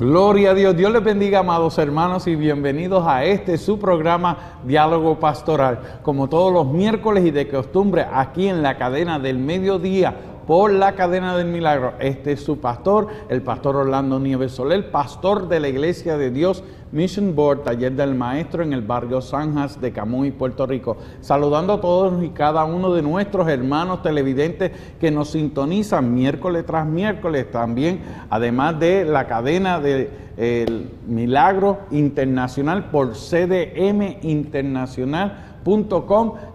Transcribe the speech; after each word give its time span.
Gloria 0.00 0.52
a 0.52 0.54
Dios, 0.54 0.74
Dios 0.74 0.90
les 0.90 1.04
bendiga, 1.04 1.40
amados 1.40 1.76
hermanos, 1.76 2.26
y 2.26 2.34
bienvenidos 2.34 3.06
a 3.06 3.22
este 3.26 3.58
su 3.58 3.78
programa 3.78 4.54
Diálogo 4.64 5.20
Pastoral. 5.20 5.98
Como 6.02 6.26
todos 6.26 6.50
los 6.50 6.68
miércoles 6.68 7.22
y 7.26 7.30
de 7.30 7.46
costumbre, 7.46 8.06
aquí 8.10 8.48
en 8.48 8.62
la 8.62 8.78
cadena 8.78 9.18
del 9.18 9.36
mediodía 9.36 10.14
por 10.50 10.72
la 10.72 10.96
cadena 10.96 11.36
del 11.36 11.46
milagro. 11.46 11.92
Este 12.00 12.32
es 12.32 12.40
su 12.40 12.58
pastor, 12.58 13.06
el 13.28 13.40
pastor 13.40 13.76
Orlando 13.76 14.18
Nieves 14.18 14.50
Soler, 14.50 14.90
pastor 14.90 15.46
de 15.46 15.60
la 15.60 15.68
Iglesia 15.68 16.18
de 16.18 16.32
Dios 16.32 16.64
Mission 16.90 17.36
Board, 17.36 17.62
taller 17.62 17.92
del 17.92 18.16
maestro 18.16 18.64
en 18.64 18.72
el 18.72 18.82
barrio 18.82 19.20
Sanjas 19.20 19.80
de 19.80 19.92
Camuy, 19.92 20.32
Puerto 20.32 20.66
Rico. 20.66 20.96
Saludando 21.20 21.74
a 21.74 21.80
todos 21.80 22.24
y 22.24 22.30
cada 22.30 22.64
uno 22.64 22.92
de 22.92 23.00
nuestros 23.00 23.46
hermanos 23.46 24.02
televidentes 24.02 24.72
que 24.98 25.12
nos 25.12 25.30
sintonizan 25.30 26.12
miércoles 26.12 26.66
tras 26.66 26.84
miércoles 26.84 27.48
también, 27.52 28.00
además 28.28 28.80
de 28.80 29.04
la 29.04 29.28
cadena 29.28 29.78
del 29.78 30.90
Milagro 31.06 31.82
Internacional 31.92 32.90
por 32.90 33.12
CDM 33.12 34.16
Internacional 34.22 35.49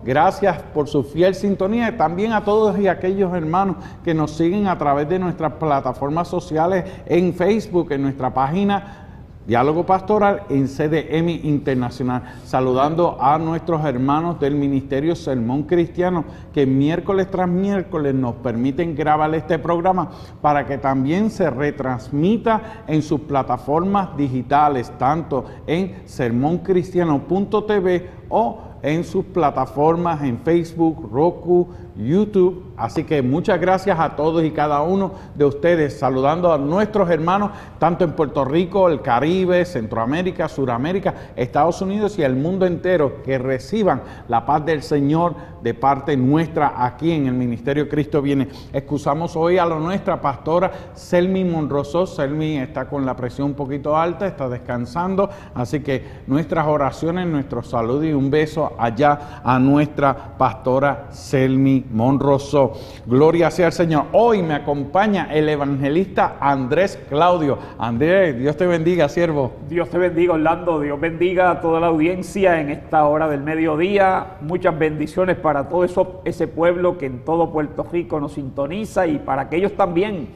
Gracias 0.04 0.62
por 0.73 0.88
su 0.88 1.04
fiel 1.04 1.36
sintonía. 1.36 1.90
Y 1.90 1.98
también 1.98 2.34
a 2.34 2.44
todos 2.44 2.77
y 2.80 2.88
aquellos 2.88 3.34
hermanos 3.34 3.77
que 4.04 4.13
nos 4.13 4.32
siguen 4.32 4.68
a 4.68 4.77
través 4.77 5.08
de 5.09 5.20
nuestras 5.20 5.54
plataformas 5.54 6.27
sociales 6.27 6.86
en 7.05 7.34
Facebook, 7.34 7.91
en 7.91 8.02
nuestra 8.02 8.34
página 8.34 9.05
Diálogo 9.48 9.86
Pastoral 9.86 10.41
en 10.49 10.68
CDM 10.68 11.30
Internacional, 11.44 12.23
saludando 12.46 13.18
a 13.22 13.38
nuestros 13.38 13.86
hermanos 13.86 14.40
del 14.40 14.55
Ministerio 14.55 15.16
Sermón 15.16 15.62
Cristiano 15.63 16.26
que 16.52 16.66
miércoles 16.66 17.30
tras 17.30 17.48
miércoles 17.48 18.16
nos 18.16 18.34
permiten 18.35 18.96
grabar 18.96 19.35
este 19.35 19.60
programa 19.60 20.10
para 20.41 20.66
que 20.66 20.80
también 20.80 21.30
se 21.30 21.52
retransmita 21.52 22.85
en 22.88 23.04
sus 23.04 23.22
plataformas 23.22 24.18
digitales, 24.18 24.91
tanto 24.98 25.46
en 25.68 26.02
sermoncristiano.tv 26.05 28.10
o 28.30 28.62
en 28.86 29.04
sus 29.04 29.26
plataformas 29.26 30.22
en 30.22 30.38
Facebook, 30.38 31.10
Roku, 31.12 31.70
YouTube. 31.98 32.63
Así 32.77 33.04
que 33.04 33.21
muchas 33.21 33.60
gracias 33.60 33.99
a 33.99 34.15
todos 34.15 34.43
y 34.43 34.51
cada 34.51 34.82
uno 34.82 35.13
de 35.35 35.46
ustedes, 35.46 35.98
saludando 35.98 36.52
a 36.52 36.57
nuestros 36.57 37.10
hermanos, 37.10 37.52
tanto 37.79 38.04
en 38.04 38.13
Puerto 38.13 38.43
Rico, 38.43 38.90
el 38.90 39.02
Caribe, 39.02 39.63
Centroamérica, 39.65 40.49
Suramérica, 40.49 41.13
Estados 41.35 41.82
Unidos 41.82 42.20
y 42.20 42.24
el 42.24 42.35
mundo 42.35 42.65
entero, 42.65 43.24
que 43.24 43.37
reciban 43.37 44.02
la 44.27 44.46
paz 44.46 44.65
del 44.65 44.84
Señor 44.84 45.35
de 45.62 45.74
parte 45.74 46.18
nuestra 46.18 46.85
aquí 46.85 47.12
en 47.12 47.27
el 47.27 47.34
Ministerio 47.34 47.87
Cristo 47.87 48.21
Viene. 48.21 48.49
Excusamos 48.74 49.35
hoy 49.35 49.57
a 49.57 49.65
la 49.65 49.80
nuestra 49.80 50.20
pastora 50.20 50.71
Selmi 50.93 51.43
Monroso. 51.43 52.05
Selmi 52.05 52.57
está 52.57 52.85
con 52.87 53.05
la 53.05 53.15
presión 53.15 53.48
un 53.49 53.54
poquito 53.54 53.96
alta, 53.96 54.27
está 54.27 54.49
descansando, 54.49 55.30
así 55.54 55.80
que 55.80 56.04
nuestras 56.27 56.68
oraciones, 56.68 57.27
nuestro 57.27 57.63
salud 57.63 58.04
y 58.04 58.13
un 58.13 58.30
beso 58.30 58.74
allá 58.77 59.41
a 59.43 59.57
nuestra 59.59 60.37
pastora 60.37 61.07
Selmi 61.12 61.85
Monroso. 61.91 62.74
Gloria 63.05 63.52
sea 63.52 63.68
al 63.68 63.74
Señor. 63.74 64.06
Hoy 64.12 64.41
me 64.41 64.53
acompaña 64.53 65.28
el 65.31 65.50
evangelista 65.50 66.38
Andrés 66.40 67.00
Claudio. 67.09 67.58
Andrés, 67.78 68.38
Dios 68.38 68.58
te 68.58 68.68
bendiga, 68.68 69.09
siervo. 69.09 69.53
Dios 69.69 69.90
te 69.90 69.97
bendiga, 69.97 70.34
Orlando. 70.34 70.80
Dios 70.80 71.00
bendiga 71.00 71.52
a 71.52 71.62
toda 71.62 71.80
la 71.80 71.88
audiencia 71.88 72.59
en 72.59 72.69
esta 72.69 73.06
hora 73.06 73.28
del 73.28 73.42
mediodía. 73.42 74.38
Muchas 74.42 74.78
bendiciones 74.78 75.38
para 75.38 75.69
todo 75.69 75.86
ese 76.25 76.47
pueblo 76.47 76.97
que 76.97 77.06
en 77.06 77.25
todo 77.25 77.52
Puerto 77.52 77.86
Rico 77.92 78.20
nos 78.20 78.34
sintoniza 78.34 79.08
y 79.08 79.20
para 79.20 79.44
aquellos 79.44 79.74
también 79.74 80.30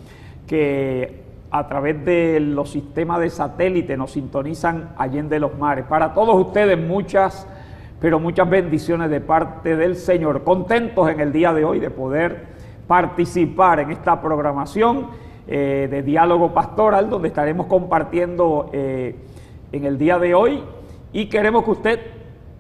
que 0.48 1.30
a 1.52 1.68
través 1.68 2.04
de 2.06 2.40
los 2.40 2.70
sistemas 2.70 3.20
de 3.20 3.30
satélite 3.30 3.98
nos 3.98 4.12
sintonizan 4.12 4.92
allende 4.98 5.40
los 5.40 5.58
mares. 5.58 5.86
Para 5.86 6.14
todos 6.14 6.36
ustedes, 6.36 6.78
muchas 6.78 7.48
pero 8.00 8.20
muchas 8.20 8.50
bendiciones 8.50 9.10
de 9.10 9.22
parte 9.22 9.76
del 9.76 9.96
Señor. 9.96 10.44
Contentos 10.44 11.10
en 11.10 11.20
el 11.20 11.32
día 11.32 11.54
de 11.54 11.66
hoy 11.66 11.80
de 11.80 11.90
poder 11.90 12.60
participar 12.88 13.82
en 13.82 13.92
esta 13.92 14.22
programación 14.22 15.08
eh, 15.48 15.88
de 15.90 16.04
diálogo 16.04 16.54
pastoral 16.54 17.10
donde 17.10 17.28
estaremos 17.28 17.68
compartiendo 17.68 18.70
eh, 18.72 19.16
en 19.72 19.86
el 19.86 19.98
día 19.98 20.20
de 20.20 20.34
hoy 20.34 20.64
y 21.12 21.28
queremos 21.28 21.64
que 21.64 21.72
usted 21.72 22.00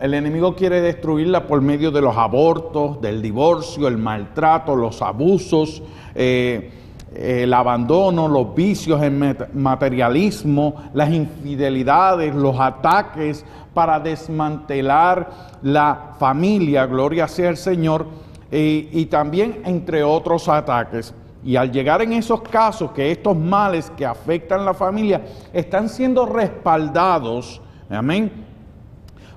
El 0.00 0.14
enemigo 0.14 0.56
quiere 0.56 0.80
destruirla 0.80 1.46
por 1.46 1.60
medio 1.60 1.92
de 1.92 2.00
los 2.00 2.16
abortos, 2.16 3.00
del 3.00 3.22
divorcio, 3.22 3.86
el 3.86 3.98
maltrato, 3.98 4.74
los 4.74 5.00
abusos, 5.00 5.82
eh, 6.14 6.72
el 7.14 7.52
abandono, 7.52 8.26
los 8.26 8.54
vicios, 8.54 9.00
el 9.02 9.36
materialismo, 9.54 10.74
las 10.94 11.10
infidelidades, 11.10 12.34
los 12.34 12.58
ataques 12.58 13.44
para 13.74 14.00
desmantelar 14.00 15.58
la 15.62 16.14
familia, 16.18 16.86
gloria 16.86 17.28
sea 17.28 17.50
el 17.50 17.56
Señor 17.56 18.06
y 18.52 19.06
también 19.06 19.62
entre 19.64 20.04
otros 20.04 20.48
ataques. 20.48 21.14
Y 21.44 21.56
al 21.56 21.72
llegar 21.72 22.02
en 22.02 22.12
esos 22.12 22.42
casos 22.42 22.92
que 22.92 23.10
estos 23.10 23.36
males 23.36 23.90
que 23.96 24.06
afectan 24.06 24.64
la 24.64 24.74
familia 24.74 25.22
están 25.52 25.88
siendo 25.88 26.24
respaldados, 26.26 27.60
amén, 27.90 28.30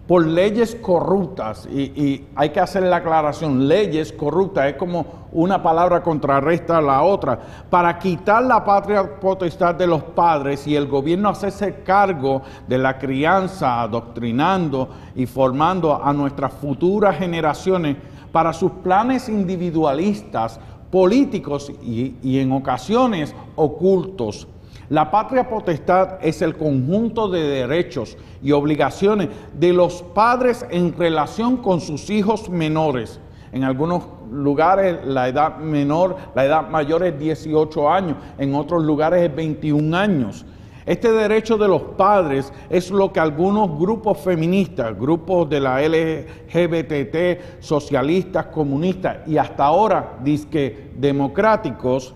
por 0.08 0.24
leyes 0.24 0.76
corruptas, 0.76 1.66
y, 1.66 2.26
hay 2.36 2.50
que 2.50 2.60
hacer 2.60 2.84
la 2.84 2.98
aclaración, 2.98 3.68
leyes 3.68 4.14
corruptas, 4.14 4.68
es 4.68 4.76
como 4.76 5.26
una 5.32 5.64
palabra 5.64 6.04
contrarresta 6.04 6.78
a 6.78 6.82
la 6.82 7.02
otra, 7.02 7.40
para 7.72 7.98
quitar 7.98 8.44
la 8.44 8.64
patria 8.64 9.20
potestad 9.20 9.74
de 9.74 9.88
los 9.88 10.04
padres 10.04 10.68
y 10.68 10.76
el 10.76 10.88
gobierno 10.88 11.30
hacerse 11.30 11.82
cargo 11.82 12.44
de 12.68 12.78
la 12.78 13.00
crianza, 13.00 13.82
adoctrinando 13.82 14.90
y 15.16 15.26
formando 15.26 16.00
a 16.04 16.14
nuestras 16.14 16.54
futuras 16.54 17.18
generaciones 17.18 17.98
para 18.36 18.52
sus 18.52 18.70
planes 18.84 19.30
individualistas, 19.30 20.60
políticos 20.92 21.72
y, 21.82 22.38
en 22.38 22.52
ocasiones 22.52 23.34
ocultos. 23.56 24.50
La 24.90 25.10
patria 25.10 25.48
potestad 25.48 26.18
es 26.22 26.42
el 26.42 26.58
conjunto 26.58 27.30
de 27.30 27.40
derechos 27.44 28.18
y 28.44 28.52
obligaciones 28.52 29.30
de 29.58 29.72
los 29.72 30.04
padres 30.04 30.66
en 30.70 30.98
relación 30.98 31.56
con 31.56 31.80
sus 31.80 32.10
hijos 32.10 32.50
menores. 32.50 33.22
En 33.54 33.64
algunos 33.64 34.04
lugares 34.30 34.98
la 35.06 35.30
edad 35.30 35.56
menor, 35.60 36.18
la 36.36 36.44
edad 36.44 36.68
mayor 36.68 37.06
es 37.06 37.18
18 37.18 37.90
años, 37.90 38.18
en 38.38 38.54
otros 38.54 38.84
lugares 38.84 39.24
es 39.24 39.34
21 39.34 39.96
años. 39.96 40.46
Este 40.86 41.12
derecho 41.12 41.58
de 41.58 41.68
los 41.68 41.82
padres 41.82 42.54
es 42.70 42.92
lo 42.92 43.12
que 43.12 43.20
algunos 43.20 43.80
grupos 43.80 44.20
feministas, 44.20 44.98
grupos 44.98 45.50
de 45.50 45.60
la 45.60 45.82
LGBT, 45.82 47.60
socialistas, 47.60 48.46
comunistas 48.48 49.28
y 49.28 49.38
hasta 49.38 49.66
ahora 49.66 50.20
disque 50.22 50.92
democráticos, 50.96 52.14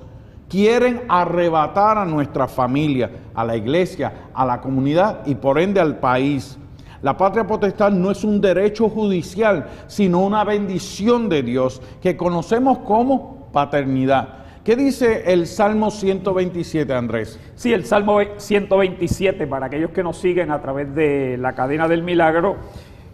quieren 0.47 1.01
arrebatar 1.09 1.97
a 1.97 2.05
nuestra 2.05 2.47
familia, 2.47 3.09
a 3.33 3.43
la 3.43 3.55
iglesia, 3.55 4.29
a 4.33 4.45
la 4.45 4.61
comunidad 4.61 5.25
y 5.25 5.33
por 5.33 5.57
ende 5.57 5.79
al 5.79 5.97
país. 5.97 6.55
La 7.01 7.17
patria 7.17 7.47
potestad 7.47 7.91
no 7.91 8.11
es 8.11 8.23
un 8.23 8.39
derecho 8.39 8.87
judicial, 8.87 9.67
sino 9.87 10.19
una 10.19 10.43
bendición 10.43 11.27
de 11.27 11.41
Dios 11.41 11.81
que 12.01 12.15
conocemos 12.15 12.79
como 12.79 13.47
paternidad. 13.51 14.39
¿Qué 14.63 14.75
dice 14.75 15.31
el 15.31 15.47
Salmo 15.47 15.89
127, 15.89 16.93
Andrés? 16.93 17.39
Sí, 17.55 17.71
el 17.73 17.85
Salmo 17.85 18.19
127, 18.35 19.47
para 19.47 19.67
aquellos 19.67 19.91
que 19.91 20.03
nos 20.03 20.17
siguen 20.17 20.51
a 20.51 20.61
través 20.61 20.93
de 20.93 21.37
la 21.37 21.53
cadena 21.53 21.87
del 21.87 22.03
milagro, 22.03 22.57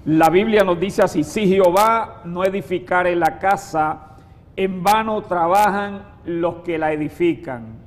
la 0.06 0.30
Biblia 0.30 0.63
nos 0.63 0.80
dice 0.80 1.03
así, 1.03 1.24
si 1.24 1.47
Jehová 1.47 2.21
no 2.25 2.44
edificare 2.44 3.15
la 3.15 3.38
casa, 3.38 4.18
en 4.56 4.81
vano 4.81 5.21
trabajan 5.21 6.03
los 6.25 6.56
que 6.63 6.80
la 6.80 6.92
edifican. 6.92 7.77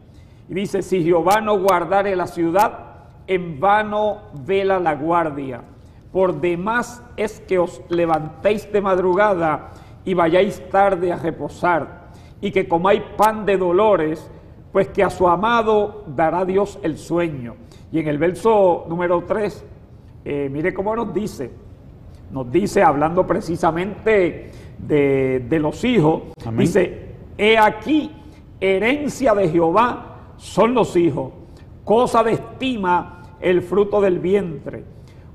Y 0.49 0.55
dice, 0.55 0.81
si 0.81 1.03
Jehová 1.03 1.41
no 1.41 1.59
guardare 1.59 2.15
la 2.15 2.29
ciudad, 2.29 2.79
en 3.27 3.59
vano 3.59 4.23
vela 4.47 4.79
la 4.79 4.95
guardia. 4.95 5.63
Por 6.13 6.41
demás 6.41 7.03
es 7.17 7.41
que 7.41 7.59
os 7.59 7.83
levantéis 7.89 8.71
de 8.73 8.81
madrugada 8.81 9.71
y 10.05 10.15
vayáis 10.15 10.63
tarde 10.71 11.13
a 11.13 11.17
reposar, 11.17 12.08
y 12.41 12.51
que 12.51 12.69
comáis 12.69 13.03
pan 13.17 13.45
de 13.45 13.57
dolores, 13.57 14.31
pues 14.73 14.89
que 14.89 15.03
a 15.03 15.11
su 15.11 15.29
amado 15.29 16.05
dará 16.07 16.45
Dios 16.45 16.79
el 16.83 16.99
sueño. 16.99 17.57
Y 17.91 17.99
en 17.99 18.09
el 18.09 18.19
verso 18.19 18.87
número 18.89 19.25
3, 19.27 19.65
eh, 20.25 20.49
mire 20.51 20.75
cómo 20.75 20.95
nos 20.95 21.13
dice, 21.13 21.51
nos 22.31 22.51
dice, 22.53 22.83
hablando 22.83 23.27
precisamente 23.27 24.51
de, 24.79 25.45
de 25.49 25.59
los 25.59 25.83
hijos, 25.85 26.23
dice, 26.57 27.15
he 27.37 27.57
aquí, 27.57 28.13
herencia 28.61 29.35
de 29.35 29.49
Jehová 29.49 30.33
son 30.37 30.75
los 30.75 30.95
hijos, 30.97 31.33
cosa 31.85 32.23
de 32.23 32.33
estima 32.33 33.23
el 33.41 33.63
fruto 33.63 34.01
del 34.01 34.19
vientre 34.19 34.85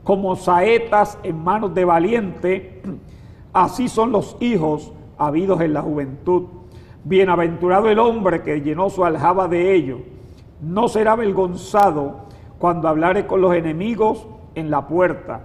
como 0.04 0.36
saetas 0.36 1.18
en 1.24 1.44
manos 1.44 1.74
de 1.74 1.86
valiente, 1.86 2.82
así 3.54 3.88
son 3.88 4.12
los 4.12 4.38
hijos 4.40 4.92
habidos 5.18 5.62
en 5.62 5.74
la 5.74 5.82
juventud. 5.82 6.44
Bienaventurado 7.06 7.90
el 7.90 8.00
hombre 8.00 8.42
que 8.42 8.62
llenó 8.62 8.90
su 8.90 9.04
aljaba 9.04 9.48
de 9.48 9.74
ellos. 9.74 10.00
No 10.62 10.88
será 10.88 11.14
avergonzado 11.14 12.28
cuando 12.60 12.88
hablare 12.88 13.28
con 13.28 13.42
los 13.42 13.54
enemigos 13.56 14.26
en 14.56 14.72
la 14.72 14.88
puerta. 14.88 15.42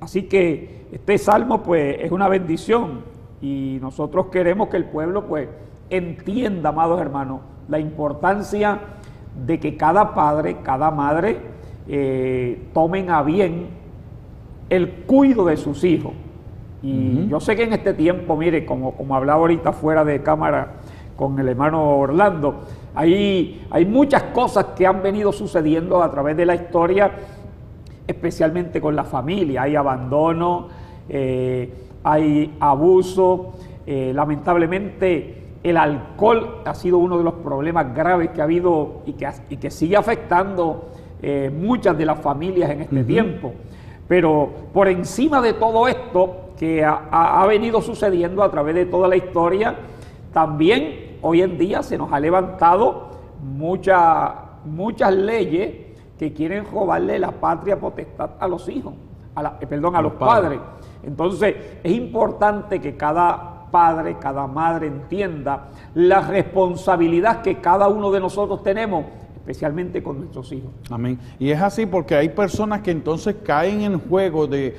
Así 0.00 0.24
que 0.24 0.86
este 0.92 1.16
salmo 1.18 1.62
pues 1.62 1.96
es 2.00 2.10
una 2.10 2.28
bendición 2.28 3.02
y 3.40 3.78
nosotros 3.80 4.26
queremos 4.26 4.68
que 4.68 4.76
el 4.76 4.86
pueblo 4.86 5.26
pues 5.26 5.48
entienda, 5.90 6.70
amados 6.70 7.00
hermanos, 7.00 7.40
la 7.68 7.78
importancia 7.78 8.80
de 9.46 9.60
que 9.60 9.76
cada 9.76 10.14
padre, 10.14 10.58
cada 10.62 10.90
madre 10.90 11.38
eh, 11.86 12.68
tomen 12.72 13.10
a 13.10 13.22
bien 13.22 13.68
el 14.70 14.90
cuidado 15.06 15.46
de 15.46 15.56
sus 15.56 15.84
hijos. 15.84 16.12
Y 16.84 17.28
yo 17.28 17.40
sé 17.40 17.56
que 17.56 17.62
en 17.62 17.72
este 17.72 17.94
tiempo, 17.94 18.36
mire, 18.36 18.66
como, 18.66 18.92
como 18.92 19.16
hablaba 19.16 19.40
ahorita 19.40 19.72
fuera 19.72 20.04
de 20.04 20.22
cámara 20.22 20.74
con 21.16 21.38
el 21.38 21.48
hermano 21.48 21.96
Orlando, 21.96 22.60
hay, 22.94 23.66
hay 23.70 23.86
muchas 23.86 24.24
cosas 24.24 24.66
que 24.76 24.86
han 24.86 25.02
venido 25.02 25.32
sucediendo 25.32 26.02
a 26.02 26.10
través 26.10 26.36
de 26.36 26.44
la 26.44 26.54
historia, 26.54 27.10
especialmente 28.06 28.82
con 28.82 28.94
la 28.94 29.04
familia. 29.04 29.62
Hay 29.62 29.76
abandono, 29.76 30.68
eh, 31.08 31.72
hay 32.02 32.54
abuso, 32.60 33.54
eh, 33.86 34.12
lamentablemente 34.14 35.42
el 35.62 35.78
alcohol 35.78 36.60
ha 36.66 36.74
sido 36.74 36.98
uno 36.98 37.16
de 37.16 37.24
los 37.24 37.34
problemas 37.34 37.94
graves 37.94 38.28
que 38.30 38.42
ha 38.42 38.44
habido 38.44 39.00
y 39.06 39.14
que, 39.14 39.26
y 39.48 39.56
que 39.56 39.70
sigue 39.70 39.96
afectando 39.96 40.90
eh, 41.22 41.50
muchas 41.50 41.96
de 41.96 42.04
las 42.04 42.20
familias 42.20 42.70
en 42.70 42.82
este 42.82 43.02
tiempo. 43.04 43.54
Pero 44.08 44.50
por 44.72 44.88
encima 44.88 45.40
de 45.40 45.54
todo 45.54 45.88
esto 45.88 46.50
que 46.58 46.84
ha, 46.84 47.44
venido 47.46 47.80
sucediendo 47.82 48.42
a 48.42 48.50
través 48.50 48.74
de 48.74 48.86
toda 48.86 49.08
la 49.08 49.16
historia, 49.16 49.74
también 50.32 51.18
hoy 51.22 51.42
en 51.42 51.58
día 51.58 51.82
se 51.82 51.98
nos 51.98 52.12
ha 52.12 52.20
levantado 52.20 53.10
muchas 53.42 55.14
leyes 55.14 55.84
que 56.18 56.32
quieren 56.32 56.64
robarle 56.70 57.18
la 57.18 57.32
patria 57.32 57.78
potestad 57.78 58.30
a 58.38 58.46
los 58.46 58.68
hijos, 58.68 58.94
a 59.34 59.56
eh, 59.60 59.66
perdón, 59.66 59.96
a 59.96 60.02
los, 60.02 60.12
padres. 60.12 60.60
Entonces 61.02 61.56
es 61.82 61.92
importante 61.92 62.80
que 62.80 62.96
cada 62.96 63.68
padre, 63.70 64.16
cada 64.20 64.46
madre 64.46 64.86
entienda 64.86 65.70
la 65.94 66.20
responsabilidad 66.20 67.42
que 67.42 67.60
cada 67.60 67.88
uno 67.88 68.12
de 68.12 68.20
nosotros 68.20 68.62
tenemos 68.62 69.04
especialmente 69.44 70.02
con 70.02 70.20
nuestros 70.20 70.50
hijos. 70.52 70.70
Amén. 70.90 71.18
Y 71.38 71.50
es 71.50 71.60
así 71.60 71.84
porque 71.84 72.14
hay 72.14 72.30
personas 72.30 72.80
que 72.80 72.90
entonces 72.90 73.36
caen 73.44 73.82
en 73.82 74.00
juego 74.00 74.46
de, 74.46 74.74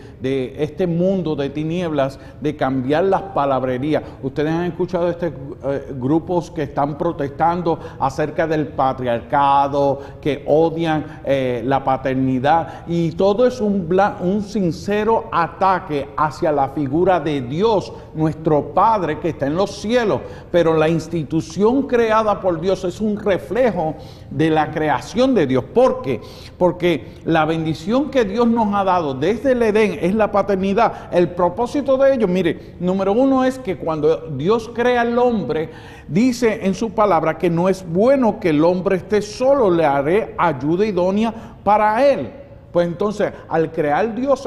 este 0.57 0.87
mundo 0.87 1.35
de 1.35 1.51
tinieblas, 1.51 2.19
de 2.41 2.55
cambiar 2.55 3.03
las 3.03 3.21
palabrerías. 3.21 4.01
Ustedes 4.23 4.51
han 4.51 4.63
escuchado 4.63 5.07
este 5.07 5.27
eh, 5.27 5.93
grupos 5.99 6.49
que 6.49 6.63
están 6.63 6.97
protestando 6.97 7.79
acerca 7.99 8.47
del 8.47 8.69
patriarcado, 8.69 10.01
que 10.19 10.43
odian 10.47 11.21
eh, 11.23 11.61
la 11.63 11.83
paternidad, 11.83 12.85
y 12.87 13.11
todo 13.11 13.45
es 13.45 13.61
un, 13.61 13.87
un 14.21 14.41
sincero 14.41 15.25
ataque 15.31 16.09
hacia 16.17 16.51
la 16.51 16.69
figura 16.69 17.19
de 17.19 17.41
Dios, 17.41 17.93
nuestro 18.15 18.73
Padre 18.73 19.19
que 19.19 19.29
está 19.29 19.45
en 19.45 19.55
los 19.55 19.79
cielos, 19.79 20.21
pero 20.51 20.75
la 20.75 20.89
institución 20.89 21.83
creada 21.83 22.41
por 22.41 22.59
Dios 22.59 22.83
es 22.83 22.99
un 22.99 23.19
reflejo 23.19 23.93
de 24.31 24.54
la 24.55 24.71
creación 24.71 25.35
de 25.35 25.45
Dios. 25.45 25.63
¿Por 25.65 26.01
qué? 26.01 26.21
Porque 26.57 27.13
la 27.25 27.45
bendición 27.45 28.09
que 28.09 28.25
Dios 28.25 28.47
nos 28.47 28.73
ha 28.73 28.83
dado 28.83 29.13
desde 29.13 29.51
el 29.51 29.61
Edén 29.61 29.99
es 30.01 30.15
la 30.15 30.31
paternidad. 30.31 31.13
El 31.13 31.29
propósito 31.29 31.97
de 31.97 32.15
ello, 32.15 32.27
mire, 32.27 32.75
número 32.79 33.13
uno 33.13 33.45
es 33.45 33.59
que 33.59 33.77
cuando 33.77 34.29
Dios 34.31 34.71
crea 34.73 35.01
al 35.01 35.17
hombre, 35.19 35.69
dice 36.07 36.65
en 36.65 36.73
su 36.73 36.91
palabra 36.91 37.37
que 37.37 37.49
no 37.49 37.69
es 37.69 37.85
bueno 37.87 38.39
que 38.39 38.49
el 38.49 38.63
hombre 38.63 38.95
esté 38.95 39.21
solo, 39.21 39.69
le 39.69 39.85
haré 39.85 40.33
ayuda 40.37 40.85
idónea 40.85 41.33
para 41.63 42.03
él. 42.03 42.31
Pues 42.75 42.89
entonces, 42.89 43.31
al 43.47 43.71
crear 43.71 44.13
Dios 44.13 44.45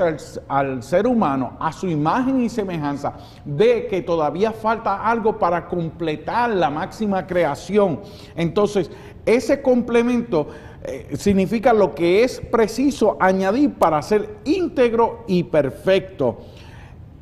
al, 0.48 0.82
ser 0.82 1.06
humano 1.06 1.56
a 1.58 1.72
su 1.72 1.88
imagen 1.88 2.42
y 2.42 2.50
semejanza, 2.50 3.14
ve 3.42 3.86
que 3.88 4.02
todavía 4.02 4.52
falta 4.52 5.08
algo 5.08 5.38
para 5.38 5.66
completar 5.66 6.50
la 6.50 6.68
máxima 6.68 7.26
creación. 7.26 8.00
Entonces, 8.36 8.90
ese 9.34 9.60
complemento 9.60 10.48
eh, 10.84 11.16
significa 11.18 11.72
lo 11.72 11.94
que 11.94 12.24
es 12.24 12.40
preciso 12.40 13.16
añadir 13.20 13.74
para 13.74 14.00
ser 14.00 14.36
íntegro 14.44 15.24
y 15.26 15.42
perfecto. 15.42 16.38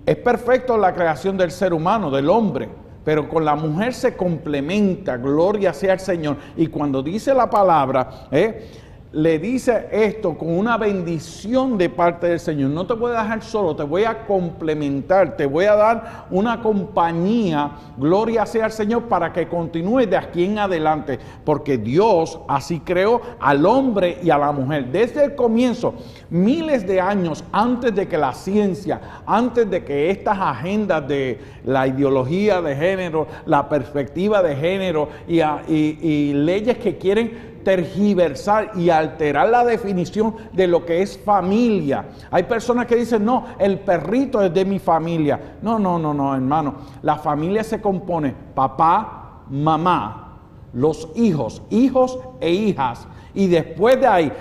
Es 0.04 0.16
perfecto 0.16 0.76
la 0.78 0.94
creación 0.94 1.36
del 1.36 1.50
ser 1.50 1.72
humano, 1.72 2.10
del 2.10 2.30
hombre, 2.30 2.68
pero 3.04 3.28
con 3.28 3.44
la 3.44 3.56
mujer 3.56 3.92
se 3.92 4.16
complementa, 4.16 5.16
gloria 5.16 5.72
sea 5.72 5.94
al 5.94 6.00
Señor. 6.00 6.36
Y 6.56 6.68
cuando 6.68 7.02
dice 7.02 7.34
la 7.34 7.50
palabra, 7.50 8.28
eh, 8.30 8.68
le 9.16 9.38
dice 9.38 9.88
esto 9.90 10.37
con 10.37 10.50
una 10.58 10.76
bendición 10.76 11.78
de 11.78 11.88
parte 11.88 12.26
del 12.26 12.38
Señor. 12.38 12.68
No 12.68 12.87
te 12.87 12.92
voy 12.92 13.14
a 13.14 13.23
dejar 13.23 13.42
solo, 13.42 13.75
te 13.75 13.82
voy 13.82 14.04
a 14.04 14.26
complementar, 14.26 15.38
te 15.38 15.46
voy 15.46 15.64
a 15.64 15.75
dar 15.75 16.26
una 16.30 16.61
compañía, 16.61 17.70
gloria 17.96 18.44
sea 18.44 18.66
al 18.66 18.73
Señor, 18.73 19.04
para 19.04 19.32
que 19.32 19.49
continúe 19.49 20.00
de 20.00 20.18
aquí 20.18 20.44
en 20.44 20.58
adelante, 20.58 21.18
porque 21.46 21.78
Dios 21.78 22.38
así 22.46 22.80
creó 22.80 23.23
al 23.40 23.64
hombre 23.64 24.18
y 24.23 24.28
a 24.28 24.37
la 24.37 24.52
mujer. 24.52 24.92
Desde 24.92 25.25
el 25.25 25.35
comienzo, 25.35 25.94
miles 26.28 26.87
de 26.87 27.00
años 27.00 27.42
antes 27.52 27.94
de 27.94 28.06
que 28.06 28.18
la 28.18 28.35
ciencia, 28.35 29.00
antes 29.25 29.70
de 29.70 29.82
que 29.82 30.11
estas 30.11 30.38
agendas 30.38 31.08
de 31.08 31.40
la 31.64 31.87
ideología 31.87 32.61
de 32.61 32.76
género, 32.76 33.26
la 33.46 33.66
perspectiva 33.66 34.42
de 34.42 34.56
género 34.56 35.08
y, 35.26 35.40
y 35.70 36.35
leyes 36.35 36.76
que 36.76 36.99
quieren 36.99 37.55
tergiversar 37.66 38.70
y 38.76 38.90
alterar 38.90 39.49
la 39.49 39.64
definición 39.64 40.37
de 40.52 40.68
lo 40.68 40.87
que 40.87 41.02
es 41.02 41.18
familia. 41.18 42.04
Hay 42.30 42.44
personas 42.44 42.87
que 42.87 42.94
dicen, 42.94 43.25
no, 43.25 43.44
el 43.58 43.80
perrito 43.80 44.40
es 44.40 44.54
de 44.54 44.64
mi 44.64 44.78
familia. 44.78 45.56
No, 45.62 45.76
no, 45.76 45.99
no, 45.99 46.14
no, 46.14 46.32
hermano. 46.32 46.76
La 47.02 47.16
familia 47.16 47.64
se 47.64 47.80
compone 47.80 48.32
papá, 48.54 49.42
mamá, 49.50 50.38
los 50.75 51.08
hijos, 51.16 51.61
hijos 51.70 52.20
e 52.38 52.52
hijas. 52.52 53.08
Y 53.35 53.49
después 53.49 54.00
de 54.00 54.06
ahí, 54.06 54.32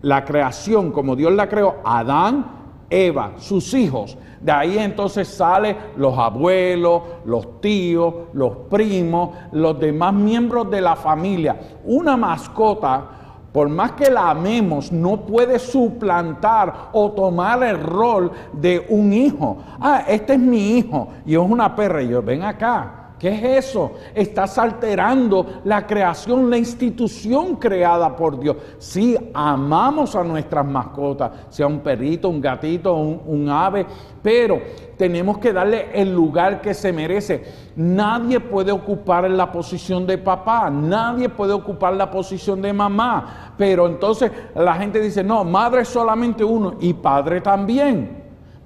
la 0.00 0.24
creación 0.24 0.90
como 0.90 1.14
Dios 1.14 1.32
la 1.32 1.48
creó, 1.48 1.76
Adán, 1.84 2.44
Eva, 2.90 3.34
sus 3.36 3.72
hijos. 3.72 4.18
De 4.42 4.50
ahí 4.50 4.76
entonces 4.78 5.28
salen 5.28 5.76
los 5.96 6.18
abuelos, 6.18 7.02
los 7.24 7.60
tíos, 7.60 8.14
los 8.32 8.56
primos, 8.68 9.30
los 9.52 9.78
demás 9.78 10.12
miembros 10.12 10.68
de 10.70 10.80
la 10.80 10.96
familia. 10.96 11.60
Una 11.84 12.16
mascota, 12.16 13.04
por 13.52 13.68
más 13.68 13.92
que 13.92 14.10
la 14.10 14.30
amemos, 14.30 14.90
no 14.90 15.20
puede 15.20 15.58
suplantar 15.58 16.88
o 16.92 17.12
tomar 17.12 17.62
el 17.62 17.80
rol 17.80 18.32
de 18.52 18.84
un 18.88 19.12
hijo. 19.12 19.58
Ah, 19.80 20.04
este 20.08 20.32
es 20.32 20.40
mi 20.40 20.78
hijo 20.78 21.08
y 21.24 21.34
es 21.34 21.38
una 21.38 21.76
perra. 21.76 22.02
Y 22.02 22.08
yo, 22.08 22.20
ven 22.20 22.42
acá. 22.42 23.01
¿Qué 23.22 23.28
es 23.28 23.66
eso? 23.66 23.92
Estás 24.16 24.58
alterando 24.58 25.60
la 25.62 25.86
creación, 25.86 26.50
la 26.50 26.58
institución 26.58 27.54
creada 27.54 28.16
por 28.16 28.36
Dios. 28.36 28.56
Sí, 28.78 29.16
amamos 29.32 30.16
a 30.16 30.24
nuestras 30.24 30.66
mascotas, 30.66 31.30
sea 31.48 31.68
un 31.68 31.78
perrito, 31.78 32.28
un 32.28 32.40
gatito, 32.40 32.96
un, 32.96 33.48
ave, 33.48 33.86
pero 34.20 34.60
tenemos 34.96 35.38
que 35.38 35.52
darle 35.52 35.90
el 35.94 36.12
lugar 36.12 36.60
que 36.60 36.74
se 36.74 36.92
merece. 36.92 37.44
Nadie 37.76 38.40
puede 38.40 38.72
ocupar 38.72 39.30
la 39.30 39.52
posición 39.52 40.04
de 40.04 40.18
papá, 40.18 40.68
nadie 40.68 41.28
puede 41.28 41.52
ocupar 41.52 41.94
la 41.94 42.10
posición 42.10 42.60
de 42.60 42.72
mamá, 42.72 43.54
pero 43.56 43.86
entonces 43.86 44.32
la 44.56 44.74
gente 44.74 44.98
dice, 44.98 45.22
no, 45.22 45.44
madre 45.44 45.82
es 45.82 45.88
solamente 45.88 46.42
uno 46.42 46.74
y 46.80 46.92
padre 46.92 47.40
también. 47.40 48.21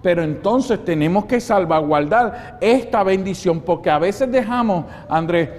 Pero 0.07 0.23
entonces 0.23 0.85
tenemos 0.85 1.25
que 1.25 1.41
salvaguardar 1.41 2.59
esta 2.61 3.03
bendición 3.03 3.59
porque 3.59 3.91
a 3.91 3.99
veces 3.99 4.31
dejamos, 4.31 4.85
Andrés, 5.09 5.51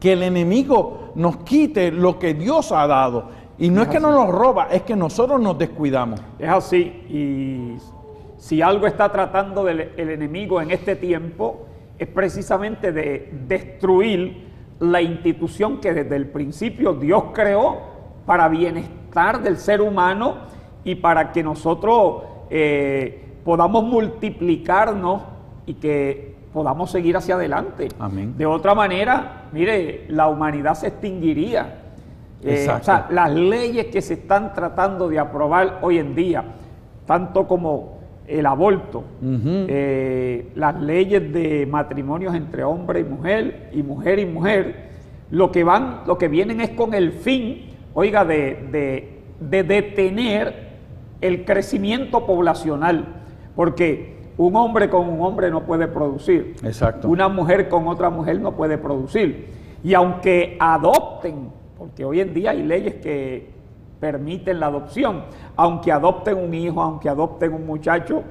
que 0.00 0.14
el 0.14 0.24
enemigo 0.24 1.12
nos 1.14 1.36
quite 1.44 1.92
lo 1.92 2.18
que 2.18 2.34
Dios 2.34 2.72
ha 2.72 2.88
dado. 2.88 3.28
Y 3.58 3.70
no 3.70 3.82
es, 3.82 3.88
que 3.88 4.00
nos 4.00 4.12
lo 4.14 4.32
roba, 4.32 4.66
es 4.72 4.82
que 4.82 4.96
nosotros 4.96 5.40
nos 5.40 5.56
descuidamos. 5.56 6.20
Es 6.40 6.48
así. 6.48 6.80
Y 7.08 7.76
si 8.36 8.60
algo 8.60 8.88
está 8.88 9.12
tratando 9.12 9.62
del, 9.62 9.92
el 9.96 10.10
enemigo 10.10 10.60
en 10.60 10.72
este 10.72 10.96
tiempo, 10.96 11.64
es 11.96 12.08
precisamente 12.08 12.90
de 12.90 13.32
destruir 13.46 14.44
la 14.80 15.00
institución 15.00 15.80
que 15.80 15.94
desde 15.94 16.16
el 16.16 16.26
principio 16.26 16.94
Dios 16.94 17.26
creó 17.32 17.78
para 18.26 18.48
bienestar 18.48 19.40
del 19.40 19.56
ser 19.56 19.82
humano 19.82 20.38
y 20.82 20.96
para 20.96 21.30
que 21.30 21.44
nosotros 21.44 22.24
eh, 22.50 23.28
podamos 23.44 23.84
multiplicarnos 23.84 25.22
y 25.66 25.74
que 25.74 26.34
podamos 26.52 26.90
seguir 26.90 27.16
hacia 27.16 27.34
adelante. 27.34 27.88
Amén. 27.98 28.34
De 28.36 28.46
otra 28.46 28.74
manera, 28.74 29.48
mire, 29.52 30.06
la 30.08 30.28
humanidad 30.28 30.74
se 30.74 30.88
extinguiría. 30.88 31.78
Eh, 32.42 32.68
o 32.68 32.82
sea, 32.82 33.06
las 33.10 33.32
leyes 33.32 33.86
que 33.86 34.02
se 34.02 34.14
están 34.14 34.52
tratando 34.52 35.08
de 35.08 35.18
aprobar 35.18 35.78
hoy 35.82 35.98
en 35.98 36.14
día, 36.14 36.44
tanto 37.06 37.46
como 37.46 38.00
el 38.26 38.46
aborto, 38.46 39.04
eh, 39.22 40.50
las 40.54 40.80
leyes 40.80 41.32
de 41.32 41.66
matrimonios 41.66 42.34
entre 42.34 42.64
hombre 42.64 43.00
y 43.00 43.04
mujer 43.04 43.70
y 43.72 43.82
mujer 43.82 44.18
y 44.18 44.26
mujer, 44.26 44.90
lo 45.30 45.50
que 45.52 45.64
van, 45.64 46.02
lo 46.06 46.18
que 46.18 46.28
vienen 46.28 46.60
es 46.60 46.70
con 46.70 46.94
el 46.94 47.12
fin, 47.12 47.70
oiga, 47.94 48.24
de, 48.24 49.18
de 49.40 49.62
detener 49.62 50.72
el 51.20 51.44
crecimiento 51.44 52.26
poblacional. 52.26 53.21
Porque 53.54 54.22
un 54.36 54.56
hombre 54.56 54.88
con 54.88 55.08
un 55.08 55.20
hombre 55.20 55.50
no 55.50 55.62
puede 55.62 55.88
producir. 55.88 56.56
Exacto. 56.62 57.08
Una 57.08 57.28
mujer 57.28 57.68
con 57.68 57.86
otra 57.86 58.10
mujer 58.10 58.40
no 58.40 58.52
puede 58.52 58.78
producir. 58.78 59.48
Y 59.84 59.94
aunque 59.94 60.56
adopten, 60.58 61.50
porque 61.76 62.04
hoy 62.04 62.20
en 62.20 62.32
día 62.32 62.50
hay 62.50 62.62
leyes 62.62 62.94
que 62.96 63.50
permiten 64.00 64.58
la 64.58 64.66
adopción, 64.66 65.24
aunque 65.56 65.92
adopten 65.92 66.36
un 66.36 66.54
hijo, 66.54 66.82
aunque 66.82 67.08
adopten 67.08 67.52
un 67.52 67.66
muchacho, 67.66 68.22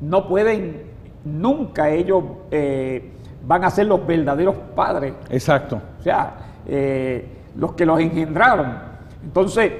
no 0.00 0.28
pueden, 0.28 0.82
nunca 1.24 1.90
ellos 1.90 2.24
eh, 2.50 3.12
van 3.46 3.64
a 3.64 3.70
ser 3.70 3.86
los 3.86 4.04
verdaderos 4.06 4.56
padres. 4.74 5.14
Exacto. 5.30 5.80
O 6.00 6.02
sea, 6.02 6.34
eh, 6.66 7.26
los 7.56 7.74
que 7.74 7.86
los 7.86 8.00
engendraron. 8.00 8.78
Entonces, 9.22 9.72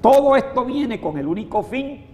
todo 0.00 0.36
esto 0.36 0.64
viene 0.64 1.00
con 1.00 1.16
el 1.18 1.26
único 1.26 1.62
fin 1.62 2.11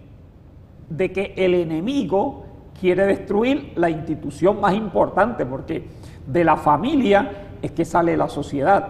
de 0.89 1.13
que 1.13 1.35
el 1.37 1.55
enemigo 1.55 2.45
quiere 2.79 3.07
destruir 3.07 3.73
la 3.77 3.91
institución 3.91 4.61
más 4.61 4.75
importante, 4.75 5.45
porque 5.45 5.89
de 6.27 6.45
la 6.45 6.57
familia 6.57 7.31
es 7.61 7.73
que 7.73 7.85
sale 7.85 8.17
la 8.17 8.29
sociedad. 8.29 8.89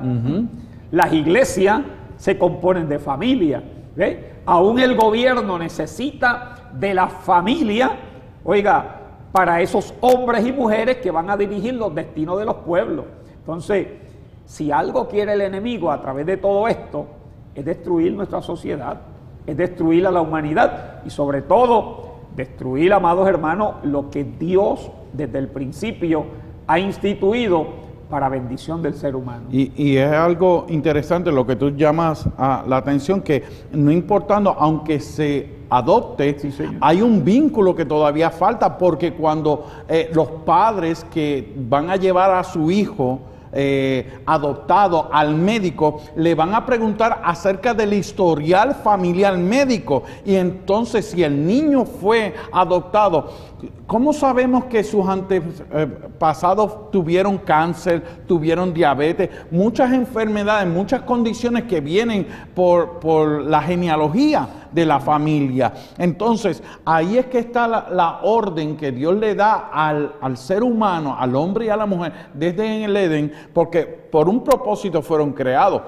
Las 0.91 1.13
iglesias 1.13 1.81
se 2.17 2.39
componen 2.39 2.89
de 2.89 2.99
familia. 2.99 3.63
Aún 4.47 4.79
el 4.79 4.97
gobierno 4.97 5.59
necesita 5.59 6.71
de 6.73 6.95
la 6.95 7.09
familia, 7.09 7.93
oiga, 8.45 8.97
para 9.33 9.61
esos 9.61 9.95
hombres 10.01 10.47
y 10.47 10.53
mujeres 10.53 10.99
que 10.99 11.11
van 11.11 11.29
a 11.31 11.37
dirigir 11.37 11.75
los 11.75 11.95
destinos 11.95 12.39
de 12.39 12.45
los 12.45 12.57
pueblos. 12.57 13.05
Entonces, 13.39 13.87
si 14.45 14.73
algo 14.73 15.09
quiere 15.09 15.35
el 15.35 15.43
enemigo 15.43 15.91
a 15.91 16.01
través 16.01 16.25
de 16.27 16.37
todo 16.37 16.67
esto, 16.69 17.07
es 17.55 17.65
destruir 17.65 18.13
nuestra 18.13 18.41
sociedad 18.41 19.01
es 19.49 19.57
destruir 19.57 20.07
a 20.07 20.11
la 20.11 20.21
humanidad 20.21 21.03
y 21.07 21.11
sobre 21.11 21.41
todo 21.41 22.19
destruir, 22.37 22.93
amados 22.93 23.27
hermanos, 23.27 23.77
lo 23.83 24.11
que 24.11 24.23
Dios 24.23 24.91
desde 25.15 25.39
el 25.39 25.49
principio 25.49 26.27
ha 26.67 26.79
instituido 26.79 27.89
para 28.11 28.29
bendición 28.29 28.83
del 28.83 28.93
ser 28.93 29.17
humano. 29.17 29.47
Y, 29.51 29.97
es 29.97 30.13
algo 30.13 30.67
interesante 30.69 31.33
lo 31.33 31.47
que 31.47 31.57
tú 31.57 31.71
llamas 31.71 32.29
a 32.37 32.63
la 32.67 32.77
atención, 32.77 33.23
que 33.23 33.43
no 33.73 33.91
importando, 33.91 34.55
aunque 34.59 35.01
se 35.01 35.57
adopte, 35.71 36.37
hay 36.81 37.01
un 37.01 37.25
vínculo 37.25 37.75
que 37.75 37.87
todavía 37.87 38.31
falta, 38.31 38.77
porque 38.77 39.15
cuando 39.15 39.67
eh, 39.89 40.11
los 40.13 40.29
padres 40.45 41.05
que 41.11 41.55
van 41.57 41.89
a 41.89 41.97
llevar 41.97 42.33
a 42.33 42.45
su 42.45 42.71
hijo, 42.71 43.21
eh, 43.53 44.21
adoptado 44.27 45.09
al 45.13 45.35
médico, 45.35 46.01
le 46.17 46.35
van 46.35 46.55
a 46.55 46.67
preguntar 46.67 47.21
acerca 47.25 47.75
del 47.75 47.93
historial 47.95 48.75
familiar 48.75 49.37
médico. 49.39 50.03
Y 50.25 50.35
entonces 50.35 51.07
si 51.07 51.23
el 51.23 51.47
niño 51.47 51.85
fue 51.85 52.35
adoptado, 52.53 53.31
¿cómo 53.87 54.13
sabemos 54.13 54.65
que 54.65 54.85
sus 54.85 55.07
antepasados 55.07 56.91
tuvieron 56.91 57.39
cáncer, 57.39 58.03
tuvieron 58.27 58.75
diabetes, 58.75 59.31
muchas 59.51 59.93
enfermedades, 59.93 60.69
muchas 60.69 61.03
condiciones 61.03 61.65
que 61.65 61.81
vienen 61.81 62.27
por, 62.55 62.99
por 63.01 63.43
la 63.43 63.63
genealogía? 63.63 64.49
De 64.73 64.87
la 64.87 65.01
familia. 65.01 65.73
Entonces, 65.97 66.63
ahí 66.85 67.19
es 67.19 67.27
que 67.27 67.39
está 67.39 67.67
la, 67.69 68.21
orden 68.23 68.77
que 68.77 68.93
Dios 68.93 69.17
le 69.17 69.35
da 69.35 69.71
al, 69.73 70.15
al, 70.21 70.37
ser 70.37 70.63
humano, 70.63 71.17
al 71.19 71.35
hombre 71.37 71.67
y 71.67 71.69
a 71.69 71.77
la 71.77 71.87
mujer, 71.87 72.13
desde 72.35 72.85
el 72.85 72.97
Edén, 72.97 73.33
porque 73.53 73.83
por 73.85 74.29
un 74.29 74.43
propósito 74.43 75.03
fueron 75.03 75.33
creados. 75.33 75.83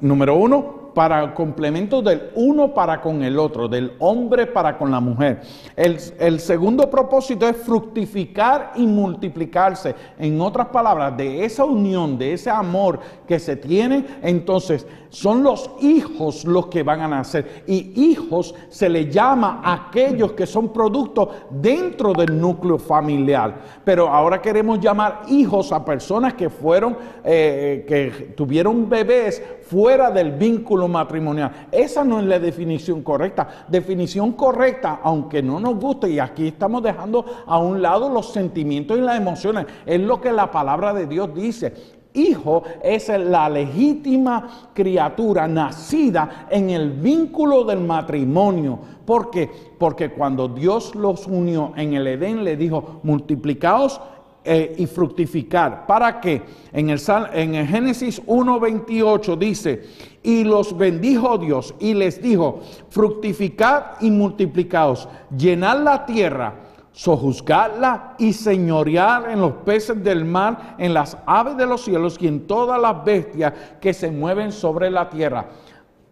Número 0.00 0.36
uno, 0.36 0.82
para 0.94 1.34
complemento 1.34 2.02
del 2.02 2.30
uno 2.34 2.72
para 2.72 3.00
con 3.00 3.22
el 3.22 3.38
otro, 3.38 3.68
del 3.68 3.92
hombre 3.98 4.46
para 4.46 4.76
con 4.76 4.90
la 4.90 5.00
mujer. 5.00 5.40
El, 5.76 6.40
segundo 6.40 6.90
propósito 6.90 7.48
es 7.48 7.56
fructificar 7.56 8.72
y 8.76 8.86
multiplicarse. 8.86 9.94
En 10.18 10.40
otras 10.40 10.68
palabras, 10.68 11.16
de 11.16 11.44
esa 11.44 11.64
unión, 11.64 12.18
de 12.18 12.34
ese 12.34 12.50
amor 12.50 13.00
que 13.26 13.38
se 13.38 13.56
tiene, 13.56 14.04
entonces 14.22 14.86
son 15.12 15.42
los 15.42 15.70
hijos 15.80 16.46
los 16.46 16.68
que 16.68 16.82
van 16.82 17.02
a 17.02 17.08
nacer. 17.08 17.64
Y 17.66 17.92
hijos 18.10 18.54
se 18.70 18.88
le 18.88 19.10
llama 19.10 19.60
a 19.62 19.88
aquellos 19.88 20.32
que 20.32 20.46
son 20.46 20.72
productos 20.72 21.28
dentro 21.50 22.14
del 22.14 22.40
núcleo 22.40 22.78
familiar. 22.78 23.54
Pero 23.84 24.08
ahora 24.08 24.40
queremos 24.40 24.80
llamar 24.80 25.22
hijos 25.28 25.70
a 25.70 25.84
personas 25.84 26.32
que 26.32 26.48
fueron, 26.48 26.96
eh, 27.22 27.84
que 27.86 28.32
tuvieron 28.34 28.88
bebés 28.88 29.42
fuera 29.68 30.10
del 30.10 30.32
vínculo 30.32 30.88
matrimonial. 30.88 31.68
Esa 31.70 32.04
no 32.04 32.18
es 32.18 32.24
la 32.24 32.38
definición 32.38 33.02
correcta. 33.02 33.66
Definición 33.68 34.32
correcta, 34.32 35.00
aunque 35.02 35.42
no 35.42 35.60
nos 35.60 35.76
guste, 35.78 36.08
y 36.08 36.20
aquí 36.20 36.48
estamos 36.48 36.82
dejando 36.82 37.26
a 37.46 37.58
un 37.58 37.82
lado 37.82 38.08
los 38.08 38.32
sentimientos 38.32 38.96
y 38.96 39.02
las 39.02 39.18
emociones, 39.18 39.66
es 39.84 40.00
lo 40.00 40.22
que 40.22 40.32
la 40.32 40.50
palabra 40.50 40.94
de 40.94 41.06
Dios 41.06 41.34
dice. 41.34 42.01
Hijo 42.14 42.62
es 42.82 43.08
la 43.08 43.48
legítima 43.48 44.70
criatura 44.74 45.48
nacida 45.48 46.46
en 46.50 46.70
el 46.70 46.90
vínculo 46.90 47.64
del 47.64 47.80
matrimonio. 47.80 48.78
¿Por 49.04 49.30
qué? 49.30 49.50
Porque 49.78 50.10
cuando 50.10 50.48
Dios 50.48 50.94
los 50.94 51.26
unió 51.26 51.72
en 51.76 51.94
el 51.94 52.06
Edén, 52.06 52.44
le 52.44 52.56
dijo, 52.56 53.00
multiplicaos 53.02 54.00
eh, 54.44 54.74
y 54.76 54.86
fructificar. 54.86 55.86
¿Para 55.86 56.20
qué? 56.20 56.42
En 56.72 56.90
el, 56.90 57.00
en 57.32 57.54
el 57.54 57.66
Génesis 57.66 58.20
1.28 58.26 59.38
dice, 59.38 59.82
y 60.20 60.42
los 60.42 60.76
bendijo 60.76 61.38
Dios 61.38 61.74
y 61.78 61.94
les 61.94 62.20
dijo, 62.20 62.60
fructificad 62.90 64.00
y 64.00 64.10
multiplicaos, 64.10 65.08
llenad 65.36 65.84
la 65.84 66.04
tierra, 66.04 66.54
sojuzgarla 66.92 68.14
y 68.18 68.32
señorear 68.32 69.30
en 69.30 69.40
los 69.40 69.52
peces 69.64 70.02
del 70.02 70.24
mar, 70.24 70.76
en 70.78 70.94
las 70.94 71.16
aves 71.26 71.56
de 71.56 71.66
los 71.66 71.82
cielos 71.82 72.16
y 72.20 72.28
en 72.28 72.46
todas 72.46 72.80
las 72.80 73.04
bestias 73.04 73.52
que 73.80 73.94
se 73.94 74.10
mueven 74.10 74.52
sobre 74.52 74.90
la 74.90 75.08
tierra. 75.08 75.46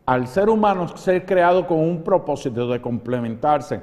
Al 0.07 0.27
ser 0.27 0.49
humano 0.49 0.89
ser 0.97 1.25
creado 1.25 1.67
con 1.67 1.79
un 1.79 2.03
propósito 2.03 2.67
de 2.67 2.81
complementarse, 2.81 3.81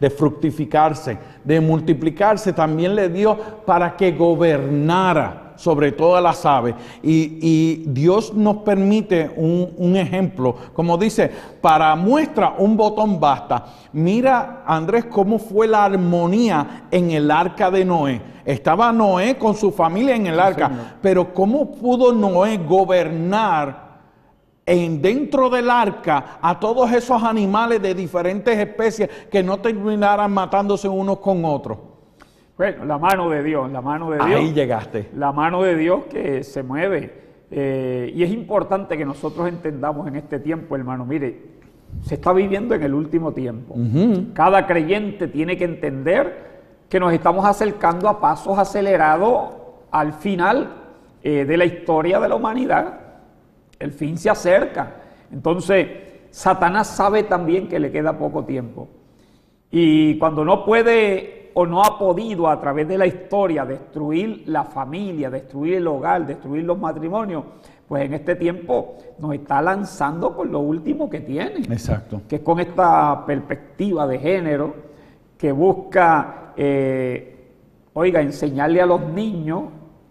de 0.00 0.10
fructificarse, 0.10 1.18
de 1.44 1.60
multiplicarse, 1.60 2.52
también 2.52 2.94
le 2.94 3.08
dio 3.08 3.36
para 3.66 3.96
que 3.96 4.12
gobernara 4.12 5.47
sobre 5.58 5.92
todas 5.92 6.22
las 6.22 6.46
aves. 6.46 6.74
Y, 7.02 7.84
Dios 7.88 8.32
nos 8.32 8.58
permite 8.58 9.30
un, 9.36 9.70
un, 9.76 9.96
ejemplo, 9.96 10.54
como 10.72 10.96
dice, 10.96 11.30
para 11.60 11.94
muestra 11.96 12.54
un 12.56 12.76
botón 12.76 13.20
basta. 13.20 13.66
Mira, 13.92 14.62
Andrés, 14.66 15.06
cómo 15.06 15.38
fue 15.38 15.66
la 15.66 15.84
armonía 15.84 16.86
en 16.90 17.10
el 17.10 17.30
arca 17.30 17.70
de 17.70 17.84
Noé. 17.84 18.22
Estaba 18.44 18.92
Noé 18.92 19.36
con 19.36 19.54
su 19.54 19.72
familia 19.72 20.16
en 20.16 20.26
el 20.26 20.40
arca, 20.40 20.96
pero 21.02 21.34
cómo 21.34 21.72
pudo 21.72 22.12
Noé 22.12 22.56
gobernar 22.58 23.88
en 24.64 25.00
dentro 25.00 25.48
del 25.50 25.70
arca 25.70 26.38
a 26.40 26.60
todos 26.60 26.92
esos 26.92 27.22
animales 27.22 27.80
de 27.82 27.94
diferentes 27.94 28.56
especies 28.56 29.08
que 29.30 29.42
no 29.42 29.58
terminaran 29.58 30.30
matándose 30.30 30.88
unos 30.88 31.18
con 31.18 31.44
otros. 31.44 31.78
Bueno, 32.58 32.84
la 32.84 32.98
mano 32.98 33.30
de 33.30 33.44
Dios, 33.44 33.70
la 33.70 33.80
mano 33.80 34.10
de 34.10 34.16
Dios. 34.16 34.40
Ahí 34.40 34.52
llegaste. 34.52 35.10
La 35.14 35.30
mano 35.30 35.62
de 35.62 35.76
Dios 35.76 36.06
que 36.10 36.42
se 36.42 36.64
mueve. 36.64 37.12
Eh, 37.52 38.12
y 38.12 38.24
es 38.24 38.32
importante 38.32 38.98
que 38.98 39.04
nosotros 39.04 39.48
entendamos 39.48 40.08
en 40.08 40.16
este 40.16 40.40
tiempo, 40.40 40.74
hermano, 40.74 41.06
mire, 41.06 41.40
se 42.02 42.16
está 42.16 42.32
viviendo 42.32 42.74
en 42.74 42.82
el 42.82 42.94
último 42.94 43.32
tiempo. 43.32 43.76
Cada 44.34 44.66
creyente 44.66 45.28
tiene 45.28 45.56
que 45.56 45.64
entender 45.64 46.48
que 46.88 46.98
nos 46.98 47.12
estamos 47.12 47.46
acercando 47.46 48.08
a 48.08 48.20
pasos 48.20 48.58
acelerados 48.58 49.50
al 49.92 50.12
final 50.12 50.68
eh, 51.22 51.44
de 51.44 51.56
la 51.56 51.64
historia 51.64 52.18
de 52.18 52.28
la 52.28 52.34
humanidad. 52.34 52.98
El 53.78 53.92
fin 53.92 54.18
se 54.18 54.30
acerca. 54.30 54.96
Entonces, 55.30 55.86
Satanás 56.30 56.88
sabe 56.88 57.22
también 57.22 57.68
que 57.68 57.78
le 57.78 57.92
queda 57.92 58.18
poco 58.18 58.44
tiempo. 58.44 58.88
Y 59.70 60.18
cuando 60.18 60.44
no 60.44 60.64
puede 60.64 61.37
o 61.60 61.66
no 61.66 61.82
ha 61.82 61.98
podido 61.98 62.48
a 62.48 62.60
través 62.60 62.86
de 62.86 62.96
la 62.96 63.04
historia 63.04 63.64
destruir 63.64 64.44
la 64.46 64.62
familia, 64.62 65.28
destruir 65.28 65.74
el 65.74 65.88
hogar, 65.88 66.24
destruir 66.24 66.62
los 66.62 66.78
matrimonios, 66.78 67.42
pues 67.88 68.04
en 68.04 68.14
este 68.14 68.36
tiempo 68.36 68.94
nos 69.18 69.34
está 69.34 69.60
lanzando 69.60 70.36
con 70.36 70.52
lo 70.52 70.60
último 70.60 71.10
que 71.10 71.18
tiene. 71.18 71.62
Exacto. 71.62 72.22
Que 72.28 72.36
es 72.36 72.42
con 72.42 72.60
esta 72.60 73.26
perspectiva 73.26 74.06
de 74.06 74.20
género 74.20 74.72
que 75.36 75.50
busca, 75.50 76.52
eh, 76.56 77.48
oiga, 77.92 78.20
enseñarle 78.20 78.80
a 78.80 78.86
los 78.86 79.00
niños 79.08 79.64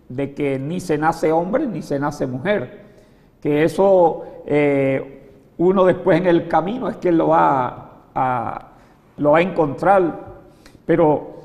de 0.09 0.33
que 0.33 0.59
ni 0.59 0.81
se 0.81 0.97
nace 0.97 1.31
hombre 1.31 1.65
ni 1.65 1.81
se 1.81 1.97
nace 1.97 2.27
mujer. 2.27 2.81
Que 3.41 3.63
eso 3.63 4.25
eh, 4.45 5.29
uno 5.59 5.85
después 5.85 6.19
en 6.19 6.27
el 6.27 6.49
camino 6.49 6.89
es 6.89 6.97
que 6.97 7.13
lo 7.13 7.29
va 7.29 8.01
a, 8.13 8.67
lo 9.15 9.31
va 9.31 9.37
a 9.37 9.41
encontrar. 9.41 10.27
Pero 10.85 11.36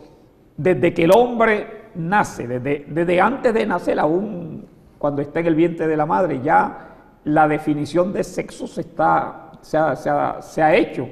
desde 0.56 0.92
que 0.94 1.04
el 1.04 1.12
hombre 1.12 1.82
nace, 1.94 2.46
desde, 2.46 2.86
desde 2.88 3.20
antes 3.20 3.52
de 3.54 3.66
nacer, 3.66 3.98
aún 3.98 4.66
cuando 4.98 5.22
está 5.22 5.40
en 5.40 5.46
el 5.46 5.54
vientre 5.54 5.86
de 5.86 5.96
la 5.96 6.06
madre, 6.06 6.40
ya 6.42 6.88
la 7.24 7.48
definición 7.48 8.12
de 8.12 8.24
sexo 8.24 8.66
se, 8.66 8.82
está, 8.82 9.52
se, 9.60 9.76
ha, 9.78 10.74
hecho. 10.74 11.08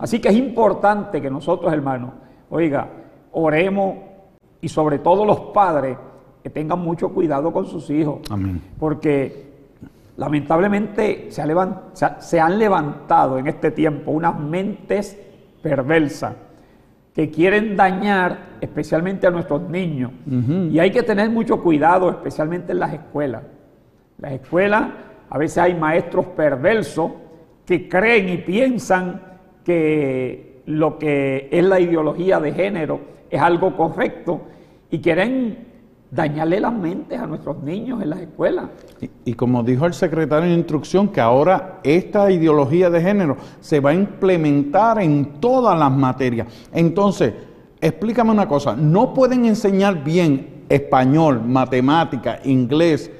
Así 0.00 0.20
que 0.20 0.28
es 0.28 0.36
importante 0.36 1.20
que 1.20 1.30
nosotros, 1.30 1.72
hermanos, 1.72 2.10
oiga, 2.50 2.88
oremos 3.32 3.96
y 4.60 4.68
sobre 4.68 4.98
todo 4.98 5.24
los 5.24 5.40
padres 5.52 5.96
que 6.42 6.50
tengan 6.50 6.78
mucho 6.78 7.10
cuidado 7.10 7.52
con 7.52 7.66
sus 7.66 7.88
hijos. 7.90 8.20
Amén. 8.30 8.60
Porque 8.78 9.52
lamentablemente 10.16 11.28
se, 11.30 11.42
se 12.18 12.40
han 12.40 12.58
levantado 12.58 13.38
en 13.38 13.46
este 13.46 13.70
tiempo 13.70 14.10
unas 14.10 14.38
mentes 14.38 15.18
perversas 15.62 16.34
que 17.14 17.30
quieren 17.30 17.76
dañar 17.76 18.56
especialmente 18.60 19.26
a 19.26 19.30
nuestros 19.30 19.68
niños. 19.68 20.10
Y 20.70 20.78
hay 20.78 20.90
que 20.90 21.02
tener 21.02 21.30
mucho 21.30 21.62
cuidado, 21.62 22.10
especialmente 22.10 22.72
en 22.72 22.80
las 22.80 22.92
escuelas. 22.92 23.42
Las 24.18 24.32
escuelas 24.32 24.88
a 25.30 25.38
veces 25.38 25.58
hay 25.58 25.74
maestros 25.74 26.26
perversos 26.26 27.12
que 27.64 27.88
creen 27.88 28.28
y 28.28 28.38
piensan 28.38 29.22
que 29.64 30.62
lo 30.66 30.98
que 30.98 31.48
es 31.50 31.64
la 31.64 31.78
ideología 31.80 32.40
de 32.40 32.52
género 32.52 33.00
es 33.30 33.40
algo 33.40 33.76
correcto 33.76 34.42
y 34.90 34.98
quieren 35.00 35.73
dañarle 36.14 36.60
las 36.60 36.72
mentes 36.72 37.18
a 37.18 37.26
nuestros 37.26 37.62
niños 37.62 38.00
en 38.02 38.10
las 38.10 38.20
escuelas. 38.20 38.66
Y, 39.24 39.34
como 39.34 39.62
dijo 39.62 39.86
el 39.86 39.94
secretario 39.94 40.48
de 40.48 40.54
Instrucción, 40.54 41.08
que 41.08 41.20
ahora 41.20 41.80
esta 41.82 42.30
ideología 42.30 42.88
de 42.88 43.00
género 43.00 43.36
se 43.60 43.80
va 43.80 43.90
a 43.90 43.94
implementar 43.94 45.02
en 45.02 45.40
todas 45.40 45.78
las 45.78 45.90
materias. 45.90 46.46
Entonces, 46.72 47.34
explícame 47.80 48.30
una 48.30 48.46
cosa, 48.46 48.76
no 48.76 49.12
pueden 49.12 49.44
enseñar 49.44 50.04
bien 50.04 50.64
español, 50.68 51.42
matemática, 51.44 52.40
inglés, 52.44 53.10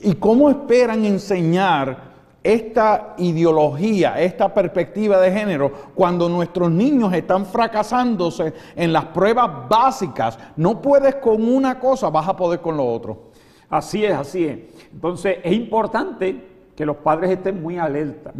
¿y 0.00 0.14
cómo 0.14 0.48
esperan 0.48 1.04
enseñar 1.04 2.07
esta 2.42 3.14
ideología, 3.18 4.20
esta 4.20 4.52
perspectiva 4.52 5.20
de 5.20 5.32
género, 5.32 5.72
cuando 5.94 6.28
nuestros 6.28 6.70
niños 6.70 7.12
están 7.12 7.44
fracasándose 7.44 8.52
en 8.76 8.92
las 8.92 9.06
pruebas 9.06 9.68
básicas, 9.68 10.38
no 10.56 10.80
puedes 10.80 11.16
con 11.16 11.46
una 11.46 11.78
cosa, 11.78 12.10
vas 12.10 12.28
a 12.28 12.36
poder 12.36 12.60
con 12.60 12.76
lo 12.76 12.86
otro. 12.86 13.28
Así 13.68 14.04
es, 14.04 14.14
así 14.14 14.44
es. 14.44 14.58
Entonces 14.92 15.38
es 15.42 15.52
importante 15.52 16.40
que 16.74 16.86
los 16.86 16.96
padres 16.96 17.30
estén 17.30 17.60
muy 17.60 17.76
alerta. 17.76 18.32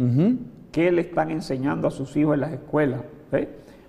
¿Qué 0.71 0.91
le 0.91 1.01
están 1.01 1.29
enseñando 1.31 1.87
a 1.87 1.91
sus 1.91 2.15
hijos 2.15 2.35
en 2.35 2.41
las 2.41 2.53
escuelas? 2.53 3.01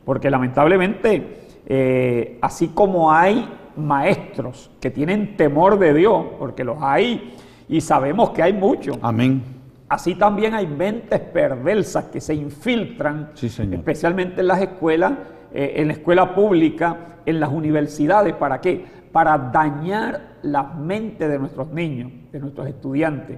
Porque 0.05 0.29
lamentablemente, 0.29 1.47
eh, 1.67 2.39
así 2.43 2.69
como 2.69 3.13
hay 3.13 3.49
maestros 3.77 4.71
que 4.81 4.91
tienen 4.91 5.37
temor 5.37 5.79
de 5.79 5.95
Dios, 5.95 6.27
porque 6.39 6.65
los 6.65 6.79
hay 6.81 7.37
y 7.69 7.81
sabemos 7.81 8.31
que 8.31 8.43
hay 8.43 8.53
muchos. 8.53 8.99
Amén 9.01 9.60
Así 9.91 10.15
también 10.15 10.55
hay 10.55 10.69
mentes 10.69 11.19
perversas 11.19 12.05
que 12.05 12.21
se 12.21 12.33
infiltran, 12.33 13.33
especialmente 13.35 14.41
en 14.41 14.47
las 14.47 14.63
escuelas, 14.63 15.15
eh, 15.53 15.73
en 15.79 15.89
la 15.89 15.95
escuela 15.95 16.33
pública, 16.33 17.19
en 17.27 17.41
las 17.41 17.51
universidades. 17.51 18.33
¿Para 18.35 18.61
qué? 18.61 18.85
Para 19.11 19.37
dañar 19.37 20.37
la 20.43 20.63
mente 20.63 21.27
de 21.27 21.41
nuestros 21.41 21.73
niños, 21.73 22.13
de 22.31 22.39
nuestros 22.39 22.69
estudiantes. 22.69 23.37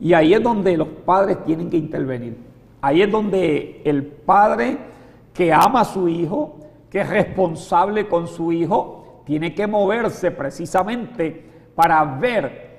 Y 0.00 0.14
ahí 0.14 0.32
es 0.32 0.42
donde 0.42 0.74
los 0.74 0.88
padres 0.88 1.44
tienen 1.44 1.68
que 1.68 1.76
intervenir. 1.76 2.34
Ahí 2.80 3.02
es 3.02 3.10
donde 3.10 3.82
el 3.84 4.02
padre 4.02 4.78
que 5.34 5.52
ama 5.52 5.82
a 5.82 5.84
su 5.84 6.08
hijo, 6.08 6.60
que 6.88 7.02
es 7.02 7.10
responsable 7.10 8.08
con 8.08 8.26
su 8.26 8.52
hijo, 8.52 9.22
tiene 9.26 9.54
que 9.54 9.66
moverse 9.66 10.30
precisamente 10.30 11.44
para 11.74 12.02
ver 12.04 12.69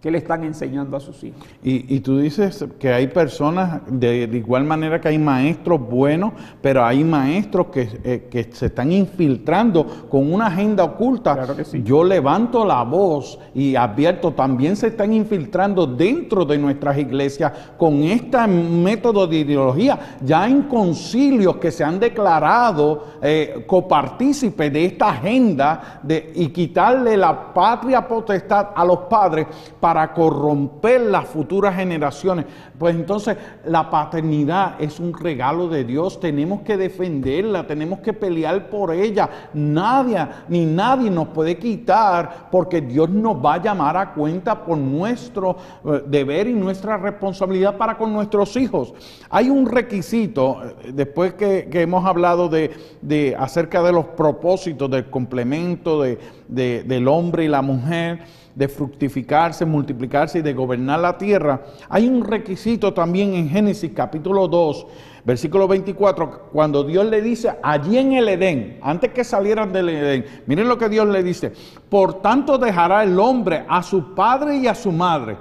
¿Qué 0.00 0.10
le 0.10 0.16
están 0.16 0.44
enseñando 0.44 0.96
a 0.96 1.00
sus 1.00 1.22
hijos? 1.24 1.46
Y, 1.62 2.00
tú 2.00 2.20
dices 2.20 2.64
que 2.78 2.90
hay 2.90 3.08
personas, 3.08 3.82
de, 3.86 4.30
igual 4.32 4.64
manera 4.64 4.98
que 4.98 5.08
hay 5.08 5.18
maestros 5.18 5.78
buenos, 5.78 6.32
pero 6.62 6.82
hay 6.82 7.04
maestros 7.04 7.66
eh, 7.74 8.26
que, 8.30 8.44
se 8.50 8.66
están 8.66 8.92
infiltrando 8.92 9.86
con 10.08 10.32
una 10.32 10.46
agenda 10.46 10.84
oculta. 10.84 11.34
Claro 11.34 11.54
que 11.54 11.66
sí. 11.66 11.82
Yo 11.84 12.02
levanto 12.02 12.64
la 12.64 12.82
voz 12.82 13.38
y 13.54 13.76
advierto, 13.76 14.32
también 14.32 14.74
se 14.74 14.86
están 14.86 15.12
infiltrando 15.12 15.86
dentro 15.86 16.46
de 16.46 16.56
nuestras 16.56 16.96
iglesias 16.96 17.52
con 17.76 18.02
este 18.02 18.38
método 18.46 19.26
de 19.26 19.40
ideología. 19.40 20.16
Ya 20.22 20.48
en 20.48 20.62
concilios 20.62 21.56
que 21.56 21.70
se 21.70 21.84
han 21.84 22.00
declarado 22.00 23.04
eh, 23.20 23.64
copartícipes 23.66 24.72
de 24.72 24.86
esta 24.86 25.10
agenda 25.10 26.00
de, 26.02 26.32
y 26.34 26.48
quitarle 26.48 27.18
la 27.18 27.52
patria 27.52 28.08
potestad 28.08 28.68
a 28.74 28.82
los 28.82 29.00
padres 29.00 29.46
para 29.78 29.89
corromper 30.12 31.00
las 31.02 31.26
futuras 31.26 31.74
generaciones. 31.74 32.46
Pues 32.78 32.94
entonces 32.94 33.36
la 33.64 33.90
paternidad 33.90 34.80
es 34.80 35.00
un 35.00 35.12
regalo 35.12 35.68
de 35.68 35.84
Dios, 35.84 36.20
tenemos 36.20 36.62
que 36.62 36.76
defenderla, 36.76 37.66
tenemos 37.66 38.00
que 38.00 38.12
pelear 38.12 38.68
por 38.70 38.92
ella. 38.92 39.28
Nadie 39.54 40.26
ni 40.48 40.64
nadie 40.64 41.10
nos 41.10 41.28
puede 41.28 41.58
quitar 41.58 42.48
porque 42.50 42.80
Dios 42.80 43.10
nos 43.10 43.36
va 43.36 43.54
a 43.54 43.62
llamar 43.62 43.96
a 43.96 44.12
cuenta 44.12 44.64
por 44.64 44.76
nuestro 44.78 45.56
eh, 45.84 46.02
deber 46.06 46.48
y 46.48 46.54
nuestra 46.54 46.96
responsabilidad 46.96 47.76
para 47.76 47.96
con 47.96 48.12
nuestros 48.12 48.56
hijos. 48.56 48.94
Hay 49.28 49.50
un 49.50 49.66
requisito, 49.66 50.62
eh, 50.64 50.92
después 50.92 51.34
que, 51.34 51.68
hemos 51.72 52.04
hablado 52.04 52.48
de, 52.48 53.36
acerca 53.38 53.82
de 53.82 53.92
los 53.92 54.04
propósitos 54.06 54.90
del 54.90 55.08
complemento 55.08 56.02
del 56.48 57.08
hombre 57.08 57.44
y 57.44 57.48
la 57.48 57.62
mujer, 57.62 58.20
de 58.54 58.68
fructificarse, 58.68 59.64
multiplicarse 59.64 60.40
y 60.40 60.42
de 60.42 60.52
gobernar 60.52 61.00
la 61.00 61.16
tierra, 61.16 61.62
hay 61.88 62.08
un 62.08 62.24
requisito 62.24 62.92
también 62.92 63.34
en 63.34 63.48
Génesis 63.48 63.92
capítulo 63.94 64.48
2, 64.48 64.86
Versículo 65.22 65.68
24, 65.68 66.48
cuando 66.50 66.82
Dios 66.82 67.04
le 67.06 67.20
dice 67.20 67.52
allí 67.62 67.98
en 67.98 68.12
el 68.12 68.28
Edén, 68.28 68.78
antes 68.80 69.12
que 69.12 69.22
salieran 69.22 69.72
del 69.72 69.90
Edén, 69.90 70.24
miren 70.46 70.66
lo 70.66 70.78
que 70.78 70.88
Dios 70.88 71.06
le 71.08 71.22
dice, 71.22 71.52
por 71.90 72.22
tanto 72.22 72.56
dejará 72.56 73.02
el 73.04 73.18
hombre 73.20 73.64
a 73.68 73.82
su 73.82 74.14
padre 74.14 74.56
y 74.56 74.66
a 74.66 74.74
su 74.74 74.90
madre. 74.90 75.36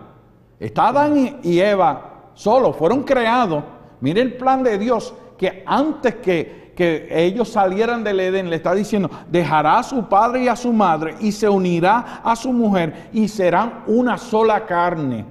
Está 0.59 0.89
Adán 0.89 1.39
y 1.41 1.59
Eva 1.59 2.31
solos, 2.33 2.75
fueron 2.75 3.03
creados. 3.03 3.63
Miren 4.01 4.27
el 4.27 4.33
plan 4.37 4.63
de 4.63 4.77
Dios, 4.77 5.13
que 5.37 5.63
antes 5.65 6.15
que, 6.15 6.68
que 6.79 7.09
ellos 7.11 7.49
salieran 7.49 8.05
del 8.05 8.21
Edén, 8.21 8.49
le 8.49 8.55
está 8.55 8.73
diciendo, 8.73 9.11
dejará 9.29 9.79
a 9.79 9.83
su 9.83 10.07
padre 10.07 10.45
y 10.45 10.47
a 10.47 10.55
su 10.55 10.71
madre 10.71 11.13
y 11.19 11.33
se 11.33 11.49
unirá 11.49 12.21
a 12.23 12.37
su 12.37 12.53
mujer 12.53 13.09
y 13.11 13.27
serán 13.27 13.83
una 13.85 14.17
sola 14.17 14.65
carne. 14.65 15.25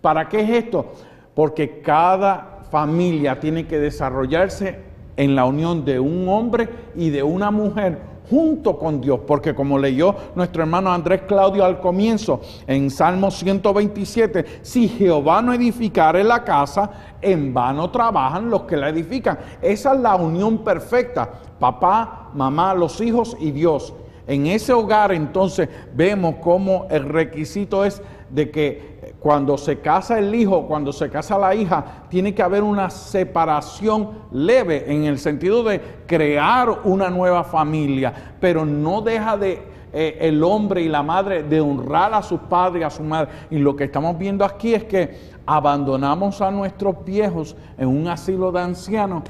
¿Para 0.00 0.28
qué 0.28 0.42
es 0.42 0.50
esto? 0.50 0.92
Porque 1.34 1.80
cada 1.80 2.60
familia 2.70 3.40
tiene 3.40 3.66
que 3.66 3.80
desarrollarse 3.80 4.78
en 5.16 5.34
la 5.34 5.44
unión 5.44 5.84
de 5.84 5.98
un 5.98 6.28
hombre 6.28 6.68
y 6.94 7.10
de 7.10 7.24
una 7.24 7.50
mujer 7.50 8.11
junto 8.32 8.78
con 8.78 8.98
Dios, 8.98 9.20
porque 9.26 9.54
como 9.54 9.78
leyó 9.78 10.14
nuestro 10.34 10.62
hermano 10.62 10.90
Andrés 10.90 11.22
Claudio 11.28 11.66
al 11.66 11.80
comienzo 11.80 12.40
en 12.66 12.90
Salmo 12.90 13.30
127, 13.30 14.60
si 14.62 14.88
Jehová 14.88 15.42
no 15.42 15.52
edificare 15.52 16.24
la 16.24 16.42
casa, 16.42 16.90
en 17.20 17.52
vano 17.52 17.90
trabajan 17.90 18.48
los 18.48 18.62
que 18.62 18.78
la 18.78 18.88
edifican. 18.88 19.38
Esa 19.60 19.92
es 19.92 20.00
la 20.00 20.16
unión 20.16 20.64
perfecta, 20.64 21.30
papá, 21.60 22.30
mamá, 22.32 22.72
los 22.72 23.02
hijos 23.02 23.36
y 23.38 23.50
Dios. 23.50 23.92
En 24.26 24.46
ese 24.46 24.72
hogar 24.72 25.12
entonces 25.12 25.68
vemos 25.94 26.36
cómo 26.40 26.86
el 26.88 27.04
requisito 27.04 27.84
es 27.84 28.00
de 28.32 28.50
que 28.50 29.14
cuando 29.20 29.58
se 29.58 29.78
casa 29.80 30.18
el 30.18 30.34
hijo, 30.34 30.66
cuando 30.66 30.92
se 30.92 31.10
casa 31.10 31.38
la 31.38 31.54
hija, 31.54 32.04
tiene 32.08 32.34
que 32.34 32.42
haber 32.42 32.62
una 32.62 32.88
separación 32.88 34.10
leve 34.32 34.90
en 34.92 35.04
el 35.04 35.18
sentido 35.18 35.62
de 35.62 35.80
crear 36.06 36.80
una 36.84 37.10
nueva 37.10 37.44
familia, 37.44 38.12
pero 38.40 38.64
no 38.64 39.02
deja 39.02 39.36
de 39.36 39.62
eh, 39.92 40.16
el 40.20 40.42
hombre 40.42 40.80
y 40.80 40.88
la 40.88 41.02
madre 41.02 41.42
de 41.42 41.60
honrar 41.60 42.14
a 42.14 42.22
sus 42.22 42.40
padres 42.40 42.80
y 42.80 42.84
a 42.84 42.90
su 42.90 43.02
madre. 43.02 43.30
Y 43.50 43.58
lo 43.58 43.76
que 43.76 43.84
estamos 43.84 44.16
viendo 44.18 44.44
aquí 44.44 44.74
es 44.74 44.84
que 44.84 45.32
abandonamos 45.44 46.40
a 46.40 46.50
nuestros 46.50 47.04
viejos 47.04 47.54
en 47.76 47.88
un 47.88 48.08
asilo 48.08 48.50
de 48.50 48.60
ancianos 48.60 49.24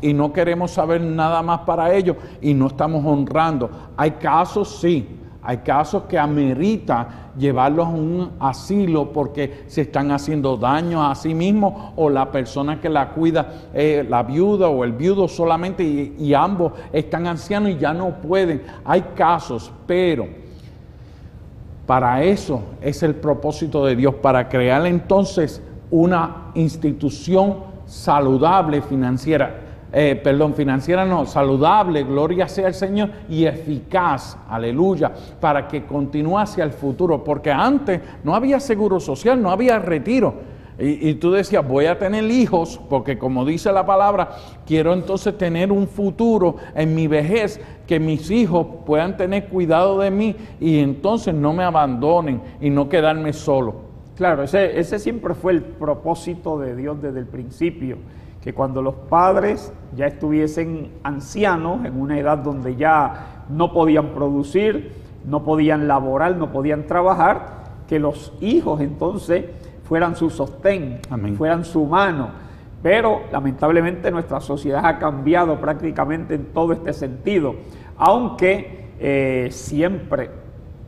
y 0.00 0.12
no 0.12 0.32
queremos 0.32 0.72
saber 0.72 1.00
nada 1.00 1.42
más 1.42 1.60
para 1.60 1.94
ellos 1.94 2.16
y 2.40 2.54
no 2.54 2.66
estamos 2.66 3.04
honrando. 3.06 3.70
Hay 3.96 4.12
casos, 4.12 4.80
sí, 4.80 5.20
hay 5.42 5.58
casos 5.58 6.04
que 6.04 6.18
amerita 6.18 7.30
llevarlos 7.36 7.86
a 7.86 7.90
un 7.90 8.30
asilo 8.38 9.12
porque 9.12 9.64
se 9.66 9.82
están 9.82 10.12
haciendo 10.12 10.56
daño 10.56 11.04
a 11.04 11.14
sí 11.14 11.34
mismos 11.34 11.92
o 11.96 12.08
la 12.08 12.30
persona 12.30 12.80
que 12.80 12.88
la 12.88 13.10
cuida, 13.10 13.52
la 14.08 14.22
viuda 14.22 14.68
o 14.68 14.84
el 14.84 14.92
viudo 14.92 15.26
solamente 15.26 15.82
y, 15.82 16.14
y 16.18 16.34
ambos 16.34 16.72
están 16.92 17.26
ancianos 17.26 17.70
y 17.70 17.78
ya 17.78 17.92
no 17.92 18.10
pueden. 18.20 18.62
Hay 18.84 19.02
casos, 19.16 19.72
pero 19.86 20.28
para 21.86 22.22
eso 22.22 22.62
es 22.80 23.02
el 23.02 23.16
propósito 23.16 23.84
de 23.84 23.96
Dios, 23.96 24.14
para 24.14 24.48
crear 24.48 24.86
entonces 24.86 25.60
una 25.90 26.52
institución 26.54 27.56
saludable 27.86 28.80
financiera. 28.80 29.71
Eh, 29.94 30.18
perdón, 30.22 30.54
financiera 30.54 31.04
no, 31.04 31.26
saludable, 31.26 32.02
gloria 32.04 32.48
sea 32.48 32.68
el 32.68 32.74
Señor, 32.74 33.10
y 33.28 33.44
eficaz, 33.44 34.38
aleluya, 34.48 35.12
para 35.38 35.68
que 35.68 35.84
continúe 35.84 36.38
hacia 36.38 36.64
el 36.64 36.72
futuro, 36.72 37.22
porque 37.22 37.52
antes 37.52 38.00
no 38.24 38.34
había 38.34 38.58
seguro 38.58 38.98
social, 38.98 39.42
no 39.42 39.50
había 39.50 39.78
retiro. 39.78 40.52
Y, 40.78 41.10
y, 41.10 41.14
tú 41.16 41.30
decías, 41.30 41.68
voy 41.68 41.84
a 41.84 41.98
tener 41.98 42.24
hijos, 42.24 42.80
porque 42.88 43.18
como 43.18 43.44
dice 43.44 43.70
la 43.70 43.84
palabra, 43.84 44.30
quiero 44.64 44.94
entonces 44.94 45.36
tener 45.36 45.70
un 45.70 45.86
futuro 45.86 46.56
en 46.74 46.94
mi 46.94 47.06
vejez, 47.06 47.60
que 47.86 48.00
mis 48.00 48.30
hijos 48.30 48.66
puedan 48.86 49.18
tener 49.18 49.48
cuidado 49.48 49.98
de 49.98 50.10
mí 50.10 50.34
y 50.58 50.78
entonces 50.78 51.34
no 51.34 51.52
me 51.52 51.64
abandonen 51.64 52.40
y 52.62 52.70
no 52.70 52.88
quedarme 52.88 53.34
solo. 53.34 53.92
Claro, 54.16 54.42
ese, 54.42 54.78
ese 54.80 54.98
siempre 54.98 55.34
fue 55.34 55.52
el 55.52 55.62
propósito 55.62 56.58
de 56.58 56.74
Dios 56.74 57.02
desde 57.02 57.18
el 57.18 57.26
principio 57.26 57.98
que 58.42 58.52
cuando 58.52 58.82
los 58.82 58.94
padres 58.94 59.72
ya 59.94 60.06
estuviesen 60.06 60.90
ancianos, 61.04 61.84
en 61.84 62.00
una 62.00 62.18
edad 62.18 62.38
donde 62.38 62.74
ya 62.74 63.44
no 63.48 63.72
podían 63.72 64.08
producir, 64.08 64.92
no 65.24 65.44
podían 65.44 65.86
laborar, 65.86 66.36
no 66.36 66.50
podían 66.50 66.86
trabajar, 66.86 67.62
que 67.88 68.00
los 68.00 68.32
hijos 68.40 68.80
entonces 68.80 69.44
fueran 69.84 70.16
su 70.16 70.28
sostén, 70.28 71.00
fueran 71.36 71.64
su 71.64 71.84
mano. 71.84 72.30
Pero 72.82 73.20
lamentablemente 73.30 74.10
nuestra 74.10 74.40
sociedad 74.40 74.84
ha 74.84 74.98
cambiado 74.98 75.60
prácticamente 75.60 76.34
en 76.34 76.46
todo 76.46 76.72
este 76.72 76.92
sentido, 76.92 77.54
aunque 77.96 78.90
eh, 78.98 79.48
siempre 79.52 80.30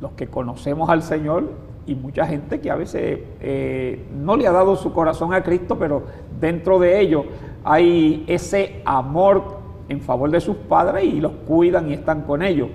los 0.00 0.12
que 0.12 0.26
conocemos 0.26 0.90
al 0.90 1.02
Señor 1.02 1.50
y 1.86 1.94
mucha 1.94 2.26
gente 2.26 2.60
que 2.60 2.70
a 2.70 2.76
veces 2.76 3.20
eh, 3.40 4.04
no 4.14 4.36
le 4.36 4.46
ha 4.46 4.52
dado 4.52 4.76
su 4.76 4.92
corazón 4.92 5.34
a 5.34 5.42
Cristo, 5.42 5.78
pero 5.78 6.02
dentro 6.40 6.78
de 6.78 7.00
ellos 7.00 7.24
hay 7.62 8.24
ese 8.26 8.82
amor 8.84 9.58
en 9.88 10.00
favor 10.00 10.30
de 10.30 10.40
sus 10.40 10.56
padres 10.56 11.04
y 11.04 11.20
los 11.20 11.32
cuidan 11.46 11.90
y 11.90 11.94
están 11.94 12.22
con 12.22 12.42
ellos. 12.42 12.68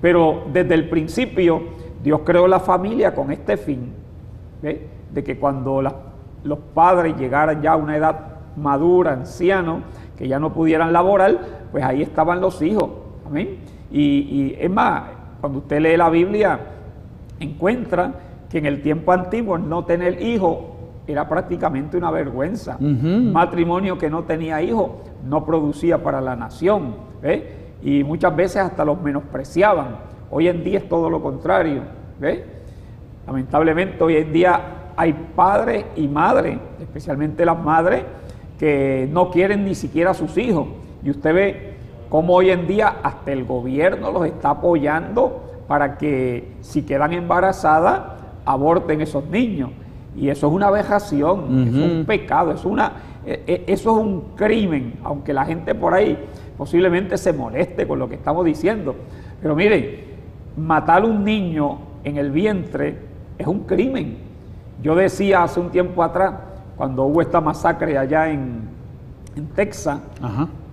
Pero 0.00 0.44
desde 0.52 0.74
el 0.74 0.88
principio 0.88 1.62
Dios 2.02 2.20
creó 2.24 2.46
la 2.48 2.60
familia 2.60 3.14
con 3.14 3.30
este 3.30 3.56
fin, 3.56 3.92
de 4.62 5.24
que 5.24 5.38
cuando 5.38 5.82
los 6.42 6.58
padres 6.74 7.16
llegaran 7.16 7.62
ya 7.62 7.72
a 7.72 7.76
una 7.76 7.96
edad 7.96 8.26
madura, 8.56 9.12
anciano, 9.12 9.82
que 10.16 10.28
ya 10.28 10.38
no 10.38 10.52
pudieran 10.52 10.92
laborar, 10.92 11.38
pues 11.72 11.82
ahí 11.82 12.02
estaban 12.02 12.40
los 12.40 12.60
hijos. 12.60 12.90
Amén. 13.26 13.58
Y, 13.90 14.00
y 14.00 14.56
es 14.60 14.70
más, 14.70 15.04
cuando 15.40 15.60
usted 15.60 15.80
lee 15.80 15.96
la 15.96 16.10
Biblia, 16.10 16.60
encuentra 17.38 18.12
que 18.50 18.58
en 18.58 18.66
el 18.66 18.82
tiempo 18.82 19.12
antiguo 19.12 19.56
no 19.56 19.84
tener 19.84 20.20
hijos 20.20 20.58
era 21.06 21.28
prácticamente 21.28 21.96
una 21.96 22.10
vergüenza. 22.10 22.76
Matrimonio 22.78 23.96
que 23.96 24.10
no 24.10 24.24
tenía 24.24 24.60
hijos 24.60 24.90
no 25.24 25.44
producía 25.44 26.02
para 26.02 26.20
la 26.20 26.36
nación. 26.36 26.94
Y 27.82 28.04
muchas 28.04 28.34
veces 28.36 28.56
hasta 28.58 28.84
los 28.84 29.00
menospreciaban. 29.00 30.10
Hoy 30.30 30.48
en 30.48 30.62
día 30.62 30.78
es 30.78 30.88
todo 30.88 31.08
lo 31.08 31.22
contrario. 31.22 31.82
Lamentablemente 33.26 34.02
hoy 34.02 34.16
en 34.16 34.32
día 34.32 34.60
hay 34.96 35.12
padres 35.34 35.84
y 35.96 36.08
madres, 36.08 36.58
especialmente 36.80 37.44
las 37.44 37.58
madres, 37.58 38.04
que 38.58 39.08
no 39.10 39.30
quieren 39.30 39.64
ni 39.64 39.74
siquiera 39.74 40.10
a 40.10 40.14
sus 40.14 40.36
hijos. 40.36 40.66
Y 41.02 41.10
usted 41.10 41.34
ve 41.34 41.74
cómo 42.08 42.34
hoy 42.34 42.50
en 42.50 42.66
día 42.66 42.96
hasta 43.02 43.32
el 43.32 43.44
gobierno 43.44 44.10
los 44.12 44.26
está 44.26 44.50
apoyando 44.50 45.64
para 45.66 45.96
que 45.96 46.56
si 46.60 46.82
quedan 46.82 47.12
embarazadas 47.12 48.19
aborten 48.52 49.00
esos 49.00 49.24
niños. 49.26 49.70
Y 50.16 50.28
eso 50.28 50.48
es 50.48 50.52
una 50.52 50.70
vejación, 50.70 51.68
es 51.68 51.74
un 51.74 52.04
pecado, 52.04 52.52
es 52.52 52.64
una, 52.64 52.92
e, 53.24 53.42
e, 53.46 53.72
eso 53.72 53.96
es 53.96 54.04
un 54.04 54.20
crimen, 54.34 54.94
aunque 55.04 55.32
la 55.32 55.44
gente 55.44 55.74
por 55.74 55.94
ahí 55.94 56.18
posiblemente 56.58 57.16
se 57.16 57.32
moleste 57.32 57.86
con 57.86 57.98
lo 57.98 58.08
que 58.08 58.16
estamos 58.16 58.44
diciendo. 58.44 58.96
Pero 59.40 59.54
miren, 59.54 60.00
matar 60.56 61.02
a 61.02 61.06
un 61.06 61.24
niño 61.24 61.78
en 62.02 62.16
el 62.16 62.30
vientre 62.30 62.98
es 63.38 63.46
un 63.46 63.60
crimen. 63.60 64.18
Yo 64.82 64.94
decía 64.94 65.44
hace 65.44 65.60
un 65.60 65.70
tiempo 65.70 66.02
atrás, 66.02 66.34
cuando 66.76 67.04
hubo 67.04 67.20
esta 67.20 67.40
masacre 67.40 67.96
allá 67.96 68.30
en, 68.30 68.62
en 69.36 69.46
Texas, 69.48 70.00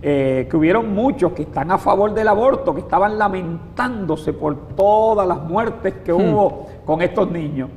eh, 0.01 0.47
que 0.49 0.57
hubieron 0.57 0.93
muchos 0.93 1.33
que 1.33 1.41
están 1.41 1.71
a 1.71 1.77
favor 1.77 2.13
del 2.13 2.27
aborto, 2.27 2.73
que 2.73 2.81
estaban 2.81 3.17
lamentándose 3.17 4.31
por 4.31 4.55
todas 4.75 5.27
las 5.27 5.41
muertes 5.41 5.95
que 6.05 6.13
hmm. 6.13 6.15
hubo 6.15 6.67
con 6.87 7.01
estos 7.01 7.29
niños. 7.29 7.69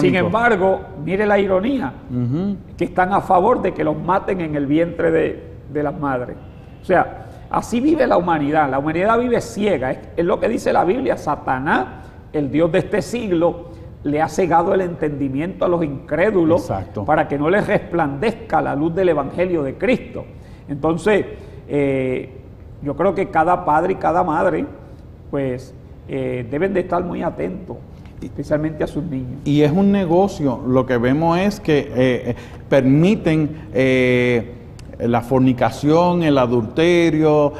Sin 0.00 0.16
embargo, 0.16 0.80
mire 1.04 1.24
la 1.24 1.38
ironía, 1.38 1.92
que 2.76 2.84
están 2.84 3.12
a 3.12 3.20
favor 3.20 3.62
de 3.62 3.72
que 3.72 3.84
los 3.84 3.96
maten 3.96 4.40
en 4.40 4.56
el 4.56 4.66
vientre 4.66 5.12
de, 5.72 5.82
las 5.82 5.96
madres. 5.96 6.36
O 6.82 6.84
sea, 6.84 7.28
así 7.48 7.78
vive 7.80 8.08
la 8.08 8.16
humanidad. 8.16 8.68
La 8.68 8.80
humanidad 8.80 9.20
vive 9.20 9.40
ciega. 9.40 9.92
Es, 9.92 10.24
lo 10.24 10.40
que 10.40 10.48
dice 10.48 10.72
la 10.72 10.82
Biblia. 10.82 11.16
Satanás, 11.16 11.86
el 12.32 12.50
Dios 12.50 12.72
de 12.72 12.80
este 12.80 13.00
siglo, 13.00 13.68
le 14.02 14.20
ha 14.20 14.28
cegado 14.28 14.74
el 14.74 14.80
entendimiento 14.80 15.64
a 15.64 15.68
los 15.68 15.84
incrédulos 15.84 16.68
para 17.06 17.28
que 17.28 17.38
no 17.38 17.48
les 17.48 17.64
resplandezca 17.68 18.60
la 18.60 18.74
luz 18.74 18.92
del 18.96 19.10
Evangelio 19.10 19.62
de 19.62 19.78
Cristo. 19.78 20.24
Entonces, 20.68 21.24
eh, 21.68 22.28
yo 22.82 22.96
creo 22.96 23.14
que 23.14 23.30
cada 23.30 23.64
padre 23.64 23.92
y 23.92 23.96
cada 23.96 24.24
madre, 24.24 24.66
pues, 25.30 25.72
eh, 26.08 26.44
deben 26.50 26.74
de 26.74 26.80
estar 26.80 27.04
muy 27.04 27.22
atentos 27.22 27.76
especialmente 28.22 28.84
a 28.84 28.86
sus 28.86 29.04
niños. 29.04 29.40
Y 29.44 29.62
es 29.62 29.72
un 29.72 29.92
negocio, 29.92 30.60
lo 30.66 30.86
que 30.86 30.98
vemos 30.98 31.38
es 31.38 31.60
que 31.60 31.78
eh, 31.78 31.90
eh, 31.94 32.34
permiten 32.68 33.50
eh, 33.72 34.54
la 34.98 35.20
fornicación, 35.22 36.22
el 36.22 36.36
adulterio, 36.36 37.52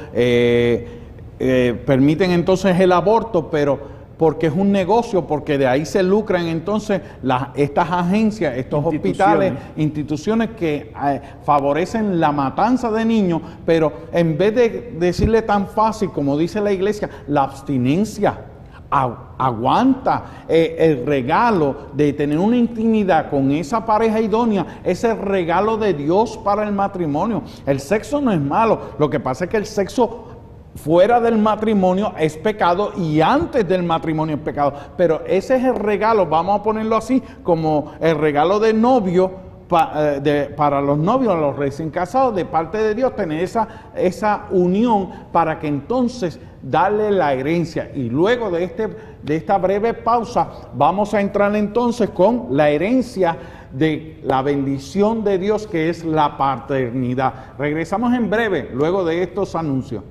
permiten 1.87 2.33
entonces 2.33 2.79
el 2.79 2.93
aborto, 2.93 3.51
pero, 3.51 3.81
porque 4.21 4.49
es 4.49 4.53
un 4.55 4.71
negocio, 4.71 5.27
porque 5.27 5.57
de 5.57 5.67
ahí 5.67 5.87
se 5.87 6.03
lucran 6.03 6.47
entonces 6.47 7.01
las, 7.23 7.49
estas 7.55 7.91
agencias, 7.91 8.55
estos 8.55 8.85
hospitales, 8.85 9.55
instituciones 9.79 10.51
que 10.51 10.93
eh, 10.95 11.21
favorecen 11.43 12.21
la 12.21 12.31
matanza 12.31 12.91
de 12.91 13.03
niños, 13.07 13.41
pero 13.65 13.91
en 14.13 14.37
vez 14.37 14.55
de 14.55 14.95
decirle 14.99 15.41
tan 15.41 15.69
fácil 15.69 16.11
como 16.11 16.37
dice 16.37 16.61
la 16.61 16.71
iglesia, 16.71 17.09
la 17.29 17.45
abstinencia, 17.45 18.45
aguanta 18.91 20.45
eh, 20.49 20.77
el 20.79 21.07
regalo 21.07 21.77
de 21.93 22.13
tener 22.13 22.39
una 22.39 22.57
intimidad 22.57 23.31
con 23.31 23.51
esa 23.53 23.85
pareja 23.85 24.21
idónea, 24.21 24.81
es 24.85 25.05
el 25.05 25.19
regalo 25.19 25.77
de 25.77 25.95
Dios 25.95 26.37
para 26.39 26.65
el 26.67 26.73
matrimonio. 26.73 27.43
El 27.67 27.81
sexo 27.81 28.21
no 28.21 28.33
es 28.33 28.41
malo, 28.41 28.81
lo 28.99 29.09
que 29.09 29.21
pasa 29.21 29.45
es 29.45 29.51
que 29.51 29.57
el 29.57 29.67
sexo 29.67 30.27
fuera 30.75 31.21
del 31.21 31.39
matrimonio 31.39 32.13
es 32.19 32.37
pecado 32.37 32.93
y 32.97 33.21
antes 33.21 33.67
del 33.67 33.83
matrimonio 33.83 34.37
es 34.37 34.43
pecado. 34.43 34.73
Pero 34.97 35.23
ese 35.27 35.57
es 35.57 35.65
el 35.65 35.77
regalo, 35.77 36.27
vamos 36.27 36.61
a 36.61 36.63
ponerlo 36.63 36.97
así, 36.97 37.23
como 37.43 37.93
el 38.01 38.19
regalo 38.19 38.59
de 38.61 38.73
novio 38.73 39.50
eh, 39.71 40.55
para 40.57 40.81
los 40.81 40.99
novios, 40.99 41.39
los 41.39 41.57
recién 41.57 41.91
casados, 41.91 42.35
de 42.35 42.45
parte 42.45 42.79
de 42.79 42.95
Dios, 42.95 43.15
tener 43.15 43.43
esa, 43.43 43.69
esa 43.95 44.47
unión 44.51 45.11
para 45.33 45.59
que 45.59 45.69
entonces 45.69 46.41
darle 46.63 47.11
la 47.11 47.33
herencia. 47.33 47.91
Y 47.95 48.09
luego 48.09 48.51
de, 48.51 48.65
este, 48.65 48.89
de 49.23 49.37
esta 49.37 49.59
breve 49.59 49.95
pausa, 49.95 50.49
vamos 50.75 51.15
a 51.15 51.21
entrar 51.21 51.55
entonces 51.57 52.11
con 52.11 52.49
la 52.51 52.71
herencia 52.71 53.37
de 53.73 54.21
la 54.25 54.43
bendición 54.43 55.23
de 55.23 55.39
Dios 55.39 55.67
que 55.67 55.89
es 55.89 56.05
la 56.05 56.37
paternidad. 56.37 57.55
Regresamos 57.59 58.13
en 58.15 58.29
breve, 58.29 58.71
luego 58.73 59.05
de 59.05 59.23
estos 59.23 59.55
anuncios. 59.55 60.03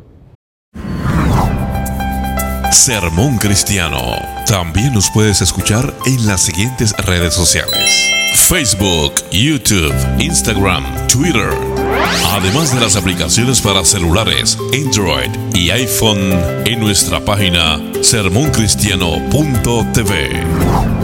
Sermón 2.71 3.37
Cristiano. 3.37 3.97
También 4.47 4.93
nos 4.93 5.11
puedes 5.11 5.41
escuchar 5.41 5.93
en 6.05 6.25
las 6.25 6.41
siguientes 6.41 6.95
redes 7.05 7.33
sociales. 7.33 8.28
Facebook, 8.49 9.13
YouTube, 9.31 9.93
Instagram, 10.17 10.83
Twitter. 11.07 11.53
Además 12.31 12.73
de 12.73 12.81
las 12.81 12.95
aplicaciones 12.95 13.61
para 13.61 13.85
celulares, 13.85 14.57
Android 14.73 15.29
y 15.53 15.69
iPhone 15.69 16.31
en 16.65 16.79
nuestra 16.79 17.23
página 17.23 17.79
sermoncristiano.tv. 18.01 20.98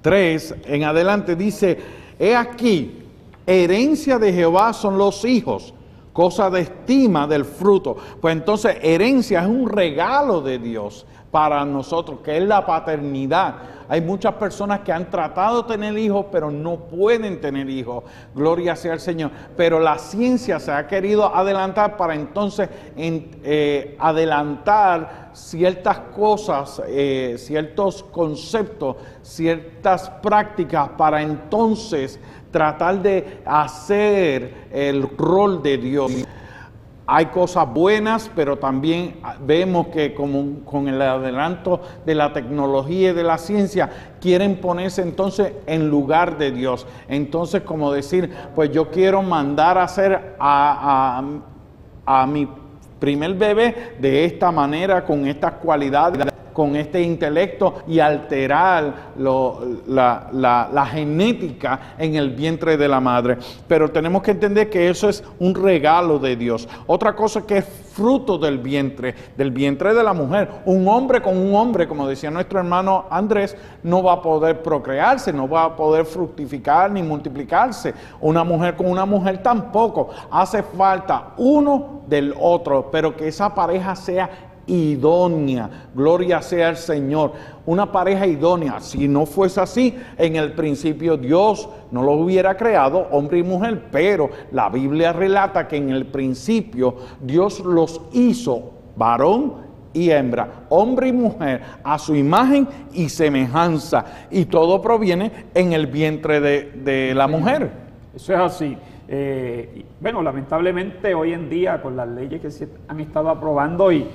3 0.00 0.54
en 0.66 0.84
adelante 0.84 1.34
dice, 1.34 1.78
he 2.18 2.36
aquí, 2.36 3.02
herencia 3.46 4.18
de 4.18 4.32
Jehová 4.32 4.72
son 4.72 4.96
los 4.98 5.24
hijos 5.24 5.74
cosa 6.14 6.48
de 6.48 6.60
estima 6.60 7.26
del 7.26 7.44
fruto. 7.44 7.96
Pues 8.20 8.34
entonces 8.34 8.78
herencia 8.80 9.40
es 9.40 9.46
un 9.46 9.68
regalo 9.68 10.40
de 10.40 10.58
Dios 10.58 11.04
para 11.30 11.64
nosotros, 11.64 12.20
que 12.24 12.38
es 12.38 12.44
la 12.44 12.64
paternidad. 12.64 13.56
Hay 13.88 14.00
muchas 14.00 14.34
personas 14.34 14.80
que 14.80 14.92
han 14.92 15.10
tratado 15.10 15.62
de 15.62 15.74
tener 15.74 15.98
hijos, 15.98 16.26
pero 16.30 16.48
no 16.50 16.76
pueden 16.76 17.40
tener 17.40 17.68
hijos. 17.68 18.04
Gloria 18.32 18.76
sea 18.76 18.92
al 18.92 19.00
Señor. 19.00 19.32
Pero 19.56 19.80
la 19.80 19.98
ciencia 19.98 20.60
se 20.60 20.70
ha 20.70 20.86
querido 20.86 21.34
adelantar 21.34 21.96
para 21.96 22.14
entonces 22.14 22.68
eh, 22.96 23.96
adelantar 23.98 25.30
ciertas 25.32 25.98
cosas, 26.14 26.80
eh, 26.86 27.34
ciertos 27.36 28.04
conceptos, 28.04 28.96
ciertas 29.22 30.08
prácticas 30.22 30.90
para 30.90 31.20
entonces 31.20 32.20
tratar 32.54 33.02
de 33.02 33.40
hacer 33.44 34.68
el 34.70 35.08
rol 35.18 35.60
de 35.60 35.76
Dios. 35.76 36.12
Hay 37.04 37.26
cosas 37.26 37.66
buenas, 37.74 38.30
pero 38.36 38.58
también 38.58 39.16
vemos 39.44 39.88
que 39.88 40.14
como, 40.14 40.64
con 40.64 40.86
el 40.86 41.02
adelanto 41.02 41.80
de 42.06 42.14
la 42.14 42.32
tecnología 42.32 43.10
y 43.10 43.12
de 43.12 43.24
la 43.24 43.38
ciencia, 43.38 43.90
quieren 44.20 44.60
ponerse 44.60 45.02
entonces 45.02 45.52
en 45.66 45.90
lugar 45.90 46.38
de 46.38 46.52
Dios. 46.52 46.86
Entonces, 47.08 47.62
como 47.62 47.92
decir, 47.92 48.30
pues 48.54 48.70
yo 48.70 48.88
quiero 48.88 49.20
mandar 49.20 49.76
a 49.76 49.82
hacer 49.82 50.36
a, 50.38 51.24
a, 52.06 52.22
a 52.22 52.26
mi 52.28 52.48
primer 53.00 53.34
bebé 53.34 53.96
de 53.98 54.26
esta 54.26 54.52
manera, 54.52 55.04
con 55.04 55.26
estas 55.26 55.54
cualidades 55.54 56.33
con 56.54 56.76
este 56.76 57.02
intelecto 57.02 57.82
y 57.86 57.98
alterar 57.98 59.12
la, 59.18 60.88
genética 60.90 61.94
en 61.98 62.14
el 62.14 62.30
vientre 62.30 62.76
de 62.78 62.88
la 62.88 63.00
madre. 63.00 63.36
Pero 63.68 63.90
tenemos 63.90 64.22
que 64.22 64.30
entender 64.30 64.70
que 64.70 64.88
eso 64.88 65.08
es 65.08 65.22
un 65.38 65.54
regalo 65.54 66.18
de 66.18 66.36
Dios. 66.36 66.66
Otra 66.86 67.14
cosa 67.14 67.44
que 67.46 67.58
es 67.58 67.64
fruto 67.94 68.38
del 68.38 68.58
vientre, 68.58 69.14
del 69.36 69.50
vientre 69.50 69.94
de 69.94 70.02
la 70.02 70.12
mujer. 70.12 70.48
Un 70.64 70.88
hombre 70.88 71.20
con 71.20 71.36
un 71.36 71.54
hombre, 71.54 71.86
como 71.86 72.08
decía 72.08 72.30
nuestro 72.30 72.58
hermano 72.58 73.06
Andrés, 73.10 73.56
no 73.82 74.02
va 74.02 74.14
a 74.14 74.22
poder 74.22 74.62
procrearse, 74.62 75.32
no 75.32 75.48
va 75.48 75.64
a 75.64 75.76
poder 75.76 76.04
fructificar 76.04 76.90
ni 76.90 77.02
multiplicarse. 77.02 77.94
Una 78.20 78.44
mujer 78.44 78.76
con 78.76 78.86
una 78.86 79.04
mujer 79.04 79.42
tampoco. 79.42 80.10
Hace 80.30 80.62
falta 80.62 81.32
uno 81.36 82.02
del 82.06 82.34
otro, 82.38 82.90
pero 82.90 83.16
que 83.16 83.28
esa 83.28 83.54
pareja 83.54 83.94
sea 83.96 84.53
idónea. 84.66 85.88
Gloria 85.94 86.42
sea 86.42 86.68
al 86.68 86.76
Señor. 86.76 87.32
Una 87.66 87.90
pareja 87.90 88.26
idónea. 88.26 88.80
Si 88.80 89.08
no 89.08 89.26
fuese 89.26 89.60
así, 89.60 89.94
en 90.18 90.36
el 90.36 90.52
principio 90.52 91.16
Dios 91.16 91.68
no 91.90 92.02
lo 92.02 92.12
hubiera 92.12 92.56
creado, 92.56 93.06
hombre 93.10 93.38
y 93.38 93.42
mujer, 93.42 93.84
pero 93.90 94.30
la 94.52 94.68
Biblia 94.68 95.12
relata 95.12 95.68
que 95.68 95.76
en 95.76 95.90
el 95.90 96.06
principio 96.06 96.96
Dios 97.20 97.60
los 97.60 98.00
hizo 98.12 98.72
varón 98.96 99.64
y 99.94 100.10
hembra, 100.10 100.66
hombre 100.68 101.08
y 101.08 101.12
mujer, 101.12 101.62
a 101.82 101.98
su 101.98 102.14
imagen 102.14 102.68
y 102.92 103.08
semejanza. 103.08 104.04
Y 104.30 104.46
todo 104.46 104.82
proviene 104.82 105.30
en 105.54 105.72
el 105.72 105.86
vientre 105.86 106.40
de, 106.40 107.14
la 107.14 107.28
mujer. 107.28 107.70
Eso 108.14 108.34
es 108.34 108.40
así. 108.40 108.76
Eh, 109.06 109.84
bueno, 110.00 110.22
lamentablemente 110.22 111.14
hoy 111.14 111.32
en 111.32 111.48
día 111.48 111.80
con 111.80 111.96
las 111.96 112.08
leyes 112.08 112.40
que 112.40 112.50
se 112.50 112.68
han 112.88 113.00
estado 113.00 113.28
aprobando 113.28 113.92
y 113.92 114.06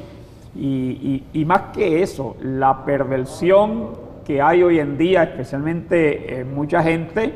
y, 0.56 1.46
más 1.46 1.62
que 1.74 2.02
eso, 2.02 2.36
la 2.42 2.84
perversión 2.86 3.90
que 4.26 4.42
hay 4.42 4.62
hoy 4.64 4.80
en 4.80 4.98
día, 4.98 5.24
especialmente 5.24 6.40
en 6.40 6.54
mucha 6.54 6.84
gente, 6.84 7.34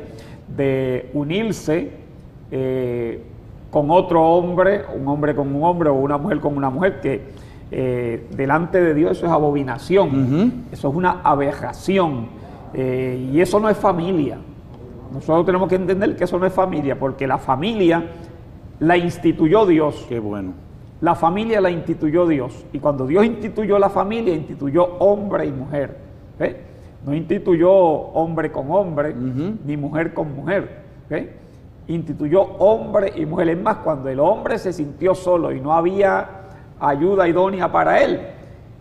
de 0.56 1.10
unirse 1.14 1.90
eh, 2.50 3.22
con 3.70 3.90
otro 3.90 4.22
hombre, 4.22 4.82
un 4.94 5.08
hombre 5.08 5.34
con 5.34 5.54
un 5.54 5.64
hombre 5.64 5.90
o 5.90 5.94
una 5.94 6.18
mujer 6.18 6.40
con 6.40 6.56
una 6.56 6.70
mujer, 6.70 7.00
que 7.00 7.22
eh, 7.70 8.26
delante 8.30 8.80
de 8.80 8.94
Dios 8.94 9.12
eso 9.12 9.26
es 9.26 9.32
abominación, 9.32 10.66
eso 10.70 10.88
es 10.88 10.94
una 10.94 11.22
aberración 11.22 12.28
eh, 12.72 13.30
y 13.32 13.40
eso 13.40 13.58
no 13.58 13.68
es 13.68 13.76
familia. 13.76 14.38
Nosotros 15.12 15.46
tenemos 15.46 15.68
que 15.68 15.76
entender 15.76 16.16
que 16.16 16.24
eso 16.24 16.38
no 16.38 16.46
es 16.46 16.52
familia, 16.52 16.98
porque 16.98 17.26
la 17.26 17.38
familia 17.38 18.04
la 18.80 18.96
instituyó 18.96 19.64
Dios. 19.66 20.06
Qué 20.08 20.18
bueno. 20.18 20.63
La 21.04 21.14
familia 21.14 21.60
la 21.60 21.68
instituyó 21.68 22.26
Dios. 22.26 22.64
Y 22.72 22.78
cuando 22.78 23.06
Dios 23.06 23.26
instituyó 23.26 23.78
la 23.78 23.90
familia, 23.90 24.32
instituyó 24.32 24.84
hombre 25.00 25.44
y 25.44 25.52
mujer. 25.52 25.98
No 27.04 27.12
instituyó 27.12 27.70
hombre 27.70 28.50
con 28.50 28.70
hombre, 28.70 29.14
ni 29.14 29.76
mujer 29.76 30.14
con 30.14 30.34
mujer. 30.34 30.78
Instituyó 31.88 32.40
hombre 32.40 33.12
y 33.16 33.26
mujer. 33.26 33.50
Es 33.50 33.60
más, 33.60 33.76
cuando 33.84 34.08
el 34.08 34.18
hombre 34.18 34.58
se 34.58 34.72
sintió 34.72 35.14
solo 35.14 35.52
y 35.52 35.60
no 35.60 35.74
había 35.74 36.26
ayuda 36.80 37.28
idónea 37.28 37.70
para 37.70 38.02
él, 38.02 38.20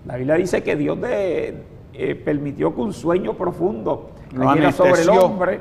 la 0.06 0.16
Biblia 0.16 0.36
dice 0.36 0.64
que 0.64 0.78
Dios 0.78 1.02
de, 1.02 1.58
eh, 1.94 2.16
permitió 2.16 2.74
que 2.74 2.80
un 2.80 2.94
sueño 2.94 3.34
profundo 3.34 4.12
cayera 4.34 4.72
sobre 4.72 5.02
el 5.02 5.10
hombre 5.10 5.60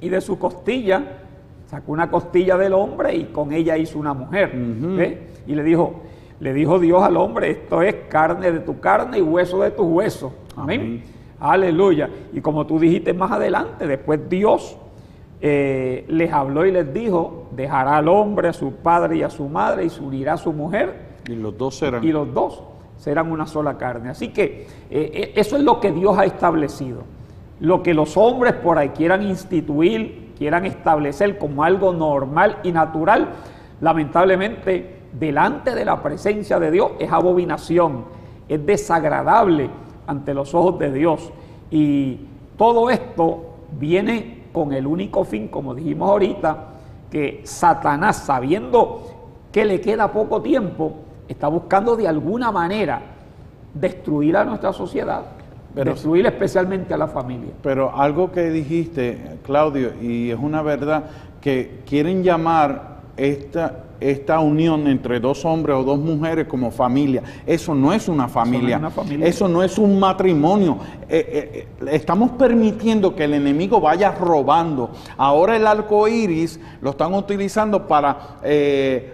y 0.00 0.08
de 0.08 0.20
su 0.20 0.38
costilla 0.38 1.02
sacó 1.66 1.90
una 1.90 2.08
costilla 2.08 2.56
del 2.56 2.72
hombre 2.72 3.16
y 3.16 3.24
con 3.24 3.52
ella 3.52 3.76
hizo 3.76 3.98
una 3.98 4.14
mujer. 4.14 4.52
Y 5.46 5.54
le 5.54 5.62
dijo, 5.62 6.02
le 6.40 6.52
dijo 6.52 6.78
Dios 6.78 7.02
al 7.02 7.16
hombre, 7.16 7.50
esto 7.50 7.82
es 7.82 7.94
carne 8.08 8.50
de 8.50 8.60
tu 8.60 8.80
carne 8.80 9.18
y 9.18 9.22
hueso 9.22 9.62
de 9.62 9.70
tu 9.70 9.84
hueso. 9.84 10.32
Amén. 10.56 11.04
Aleluya. 11.38 12.08
Y 12.32 12.40
como 12.40 12.66
tú 12.66 12.78
dijiste 12.78 13.12
más 13.12 13.32
adelante, 13.32 13.86
después 13.86 14.28
Dios 14.28 14.76
eh, 15.40 16.04
les 16.08 16.32
habló 16.32 16.64
y 16.64 16.70
les 16.70 16.94
dijo, 16.94 17.48
dejará 17.50 17.96
al 17.96 18.08
hombre 18.08 18.48
a 18.48 18.52
su 18.52 18.72
padre 18.74 19.16
y 19.16 19.22
a 19.24 19.30
su 19.30 19.48
madre 19.48 19.84
y 19.84 19.90
se 19.90 20.00
unirá 20.00 20.34
a 20.34 20.36
su 20.36 20.52
mujer. 20.52 20.94
Y 21.28 21.34
los 21.34 21.58
dos 21.58 21.76
serán. 21.78 22.04
Y 22.04 22.12
los 22.12 22.32
dos 22.32 22.62
serán 22.96 23.32
una 23.32 23.46
sola 23.46 23.76
carne. 23.76 24.10
Así 24.10 24.28
que 24.28 24.66
eh, 24.88 25.10
eh, 25.12 25.32
eso 25.34 25.56
es 25.56 25.64
lo 25.64 25.80
que 25.80 25.90
Dios 25.90 26.16
ha 26.16 26.24
establecido. 26.24 27.02
Lo 27.58 27.82
que 27.82 27.92
los 27.92 28.16
hombres 28.16 28.54
por 28.54 28.78
ahí 28.78 28.90
quieran 28.90 29.22
instituir, 29.22 30.32
quieran 30.38 30.64
establecer 30.64 31.38
como 31.38 31.64
algo 31.64 31.92
normal 31.92 32.58
y 32.62 32.70
natural, 32.70 33.30
lamentablemente 33.80 35.01
delante 35.18 35.74
de 35.74 35.84
la 35.84 36.02
presencia 36.02 36.58
de 36.58 36.70
Dios 36.70 36.92
es 36.98 37.10
abominación, 37.10 38.04
es 38.48 38.64
desagradable 38.64 39.70
ante 40.06 40.34
los 40.34 40.54
ojos 40.54 40.78
de 40.78 40.92
Dios. 40.92 41.30
Y 41.70 42.20
todo 42.56 42.90
esto 42.90 43.44
viene 43.78 44.42
con 44.52 44.72
el 44.72 44.86
único 44.86 45.24
fin, 45.24 45.48
como 45.48 45.74
dijimos 45.74 46.10
ahorita, 46.10 46.68
que 47.10 47.42
Satanás, 47.44 48.24
sabiendo 48.24 49.02
que 49.50 49.64
le 49.64 49.80
queda 49.80 50.12
poco 50.12 50.40
tiempo, 50.40 50.94
está 51.28 51.48
buscando 51.48 51.96
de 51.96 52.08
alguna 52.08 52.50
manera 52.50 53.02
destruir 53.74 54.36
a 54.36 54.44
nuestra 54.44 54.72
sociedad, 54.72 55.22
pero, 55.74 55.92
destruir 55.92 56.26
especialmente 56.26 56.94
a 56.94 56.96
la 56.96 57.08
familia. 57.08 57.52
Pero 57.62 57.94
algo 57.94 58.30
que 58.30 58.50
dijiste, 58.50 59.38
Claudio, 59.44 59.92
y 60.00 60.30
es 60.30 60.38
una 60.38 60.62
verdad, 60.62 61.04
que 61.40 61.80
quieren 61.86 62.22
llamar 62.22 63.00
esta, 63.16 63.84
esta 64.10 64.40
unión 64.40 64.86
entre 64.86 65.20
dos 65.20 65.44
hombres 65.44 65.76
o 65.76 65.82
dos 65.82 65.98
mujeres 65.98 66.46
como 66.46 66.70
familia. 66.70 67.22
Eso 67.46 67.74
no 67.74 67.92
es 67.92 68.08
una 68.08 68.28
familia. 68.28 68.80
Eso 69.20 69.48
no 69.48 69.62
es, 69.62 69.78
un 69.78 69.98
matrimonio. 69.98 70.78
Eh, 71.08 71.26
eh, 71.28 71.68
eh, 71.80 71.88
estamos 71.92 72.32
permitiendo 72.32 73.14
que 73.14 73.24
el 73.24 73.34
enemigo 73.34 73.80
vaya 73.80 74.12
robando. 74.12 74.90
Ahora 75.16 75.56
el 75.56 75.66
arco 75.66 76.06
iris 76.08 76.60
lo 76.80 76.90
están 76.90 77.14
utilizando 77.14 77.86
para 77.86 78.38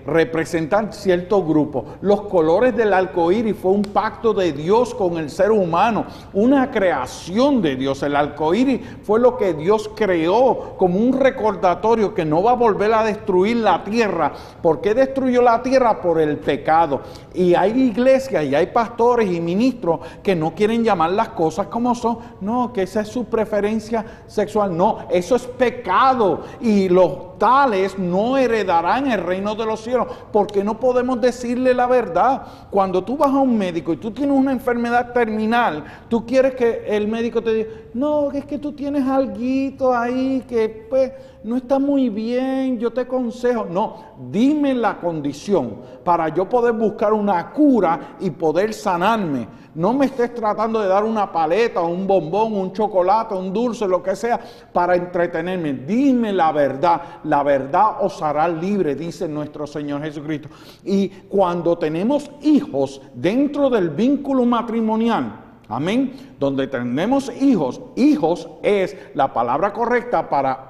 representar 0.07 0.93
cierto 0.93 1.45
grupo. 1.45 1.85
Los 2.01 2.23
colores 2.23 2.77
del 2.77 2.93
arco 2.93 3.31
iris 3.31 3.57
fue 3.57 3.73
un 3.73 3.83
pacto 3.83 4.33
de 4.33 4.53
Dios 4.53 4.95
con 4.95 5.19
el 5.19 5.31
ser 5.31 5.51
humano, 5.51 6.07
una 6.33 6.71
creación 6.71 7.63
de 7.63 7.77
Dios. 7.77 8.03
El 8.03 8.17
arco 8.17 8.55
iris 8.55 8.81
fue 9.03 9.21
lo 9.21 9.37
que 9.37 9.55
Dios 9.55 9.91
creó 9.95 10.75
como 10.77 10.99
un 10.99 11.13
recordatorio 11.13 12.15
que 12.15 12.25
no 12.25 12.43
va 12.43 12.53
a 12.53 12.55
volver 12.55 12.93
a 12.93 13.05
destruir 13.05 13.57
la 13.57 13.85
tierra. 13.85 14.33
¿Por 14.79 14.85
qué 14.85 14.95
destruyó 14.95 15.43
la 15.43 15.61
tierra? 15.61 16.01
Por 16.01 16.21
el 16.21 16.39
pecado. 16.39 17.01
Y 17.35 17.53
hay 17.53 17.73
iglesias 17.73 18.45
y 18.45 18.55
hay 18.55 18.67
pastores 18.67 19.29
y 19.29 19.41
ministros 19.41 19.99
que 20.23 20.37
no 20.37 20.55
quieren 20.55 20.85
llamar 20.85 21.11
las 21.11 21.31
cosas 21.31 21.67
como 21.67 21.97
son. 21.97 22.19
No, 22.41 22.73
que 22.73 22.83
esa 22.83 23.01
es 23.01 23.09
su 23.09 23.25
preferencia 23.25 24.05
sexual. 24.29 24.77
No, 24.77 24.99
eso 25.11 25.35
es 25.35 25.43
pecado. 25.49 26.45
Y 26.61 26.89
los 26.89 27.39
tales 27.39 27.99
no 27.99 28.37
heredarán 28.37 29.11
el 29.11 29.21
reino 29.21 29.57
de 29.57 29.67
los 29.67 29.81
cielos. 29.81 30.07
Porque 30.31 30.63
no 30.63 30.79
podemos 30.79 31.21
decirle 31.21 31.75
la 31.75 31.89
verdad. 31.89 32.43
Cuando 32.71 33.03
tú 33.03 33.17
vas 33.17 33.31
a 33.31 33.39
un 33.39 33.59
médico 33.59 33.93
y 33.93 33.97
tú 33.97 34.13
tienes 34.13 34.37
una 34.37 34.53
enfermedad 34.53 35.13
terminal, 35.13 35.83
tú 36.09 36.25
quieres 36.25 36.55
que 36.55 36.85
el 36.87 37.09
médico 37.09 37.43
te 37.43 37.53
diga, 37.53 37.71
no, 37.95 38.31
es 38.31 38.45
que 38.45 38.59
tú 38.59 38.71
tienes 38.75 39.05
algo 39.09 39.93
ahí 39.93 40.45
que 40.49 40.87
pues 40.89 41.11
no 41.45 41.57
está 41.57 41.79
muy 41.79 42.09
bien, 42.09 42.79
yo 42.79 42.93
te 42.93 43.03
aconsejo. 43.03 43.65
No, 43.65 43.97
dime 44.31 44.75
la 44.75 44.99
condición 44.99 45.77
para 46.05 46.29
yo 46.31 46.49
poder 46.49 46.73
buscar 46.73 47.13
una 47.13 47.53
cura 47.53 48.17
y 48.21 48.31
poder 48.31 48.75
sanarme. 48.75 49.47
No 49.75 49.93
me 49.93 50.07
estés 50.07 50.35
tratando 50.35 50.81
de 50.81 50.89
dar 50.89 51.05
una 51.05 51.31
paleta, 51.31 51.81
un 51.81 52.07
bombón, 52.07 52.55
un 52.55 52.73
chocolate, 52.73 53.35
un 53.35 53.53
dulce, 53.53 53.87
lo 53.87 54.03
que 54.03 54.17
sea, 54.17 54.41
para 54.73 54.97
entretenerme. 54.97 55.73
Dime 55.75 56.33
la 56.33 56.51
verdad. 56.51 57.01
La 57.25 57.45
verdad 57.45 57.99
os 58.01 58.21
hará 58.21 58.49
libre, 58.49 58.97
dice 58.97 59.29
nuestro 59.29 59.67
Señor 59.67 60.03
Jesucristo. 60.03 60.49
Y 60.85 61.09
cuando 61.09 61.79
tenemos 61.79 62.31
hijos 62.43 63.01
dentro 63.15 63.71
del 63.71 63.91
vínculo 63.91 64.45
matrimonial, 64.45 65.45
Amén. 65.71 66.35
Donde 66.41 66.67
tenemos 66.67 67.31
hijos, 67.43 67.83
hijos 67.95 68.49
es 68.63 68.97
la 69.15 69.35
palabra 69.35 69.73
correcta 69.75 70.29
para 70.31 70.68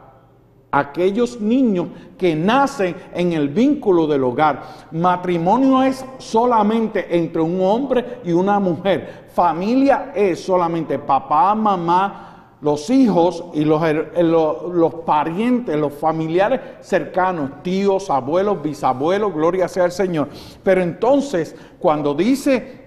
aquellos 0.71 1.41
niños 1.41 1.89
que 2.17 2.35
nacen 2.35 2.95
en 3.15 3.33
el 3.33 3.49
vínculo 3.49 4.07
del 4.07 4.25
hogar. 4.25 4.63
Matrimonio 4.93 5.83
es 5.83 6.05
solamente 6.19 7.17
entre 7.17 7.41
un 7.41 7.61
hombre 7.61 8.21
y 8.25 8.33
una 8.33 8.59
mujer. 8.59 9.29
Familia 9.33 10.13
es 10.15 10.41
solamente 10.41 10.99
papá, 10.99 11.55
mamá, 11.55 12.29
los 12.61 12.91
hijos 12.91 13.45
y 13.55 13.65
los, 13.65 13.81
los, 14.21 14.95
parientes, 15.07 15.77
los 15.77 15.95
familiares 15.95 16.61
cercanos, 16.81 17.63
tíos, 17.63 18.11
abuelos, 18.11 18.61
bisabuelos, 18.61 19.33
gloria 19.33 19.69
sea 19.69 19.85
al 19.85 19.93
Señor. 19.93 20.29
Pero 20.65 20.83
entonces, 20.83 21.55
cuando 21.79 22.15
dice 22.15 22.78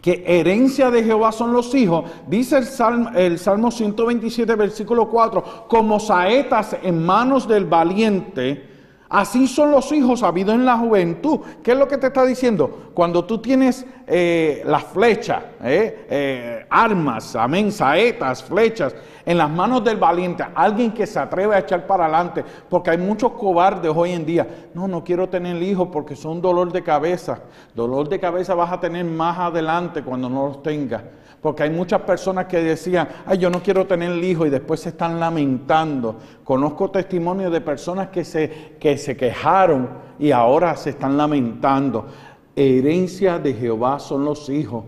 que 0.00 0.24
herencia 0.26 0.90
de 0.90 1.04
Jehová 1.04 1.32
son 1.32 1.52
los 1.52 1.74
hijos, 1.74 2.10
dice 2.26 2.58
el 2.58 2.64
Salmo, 2.64 3.10
el 3.14 3.38
Salmo 3.38 3.70
127, 3.70 4.54
versículo 4.54 5.08
4, 5.08 5.66
como 5.68 6.00
saetas 6.00 6.76
en 6.82 7.04
manos 7.04 7.46
del 7.46 7.66
valiente, 7.66 8.69
Así 9.10 9.48
son 9.48 9.72
los 9.72 9.90
hijos 9.90 10.22
habidos 10.22 10.54
en 10.54 10.64
la 10.64 10.78
juventud. 10.78 11.40
¿Qué 11.64 11.72
es 11.72 11.76
lo 11.76 11.88
que 11.88 11.98
te 11.98 12.06
está 12.06 12.24
diciendo? 12.24 12.92
Cuando 12.94 13.24
tú 13.24 13.38
tienes 13.38 13.84
eh, 14.06 14.62
las 14.64 14.84
flechas, 14.84 15.42
eh, 15.64 16.06
eh, 16.08 16.66
armas, 16.70 17.34
amén, 17.34 17.72
saetas, 17.72 18.40
flechas, 18.40 18.94
en 19.26 19.36
las 19.36 19.50
manos 19.50 19.82
del 19.82 19.96
valiente, 19.96 20.44
alguien 20.54 20.92
que 20.92 21.08
se 21.08 21.18
atreve 21.18 21.56
a 21.56 21.58
echar 21.58 21.88
para 21.88 22.04
adelante, 22.04 22.44
porque 22.68 22.90
hay 22.90 22.98
muchos 22.98 23.32
cobardes 23.32 23.90
hoy 23.92 24.12
en 24.12 24.24
día. 24.24 24.46
No, 24.74 24.86
no 24.86 25.02
quiero 25.02 25.28
tener 25.28 25.60
hijos 25.60 25.88
porque 25.90 26.14
son 26.14 26.40
dolor 26.40 26.70
de 26.70 26.84
cabeza. 26.84 27.40
Dolor 27.74 28.08
de 28.08 28.20
cabeza 28.20 28.54
vas 28.54 28.72
a 28.72 28.78
tener 28.78 29.04
más 29.04 29.36
adelante 29.40 30.04
cuando 30.04 30.28
no 30.28 30.46
los 30.46 30.62
tengas. 30.62 31.02
Porque 31.40 31.62
hay 31.62 31.70
muchas 31.70 32.02
personas 32.02 32.46
que 32.46 32.62
decían, 32.62 33.08
ay, 33.24 33.38
yo 33.38 33.48
no 33.48 33.62
quiero 33.62 33.86
tener 33.86 34.12
hijo 34.22 34.44
y 34.44 34.50
después 34.50 34.80
se 34.80 34.90
están 34.90 35.18
lamentando. 35.18 36.16
Conozco 36.44 36.90
testimonios 36.90 37.50
de 37.50 37.62
personas 37.62 38.08
que 38.08 38.24
se, 38.24 38.76
que 38.78 38.98
se 38.98 39.16
quejaron 39.16 39.88
y 40.18 40.32
ahora 40.32 40.76
se 40.76 40.90
están 40.90 41.16
lamentando. 41.16 42.06
Herencia 42.54 43.38
de 43.38 43.54
Jehová 43.54 43.98
son 43.98 44.24
los 44.24 44.50
hijos. 44.50 44.84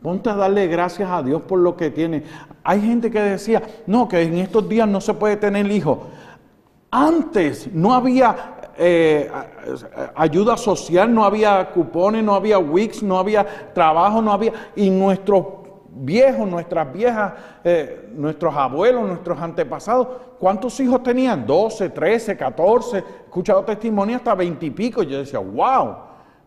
Ponte 0.00 0.30
a 0.30 0.36
darle 0.36 0.68
gracias 0.68 1.10
a 1.10 1.22
Dios 1.22 1.42
por 1.42 1.58
lo 1.58 1.76
que 1.76 1.90
tiene. 1.90 2.22
Hay 2.62 2.80
gente 2.80 3.10
que 3.10 3.20
decía, 3.20 3.60
no, 3.88 4.06
que 4.06 4.22
en 4.22 4.36
estos 4.36 4.68
días 4.68 4.86
no 4.86 5.00
se 5.00 5.14
puede 5.14 5.36
tener 5.36 5.68
hijos. 5.68 5.98
Antes 6.92 7.68
no 7.72 7.92
había 7.92 8.54
eh, 8.78 9.28
ayuda 10.14 10.56
social, 10.56 11.12
no 11.12 11.24
había 11.24 11.68
cupones, 11.70 12.22
no 12.22 12.34
había 12.34 12.58
WICS, 12.60 13.02
no 13.02 13.18
había 13.18 13.72
trabajo, 13.74 14.22
no 14.22 14.32
había... 14.32 14.52
Y 14.76 14.88
nuestros 14.90 15.65
viejos, 15.98 16.48
nuestras 16.48 16.92
viejas, 16.92 17.32
eh, 17.64 18.10
nuestros 18.14 18.54
abuelos, 18.54 19.06
nuestros 19.06 19.40
antepasados, 19.40 20.08
¿cuántos 20.38 20.78
hijos 20.80 21.02
tenían? 21.02 21.46
12, 21.46 21.90
13, 21.90 22.36
14, 22.36 22.96
he 22.96 23.00
escuchado 23.00 23.64
testimonio 23.64 24.16
hasta 24.16 24.34
20 24.34 24.66
y 24.66 24.70
pico. 24.70 25.02
Yo 25.02 25.18
decía, 25.18 25.38
wow, 25.38 25.96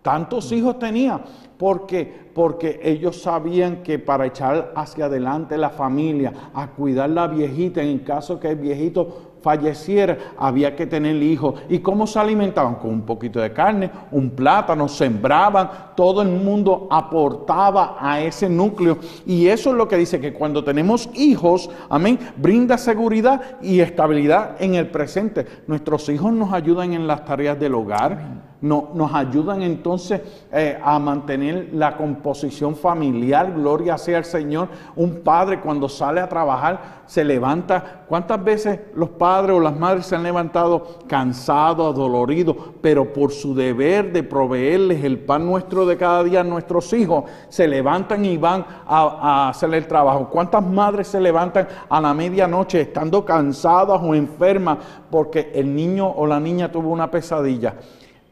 tantos 0.01 0.51
hijos 0.51 0.77
tenía. 0.77 1.21
Porque, 1.57 2.29
porque 2.33 2.79
ellos 2.81 3.21
sabían 3.21 3.83
que 3.83 3.99
para 3.99 4.25
echar 4.25 4.71
hacia 4.75 5.05
adelante 5.05 5.57
la 5.57 5.69
familia, 5.69 6.31
a 6.53 6.67
cuidar 6.67 7.09
la 7.09 7.27
viejita, 7.27 7.81
en 7.81 7.99
caso 7.99 8.39
que 8.39 8.49
el 8.49 8.55
viejito 8.55 9.28
falleciera, 9.41 10.17
había 10.37 10.75
que 10.75 10.85
tener 10.85 11.15
hijos. 11.21 11.61
¿Y 11.69 11.79
cómo 11.79 12.07
se 12.07 12.19
alimentaban? 12.19 12.75
Con 12.75 12.91
un 12.91 13.01
poquito 13.01 13.39
de 13.39 13.53
carne, 13.53 13.91
un 14.11 14.31
plátano, 14.31 14.87
sembraban, 14.87 15.69
todo 15.95 16.21
el 16.21 16.29
mundo 16.29 16.87
aportaba 16.91 17.97
a 17.99 18.21
ese 18.21 18.49
núcleo. 18.49 18.97
Y 19.25 19.47
eso 19.47 19.71
es 19.71 19.75
lo 19.75 19.87
que 19.87 19.97
dice 19.97 20.19
que 20.19 20.33
cuando 20.33 20.63
tenemos 20.63 21.09
hijos, 21.13 21.69
amén, 21.89 22.19
brinda 22.37 22.77
seguridad 22.77 23.59
y 23.61 23.79
estabilidad 23.79 24.61
en 24.61 24.75
el 24.75 24.89
presente. 24.89 25.45
Nuestros 25.67 26.09
hijos 26.09 26.31
nos 26.33 26.53
ayudan 26.53 26.93
en 26.93 27.07
las 27.07 27.25
tareas 27.25 27.59
del 27.59 27.75
hogar 27.75 28.49
nos 28.61 29.13
ayudan 29.13 29.61
entonces 29.61 30.21
eh, 30.51 30.77
a 30.83 30.99
mantener 30.99 31.69
la 31.73 31.95
composición 31.95 32.75
familiar, 32.75 33.53
gloria 33.53 33.97
sea 33.97 34.17
al 34.17 34.25
Señor. 34.25 34.67
Un 34.95 35.21
padre 35.21 35.61
cuando 35.61 35.87
sale 35.87 36.19
a 36.19 36.27
trabajar 36.27 36.99
se 37.05 37.23
levanta. 37.23 38.03
¿Cuántas 38.07 38.43
veces 38.43 38.79
los 38.95 39.09
padres 39.09 39.55
o 39.55 39.59
las 39.59 39.77
madres 39.77 40.05
se 40.05 40.15
han 40.15 40.23
levantado 40.23 40.99
cansados, 41.07 41.93
adoloridos, 41.93 42.55
pero 42.81 43.13
por 43.13 43.31
su 43.31 43.55
deber 43.55 44.11
de 44.11 44.23
proveerles 44.23 45.03
el 45.03 45.19
pan 45.19 45.45
nuestro 45.45 45.85
de 45.85 45.95
cada 45.95 46.23
día 46.23 46.41
a 46.41 46.43
nuestros 46.43 46.91
hijos, 46.93 47.25
se 47.47 47.67
levantan 47.67 48.25
y 48.25 48.37
van 48.37 48.65
a, 48.85 49.01
a 49.01 49.49
hacer 49.49 49.73
el 49.73 49.87
trabajo? 49.87 50.29
¿Cuántas 50.29 50.65
madres 50.65 51.07
se 51.07 51.21
levantan 51.21 51.67
a 51.87 52.01
la 52.01 52.13
medianoche 52.13 52.81
estando 52.81 53.23
cansadas 53.23 54.01
o 54.03 54.13
enfermas 54.13 54.79
porque 55.09 55.51
el 55.55 55.73
niño 55.73 56.09
o 56.09 56.27
la 56.27 56.39
niña 56.39 56.71
tuvo 56.71 56.89
una 56.89 57.09
pesadilla? 57.09 57.75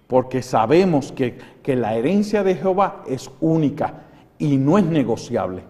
Porque 0.08 0.42
sabemos 0.42 1.12
que, 1.12 1.58
la 1.68 1.96
herencia 1.96 2.46
de 2.46 2.56
Jehová 2.56 3.04
es 3.10 3.30
única 3.42 4.06
y 4.40 4.56
no 4.56 4.78
es 4.78 4.86
negociable. 4.86 5.64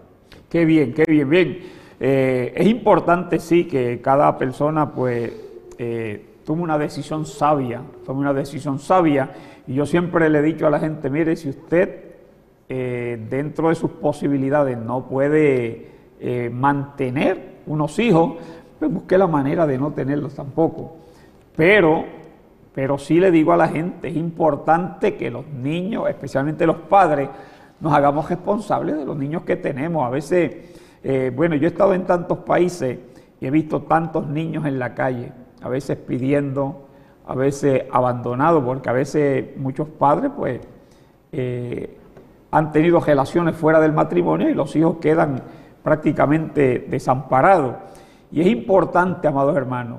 Qué 0.48 0.64
bien, 0.64 0.94
qué 0.94 1.04
bien, 1.08 1.28
bien. 1.28 1.58
Eh, 1.98 2.52
es 2.54 2.68
importante, 2.68 3.40
sí, 3.40 3.64
que 3.64 4.00
cada 4.00 4.38
persona, 4.38 4.92
pues, 4.92 5.32
eh, 5.76 6.24
tome 6.44 6.62
una 6.62 6.78
decisión 6.78 7.26
sabia, 7.26 7.82
tome 8.06 8.20
una 8.20 8.32
decisión 8.32 8.78
sabia. 8.78 9.30
Y 9.66 9.74
yo 9.74 9.86
siempre 9.86 10.30
le 10.30 10.38
he 10.38 10.42
dicho 10.42 10.68
a 10.68 10.70
la 10.70 10.78
gente, 10.78 11.10
mire, 11.10 11.34
si 11.34 11.48
usted 11.48 12.04
eh, 12.68 13.26
dentro 13.28 13.70
de 13.70 13.74
sus 13.74 13.90
posibilidades 13.90 14.78
no 14.78 15.08
puede 15.08 15.98
mantener 16.52 17.58
unos 17.66 17.98
hijos, 17.98 18.34
pues 18.78 18.92
busque 18.92 19.18
la 19.18 19.26
manera 19.26 19.66
de 19.66 19.78
no 19.78 19.92
tenerlos 19.92 20.34
tampoco. 20.34 20.96
Pero 21.56 22.04
pero 22.78 22.96
sí 22.96 23.18
le 23.18 23.32
digo 23.32 23.52
a 23.52 23.56
la 23.56 23.66
gente, 23.66 24.06
es 24.06 24.14
importante 24.14 25.16
que 25.16 25.32
los 25.32 25.44
niños, 25.48 26.08
especialmente 26.08 26.64
los 26.64 26.76
padres, 26.76 27.28
nos 27.80 27.92
hagamos 27.92 28.28
responsables 28.28 28.96
de 28.96 29.04
los 29.04 29.16
niños 29.16 29.42
que 29.42 29.56
tenemos. 29.56 30.06
A 30.06 30.10
veces, 30.10 30.76
eh, 31.02 31.32
bueno, 31.34 31.56
yo 31.56 31.64
he 31.64 31.72
estado 31.72 31.92
en 31.92 32.06
tantos 32.06 32.38
países 32.38 33.00
y 33.40 33.46
he 33.46 33.50
visto 33.50 33.82
tantos 33.82 34.28
niños 34.28 34.64
en 34.64 34.78
la 34.78 34.94
calle, 34.94 35.32
a 35.60 35.68
veces 35.68 35.96
pidiendo, 35.98 36.86
a 37.26 37.34
veces 37.34 37.82
abandonados, 37.90 38.62
porque 38.62 38.88
a 38.88 38.92
veces 38.92 39.56
muchos 39.56 39.88
padres, 39.88 40.30
pues, 40.36 40.60
eh, 41.32 41.98
han 42.52 42.70
tenido 42.70 43.00
relaciones 43.00 43.56
fuera 43.56 43.80
del 43.80 43.92
matrimonio 43.92 44.48
y 44.48 44.54
los 44.54 44.76
hijos 44.76 44.98
quedan 45.00 45.42
prácticamente 45.82 46.86
desamparados. 46.88 47.74
Y 48.30 48.40
es 48.40 48.46
importante, 48.46 49.26
amados 49.26 49.56
hermanos, 49.56 49.98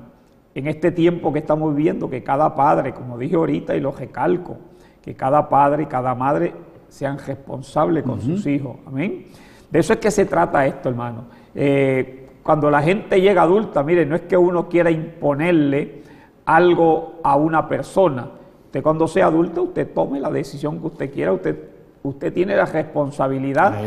en 0.54 0.66
este 0.66 0.90
tiempo 0.90 1.32
que 1.32 1.38
estamos 1.38 1.74
viviendo, 1.74 2.10
que 2.10 2.22
cada 2.22 2.54
padre, 2.54 2.92
como 2.92 3.18
dije 3.18 3.36
ahorita 3.36 3.74
y 3.76 3.80
lo 3.80 3.92
recalco, 3.92 4.56
que 5.02 5.14
cada 5.14 5.48
padre 5.48 5.84
y 5.84 5.86
cada 5.86 6.14
madre 6.14 6.52
sean 6.88 7.18
responsables 7.18 8.02
con 8.02 8.20
sus 8.20 8.46
hijos. 8.46 8.76
Amén. 8.86 9.26
De 9.70 9.78
eso 9.78 9.92
es 9.92 10.00
que 10.00 10.10
se 10.10 10.24
trata 10.26 10.66
esto, 10.66 10.88
hermano. 10.88 11.24
Eh, 11.54 12.28
cuando 12.42 12.70
la 12.70 12.82
gente 12.82 13.20
llega 13.20 13.42
adulta, 13.42 13.82
mire, 13.82 14.04
no 14.04 14.16
es 14.16 14.22
que 14.22 14.36
uno 14.36 14.68
quiera 14.68 14.90
imponerle 14.90 16.02
algo 16.44 17.20
a 17.22 17.36
una 17.36 17.68
persona. 17.68 18.28
Usted 18.66 18.82
cuando 18.82 19.06
sea 19.06 19.26
adulto, 19.26 19.62
usted 19.64 19.92
tome 19.92 20.20
la 20.20 20.30
decisión 20.30 20.80
que 20.80 20.86
usted 20.88 21.12
quiera, 21.12 21.32
usted, 21.32 21.56
usted 22.02 22.32
tiene 22.32 22.56
la 22.56 22.66
responsabilidad 22.66 23.80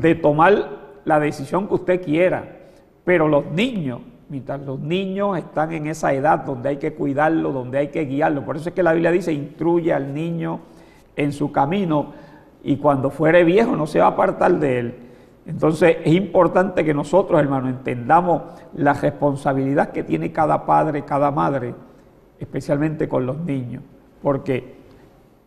de 0.00 0.14
tomar 0.16 0.68
la 1.04 1.20
decisión 1.20 1.68
que 1.68 1.74
usted 1.74 2.02
quiera. 2.02 2.44
Pero 3.04 3.28
los 3.28 3.46
niños, 3.52 4.00
mientras 4.28 4.60
los 4.60 4.80
niños 4.80 5.38
están 5.38 5.72
en 5.72 5.86
esa 5.86 6.12
edad 6.12 6.44
donde 6.44 6.70
hay 6.70 6.76
que 6.78 6.94
cuidarlo, 6.94 7.52
donde 7.52 7.78
hay 7.78 7.88
que 7.88 8.04
guiarlo. 8.04 8.44
Por 8.44 8.56
eso 8.56 8.70
es 8.70 8.74
que 8.74 8.82
la 8.82 8.92
Biblia 8.92 9.10
dice, 9.10 9.32
instruye 9.32 9.92
al 9.92 10.14
niño 10.14 10.60
en 11.16 11.32
su 11.32 11.52
camino 11.52 12.12
y 12.62 12.76
cuando 12.76 13.10
fuere 13.10 13.44
viejo 13.44 13.76
no 13.76 13.86
se 13.86 13.98
va 14.00 14.06
a 14.06 14.08
apartar 14.08 14.58
de 14.58 14.78
él. 14.78 14.94
Entonces 15.46 15.98
es 16.02 16.14
importante 16.14 16.84
que 16.84 16.94
nosotros, 16.94 17.38
hermanos, 17.38 17.70
entendamos 17.70 18.42
la 18.74 18.94
responsabilidad 18.94 19.90
que 19.90 20.02
tiene 20.02 20.32
cada 20.32 20.64
padre, 20.64 21.04
cada 21.04 21.30
madre, 21.30 21.74
especialmente 22.38 23.08
con 23.08 23.26
los 23.26 23.38
niños, 23.40 23.82
porque 24.22 24.74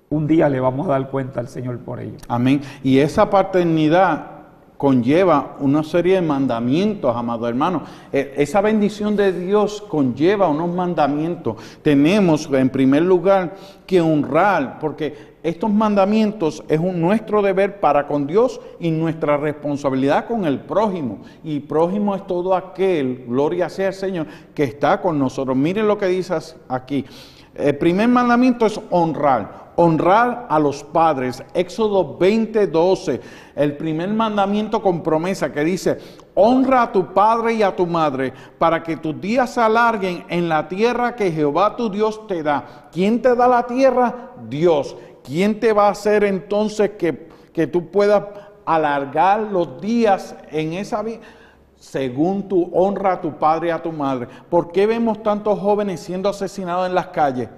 un 0.09 0.27
día 0.27 0.47
le 0.49 0.59
vamos 0.59 0.87
a 0.87 0.91
dar 0.91 1.09
cuenta 1.09 1.39
al 1.39 1.47
Señor 1.47 1.79
por 1.79 1.99
ello. 1.99 2.17
Amén. 2.27 2.61
Y 2.83 2.99
esa 2.99 3.29
paternidad 3.29 4.36
conlleva 4.77 5.57
una 5.59 5.83
serie 5.83 6.15
de 6.15 6.21
mandamientos, 6.21 7.15
amado 7.15 7.47
hermano. 7.47 7.83
E, 8.13 8.35
esa 8.37 8.61
bendición 8.61 9.15
de 9.15 9.33
Dios 9.33 9.81
conlleva 9.81 10.47
unos 10.47 10.73
mandamientos. 10.73 11.55
Tenemos, 11.81 12.47
en 12.51 12.69
primer 12.69 13.01
lugar, 13.01 13.55
que 13.85 13.99
honrar, 14.01 14.77
porque 14.79 15.37
estos 15.41 15.71
mandamientos 15.71 16.63
es 16.67 16.79
nuestro 16.79 17.41
deber 17.41 17.79
para 17.79 18.05
con 18.05 18.27
Dios 18.27 18.61
y 18.79 18.91
nuestra 18.91 19.37
responsabilidad 19.37 20.27
con 20.27 20.45
el 20.45 20.59
prójimo. 20.59 21.19
Y 21.43 21.59
prójimo 21.61 22.15
es 22.15 22.27
todo 22.27 22.53
aquel, 22.55 23.25
gloria 23.27 23.69
sea 23.69 23.87
el 23.87 23.93
Señor, 23.93 24.27
que 24.53 24.63
está 24.63 25.01
con 25.01 25.17
nosotros. 25.17 25.57
Miren 25.57 25.87
lo 25.87 25.97
que 25.97 26.07
dice 26.07 26.35
aquí. 26.69 27.05
El 27.55 27.77
primer 27.77 28.07
mandamiento 28.07 28.67
es 28.67 28.79
honrar 28.91 29.66
honrar 29.77 30.47
a 30.49 30.59
los 30.59 30.83
padres. 30.83 31.43
Éxodo 31.53 32.17
20:12, 32.17 33.21
el 33.55 33.77
primer 33.77 34.09
mandamiento 34.09 34.81
con 34.81 35.01
promesa 35.01 35.51
que 35.51 35.63
dice, 35.63 35.99
honra 36.33 36.83
a 36.83 36.91
tu 36.91 37.13
padre 37.13 37.53
y 37.53 37.63
a 37.63 37.75
tu 37.75 37.85
madre 37.85 38.33
para 38.57 38.81
que 38.83 38.97
tus 38.97 39.19
días 39.21 39.51
se 39.51 39.61
alarguen 39.61 40.25
en 40.29 40.49
la 40.49 40.67
tierra 40.67 41.15
que 41.15 41.31
Jehová 41.31 41.75
tu 41.75 41.89
Dios 41.89 42.27
te 42.27 42.43
da. 42.43 42.89
¿Quién 42.91 43.21
te 43.21 43.35
da 43.35 43.47
la 43.47 43.65
tierra? 43.65 44.31
Dios. 44.49 44.95
¿Quién 45.23 45.59
te 45.59 45.71
va 45.73 45.87
a 45.87 45.91
hacer 45.91 46.23
entonces 46.23 46.91
que, 46.91 47.29
que 47.53 47.67
tú 47.67 47.91
puedas 47.91 48.23
alargar 48.65 49.41
los 49.41 49.79
días 49.79 50.35
en 50.51 50.73
esa 50.73 51.03
vida? 51.03 51.19
Según 51.75 52.47
tu 52.47 52.71
honra 52.73 53.13
a 53.13 53.21
tu 53.21 53.37
padre 53.37 53.67
y 53.67 53.71
a 53.71 53.81
tu 53.81 53.91
madre. 53.91 54.27
¿Por 54.49 54.71
qué 54.71 54.87
vemos 54.87 55.21
tantos 55.21 55.59
jóvenes 55.59 55.99
siendo 55.99 56.29
asesinados 56.29 56.87
en 56.87 56.95
las 56.95 57.07
calles? 57.07 57.49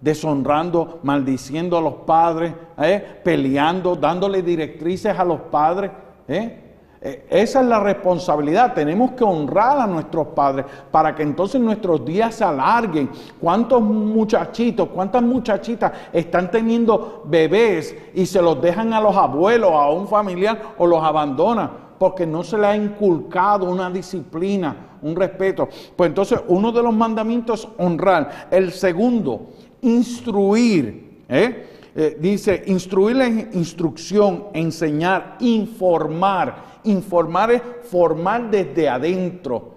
Deshonrando, 0.00 1.00
maldiciendo 1.02 1.76
a 1.76 1.80
los 1.80 1.94
padres, 2.06 2.52
¿eh? 2.78 3.20
peleando, 3.24 3.96
dándole 3.96 4.42
directrices 4.42 5.18
a 5.18 5.24
los 5.24 5.40
padres. 5.42 5.90
¿eh? 6.28 6.66
Eh, 7.00 7.26
esa 7.30 7.60
es 7.60 7.66
la 7.66 7.78
responsabilidad. 7.78 8.74
Tenemos 8.74 9.12
que 9.12 9.22
honrar 9.22 9.78
a 9.78 9.86
nuestros 9.86 10.28
padres 10.28 10.66
para 10.90 11.14
que 11.14 11.22
entonces 11.22 11.60
nuestros 11.60 12.04
días 12.04 12.34
se 12.34 12.44
alarguen. 12.44 13.10
¿Cuántos 13.40 13.80
muchachitos, 13.80 14.88
cuántas 14.88 15.22
muchachitas 15.22 15.92
están 16.12 16.50
teniendo 16.50 17.22
bebés 17.26 17.94
y 18.14 18.26
se 18.26 18.42
los 18.42 18.60
dejan 18.60 18.92
a 18.92 19.00
los 19.00 19.16
abuelos, 19.16 19.70
a 19.72 19.90
un 19.90 20.08
familiar 20.08 20.74
o 20.78 20.86
los 20.86 21.02
abandonan? 21.02 21.86
Porque 21.98 22.26
no 22.26 22.42
se 22.42 22.58
le 22.58 22.66
ha 22.66 22.76
inculcado 22.76 23.70
una 23.70 23.88
disciplina, 23.88 24.98
un 25.00 25.14
respeto. 25.14 25.68
Pues 25.94 26.08
entonces 26.08 26.40
uno 26.48 26.72
de 26.72 26.82
los 26.82 26.92
mandamientos 26.92 27.60
es 27.60 27.68
honrar. 27.78 28.48
El 28.50 28.72
segundo, 28.72 29.46
instruir. 29.86 31.24
¿eh? 31.28 31.66
Eh, 31.94 32.16
dice, 32.20 32.62
instruir 32.66 33.16
la 33.16 33.26
instrucción, 33.26 34.48
enseñar, 34.52 35.36
informar. 35.40 36.76
Informar 36.84 37.52
es 37.52 37.62
formar 37.84 38.50
desde 38.50 38.88
adentro, 38.88 39.74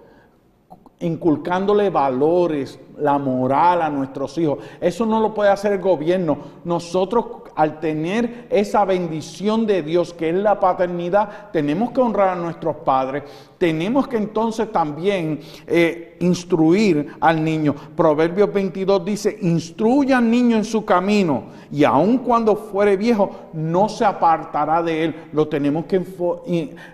inculcándole 1.00 1.90
valores, 1.90 2.78
la 2.98 3.18
moral 3.18 3.82
a 3.82 3.90
nuestros 3.90 4.36
hijos. 4.38 4.58
Eso 4.80 5.06
no 5.06 5.20
lo 5.20 5.32
puede 5.32 5.50
hacer 5.50 5.72
el 5.72 5.80
gobierno. 5.80 6.38
Nosotros 6.64 7.24
al 7.56 7.80
tener 7.80 8.46
esa 8.50 8.84
bendición 8.84 9.66
de 9.66 9.82
Dios 9.82 10.12
que 10.12 10.28
es 10.30 10.34
la 10.34 10.60
paternidad, 10.60 11.50
tenemos 11.52 11.90
que 11.90 12.00
honrar 12.00 12.28
a 12.28 12.40
nuestros 12.40 12.76
padres, 12.76 13.24
tenemos 13.60 14.08
que 14.08 14.16
entonces 14.16 14.72
también 14.72 15.38
eh, 15.66 16.16
instruir 16.20 17.08
al 17.20 17.44
niño. 17.44 17.74
Proverbios 17.94 18.50
22 18.50 19.04
dice, 19.04 19.36
instruya 19.42 20.16
al 20.16 20.30
niño 20.30 20.56
en 20.56 20.64
su 20.64 20.82
camino 20.82 21.44
y 21.70 21.84
aun 21.84 22.16
cuando 22.18 22.56
fuere 22.56 22.96
viejo 22.96 23.50
no 23.52 23.90
se 23.90 24.06
apartará 24.06 24.82
de 24.82 25.04
él. 25.04 25.14
Lo 25.34 25.48
tenemos 25.48 25.84
que, 25.84 26.02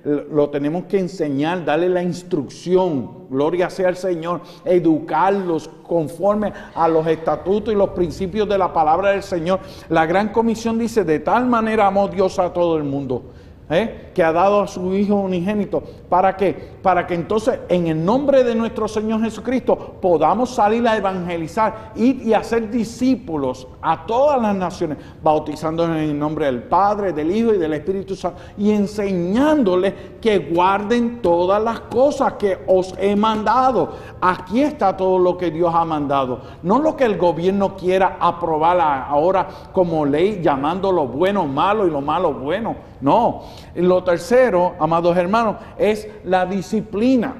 lo 0.04 0.50
tenemos 0.50 0.86
que 0.86 0.98
enseñar, 0.98 1.64
darle 1.64 1.88
la 1.88 2.02
instrucción, 2.02 3.28
gloria 3.30 3.70
sea 3.70 3.86
al 3.86 3.96
Señor, 3.96 4.40
educarlos 4.64 5.70
conforme 5.84 6.52
a 6.74 6.88
los 6.88 7.06
estatutos 7.06 7.72
y 7.72 7.76
los 7.76 7.90
principios 7.90 8.48
de 8.48 8.58
la 8.58 8.72
palabra 8.72 9.10
del 9.10 9.22
Señor. 9.22 9.60
La 9.88 10.04
gran 10.04 10.30
comisión 10.30 10.80
dice, 10.80 11.04
de 11.04 11.20
tal 11.20 11.46
manera 11.46 11.86
amó 11.86 12.08
Dios 12.08 12.40
a 12.40 12.52
todo 12.52 12.76
el 12.76 12.82
mundo. 12.82 13.35
¿Eh? 13.70 14.10
que 14.14 14.22
ha 14.22 14.32
dado 14.32 14.62
a 14.62 14.66
su 14.66 14.94
Hijo 14.94 15.16
unigénito. 15.16 15.82
¿Para 16.08 16.36
qué? 16.36 16.76
Para 16.82 17.06
que 17.06 17.14
entonces 17.14 17.60
en 17.68 17.88
el 17.88 18.04
nombre 18.04 18.44
de 18.44 18.54
nuestro 18.54 18.88
Señor 18.88 19.20
Jesucristo 19.22 19.96
podamos 20.00 20.50
salir 20.50 20.86
a 20.86 20.96
evangelizar 20.96 21.92
ir 21.96 22.22
y 22.22 22.32
hacer 22.32 22.70
discípulos 22.70 23.66
a 23.82 24.06
todas 24.06 24.40
las 24.40 24.54
naciones, 24.54 24.98
bautizándolos 25.22 25.96
en 25.96 26.02
el 26.04 26.18
nombre 26.18 26.46
del 26.46 26.62
Padre, 26.62 27.12
del 27.12 27.30
Hijo 27.30 27.52
y 27.52 27.58
del 27.58 27.74
Espíritu 27.74 28.14
Santo 28.14 28.40
y 28.56 28.70
enseñándoles 28.70 29.92
que 30.20 30.38
guarden 30.38 31.20
todas 31.20 31.62
las 31.62 31.80
cosas 31.80 32.34
que 32.34 32.58
os 32.66 32.94
he 32.98 33.16
mandado. 33.16 33.92
Aquí 34.20 34.62
está 34.62 34.96
todo 34.96 35.18
lo 35.18 35.36
que 35.36 35.50
Dios 35.50 35.74
ha 35.74 35.84
mandado, 35.84 36.40
no 36.62 36.78
lo 36.78 36.96
que 36.96 37.04
el 37.04 37.18
gobierno 37.18 37.76
quiera 37.76 38.16
aprobar 38.20 38.80
ahora 38.80 39.46
como 39.72 40.04
ley, 40.04 40.40
llamando 40.42 40.90
lo 40.92 41.06
bueno 41.06 41.46
malo 41.46 41.86
y 41.86 41.90
lo 41.90 42.00
malo 42.00 42.32
bueno. 42.32 42.76
No, 43.00 43.42
lo 43.74 44.02
tercero, 44.04 44.74
amados 44.78 45.16
hermanos, 45.16 45.56
es 45.78 46.08
la 46.24 46.46
disciplina. 46.46 47.34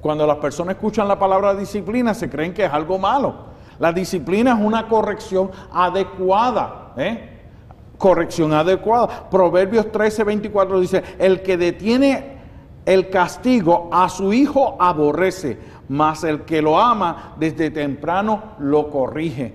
Cuando 0.00 0.26
las 0.26 0.36
personas 0.36 0.76
escuchan 0.76 1.08
la 1.08 1.18
palabra 1.18 1.54
disciplina, 1.54 2.14
se 2.14 2.30
creen 2.30 2.54
que 2.54 2.64
es 2.64 2.72
algo 2.72 2.98
malo. 2.98 3.48
La 3.78 3.92
disciplina 3.92 4.52
es 4.52 4.64
una 4.64 4.88
corrección 4.88 5.50
adecuada. 5.72 6.92
¿eh? 6.96 7.30
Corrección 7.96 8.52
adecuada. 8.52 9.28
Proverbios 9.28 9.90
13, 9.90 10.24
24 10.24 10.80
dice, 10.80 11.02
el 11.18 11.42
que 11.42 11.56
detiene 11.56 12.38
el 12.86 13.10
castigo 13.10 13.90
a 13.92 14.08
su 14.08 14.32
hijo 14.32 14.76
aborrece, 14.80 15.58
mas 15.88 16.24
el 16.24 16.42
que 16.42 16.62
lo 16.62 16.78
ama 16.78 17.34
desde 17.38 17.70
temprano 17.70 18.54
lo 18.60 18.88
corrige. 18.88 19.52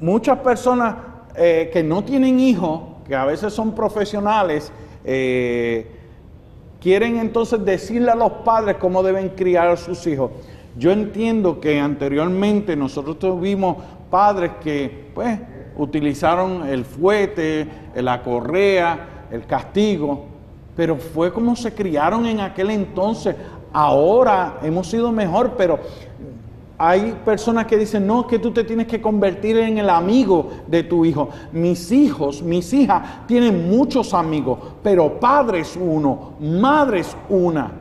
Muchas 0.00 0.38
personas 0.40 0.96
eh, 1.36 1.70
que 1.72 1.82
no 1.82 2.02
tienen 2.02 2.40
hijos 2.40 2.95
que 3.06 3.14
a 3.14 3.24
veces 3.24 3.52
son 3.52 3.74
profesionales, 3.74 4.72
eh, 5.04 5.86
quieren 6.80 7.18
entonces 7.18 7.64
decirle 7.64 8.10
a 8.10 8.14
los 8.14 8.32
padres 8.44 8.76
cómo 8.78 9.02
deben 9.02 9.30
criar 9.30 9.68
a 9.68 9.76
sus 9.76 10.06
hijos. 10.06 10.30
Yo 10.76 10.92
entiendo 10.92 11.60
que 11.60 11.80
anteriormente 11.80 12.76
nosotros 12.76 13.18
tuvimos 13.18 13.76
padres 14.10 14.52
que 14.62 15.10
pues 15.14 15.38
utilizaron 15.76 16.66
el 16.66 16.84
fuete, 16.84 17.66
la 17.94 18.22
correa, 18.22 19.26
el 19.30 19.46
castigo, 19.46 20.26
pero 20.74 20.96
fue 20.96 21.32
como 21.32 21.56
se 21.56 21.72
criaron 21.74 22.26
en 22.26 22.40
aquel 22.40 22.70
entonces. 22.70 23.34
Ahora 23.72 24.58
hemos 24.62 24.88
sido 24.88 25.12
mejor, 25.12 25.54
pero 25.56 25.78
hay 26.78 27.18
personas 27.24 27.66
que 27.66 27.78
dicen, 27.78 28.06
no, 28.06 28.26
que 28.26 28.38
tú 28.38 28.50
te 28.50 28.64
tienes 28.64 28.86
que 28.86 29.00
convertir 29.00 29.56
en 29.58 29.78
el 29.78 29.88
amigo 29.88 30.50
de 30.66 30.82
tu 30.82 31.04
hijo. 31.04 31.30
Mis 31.52 31.90
hijos, 31.92 32.42
mis 32.42 32.72
hijas 32.72 33.26
tienen 33.26 33.70
muchos 33.70 34.12
amigos, 34.12 34.58
pero 34.82 35.18
padre 35.18 35.60
es 35.60 35.76
uno, 35.76 36.32
madre 36.40 37.00
es 37.00 37.16
una. 37.28 37.72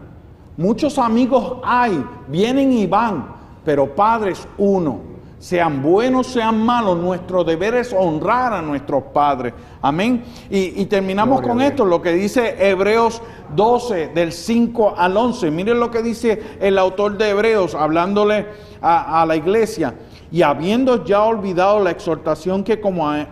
Muchos 0.58 0.98
amigos 0.98 1.58
hay, 1.64 2.04
vienen 2.28 2.72
y 2.72 2.88
van, 2.88 3.28
pero 3.66 3.94
padre 3.94 4.32
es 4.32 4.48
uno 4.58 5.15
sean 5.40 5.82
buenos, 5.82 6.28
sean 6.28 6.66
malos, 6.66 6.98
nuestro 6.98 7.44
deber 7.44 7.76
es 7.76 7.94
honrar 7.94 8.54
a 8.54 8.62
nuestros 8.62 9.04
padres. 9.14 9.54
Amén. 9.82 10.24
Y, 10.50 10.86
terminamos 10.86 11.42
con 11.42 11.62
esto, 11.62 11.86
lo 11.86 12.02
que 12.02 12.14
dice 12.14 12.56
Hebreos 12.58 13.22
12, 13.56 14.10
del 14.10 14.32
5 14.32 14.96
al 14.98 15.16
11. 15.16 15.52
Miren 15.52 15.80
lo 15.80 15.92
que 15.92 16.02
dice 16.02 16.42
el 16.60 16.78
autor 16.78 17.18
de 17.18 17.30
Hebreos, 17.30 17.76
hablándole 17.76 18.48
a, 18.82 19.22
a 19.22 19.26
la 19.26 19.36
iglesia. 19.36 19.94
Y 20.32 20.42
habiendo 20.42 21.06
ya 21.06 21.24
olvidado 21.24 21.80
la 21.80 21.92
exhortación 21.92 22.64
que 22.64 22.82
como 22.82 23.08
a, 23.08 23.28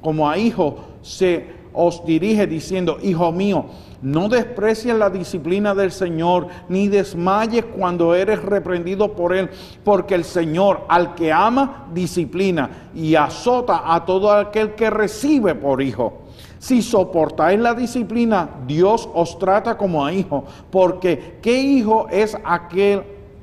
como 0.00 0.28
a 0.28 0.38
hijo 0.38 0.78
se 1.02 1.60
os 1.72 2.04
dirige 2.04 2.46
diciendo, 2.46 2.98
hijo 3.02 3.30
mío, 3.32 3.66
no 4.02 4.28
desprecies 4.28 4.94
la 4.94 5.10
disciplina 5.10 5.74
del 5.74 5.92
Señor, 5.92 6.48
ni 6.68 6.88
desmayes 6.88 7.64
cuando 7.64 8.14
eres 8.14 8.42
reprendido 8.42 9.12
por 9.12 9.34
Él, 9.34 9.50
porque 9.84 10.14
el 10.14 10.24
Señor 10.24 10.84
al 10.88 11.14
que 11.14 11.32
ama, 11.32 11.86
disciplina 11.92 12.90
y 12.94 13.14
azota 13.14 13.82
a 13.94 14.04
todo 14.04 14.32
aquel 14.32 14.74
que 14.74 14.90
recibe 14.90 15.54
por 15.54 15.82
hijo. 15.82 16.20
Si 16.58 16.82
soportáis 16.82 17.58
la 17.58 17.74
disciplina, 17.74 18.48
Dios 18.66 19.08
os 19.14 19.38
trata 19.38 19.76
como 19.76 20.04
a 20.04 20.12
hijo, 20.12 20.44
porque 20.70 21.38
¿qué 21.42 21.58
hijo 21.60 22.06
es 22.10 22.36
aquel 22.44 23.02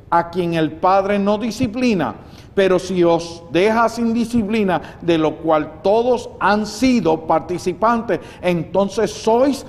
a 0.10 0.30
quien 0.30 0.54
el 0.54 0.72
Padre 0.74 1.18
no 1.18 1.38
disciplina? 1.38 2.16
Pero 2.54 2.80
si 2.80 3.04
os 3.04 3.44
deja 3.52 3.90
sin 3.90 4.14
disciplina, 4.14 4.98
de 5.02 5.18
lo 5.18 5.38
cual 5.38 5.82
todos 5.84 6.30
han 6.40 6.66
sido 6.66 7.28
participantes, 7.28 8.20
entonces 8.42 9.12
sois 9.12 9.66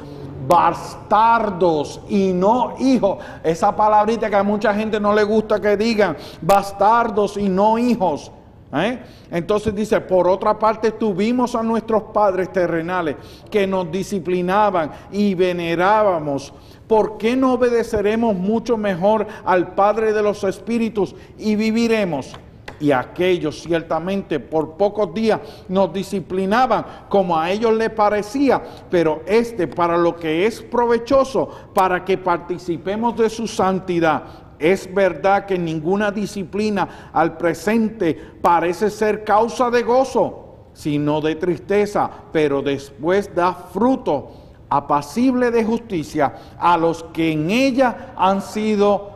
bastardos 0.47 2.01
y 2.09 2.33
no 2.33 2.75
hijos. 2.79 3.19
Esa 3.43 3.75
palabrita 3.75 4.29
que 4.31 4.37
a 4.37 4.43
mucha 4.43 4.75
gente 4.75 5.01
no 5.01 5.15
le 5.15 5.25
gusta 5.25 5.61
que 5.61 5.77
digan, 5.77 6.17
bastardos 6.41 7.37
y 7.37 7.49
no 7.49 7.79
hijos. 7.79 8.31
¿eh? 8.73 9.01
Entonces 9.31 9.75
dice, 9.75 10.01
por 10.01 10.29
otra 10.29 10.59
parte 10.59 10.93
tuvimos 10.93 11.55
a 11.55 11.63
nuestros 11.63 12.05
padres 12.15 12.53
terrenales 12.53 13.17
que 13.51 13.67
nos 13.67 13.91
disciplinaban 13.91 14.91
y 15.11 15.35
venerábamos. 15.35 16.53
¿Por 16.87 17.19
qué 17.19 17.37
no 17.37 17.55
obedeceremos 17.55 18.35
mucho 18.35 18.79
mejor 18.79 19.27
al 19.45 19.75
Padre 19.75 20.15
de 20.15 20.23
los 20.23 20.43
Espíritus 20.45 21.15
y 21.37 21.55
viviremos? 21.55 22.35
Y 22.81 22.93
aquellos 22.93 23.63
ciertamente 23.63 24.41
por 24.41 24.77
pocos 24.77 25.13
días 25.13 25.41
nos 25.69 25.93
disciplinaban 25.93 26.85
como 27.09 27.39
a 27.39 27.51
ellos 27.51 27.75
les 27.75 27.91
parecía, 27.91 28.63
pero 28.91 29.23
este 29.27 29.67
para 29.67 29.97
lo 29.97 30.17
que 30.17 30.47
es 30.47 30.63
provechoso, 30.63 31.49
para 31.75 32.05
que 32.05 32.19
participemos 32.19 33.17
de 33.17 33.31
su 33.31 33.47
santidad. 33.47 34.23
Es 34.59 34.93
verdad 34.93 35.47
que 35.47 35.59
ninguna 35.59 36.11
disciplina 36.11 37.11
al 37.13 37.37
presente 37.37 38.15
parece 38.41 38.91
ser 38.91 39.23
causa 39.23 39.71
de 39.71 39.83
gozo, 39.83 40.45
sino 40.73 41.21
de 41.21 41.37
tristeza, 41.37 42.11
pero 42.33 42.63
después 42.63 43.35
da 43.35 43.53
fruto 43.55 44.33
apacible 44.69 45.51
de 45.51 45.65
justicia 45.65 46.35
a 46.59 46.77
los 46.77 47.03
que 47.05 47.33
en 47.33 47.51
ella 47.51 48.15
han 48.17 48.43
sido 48.43 49.13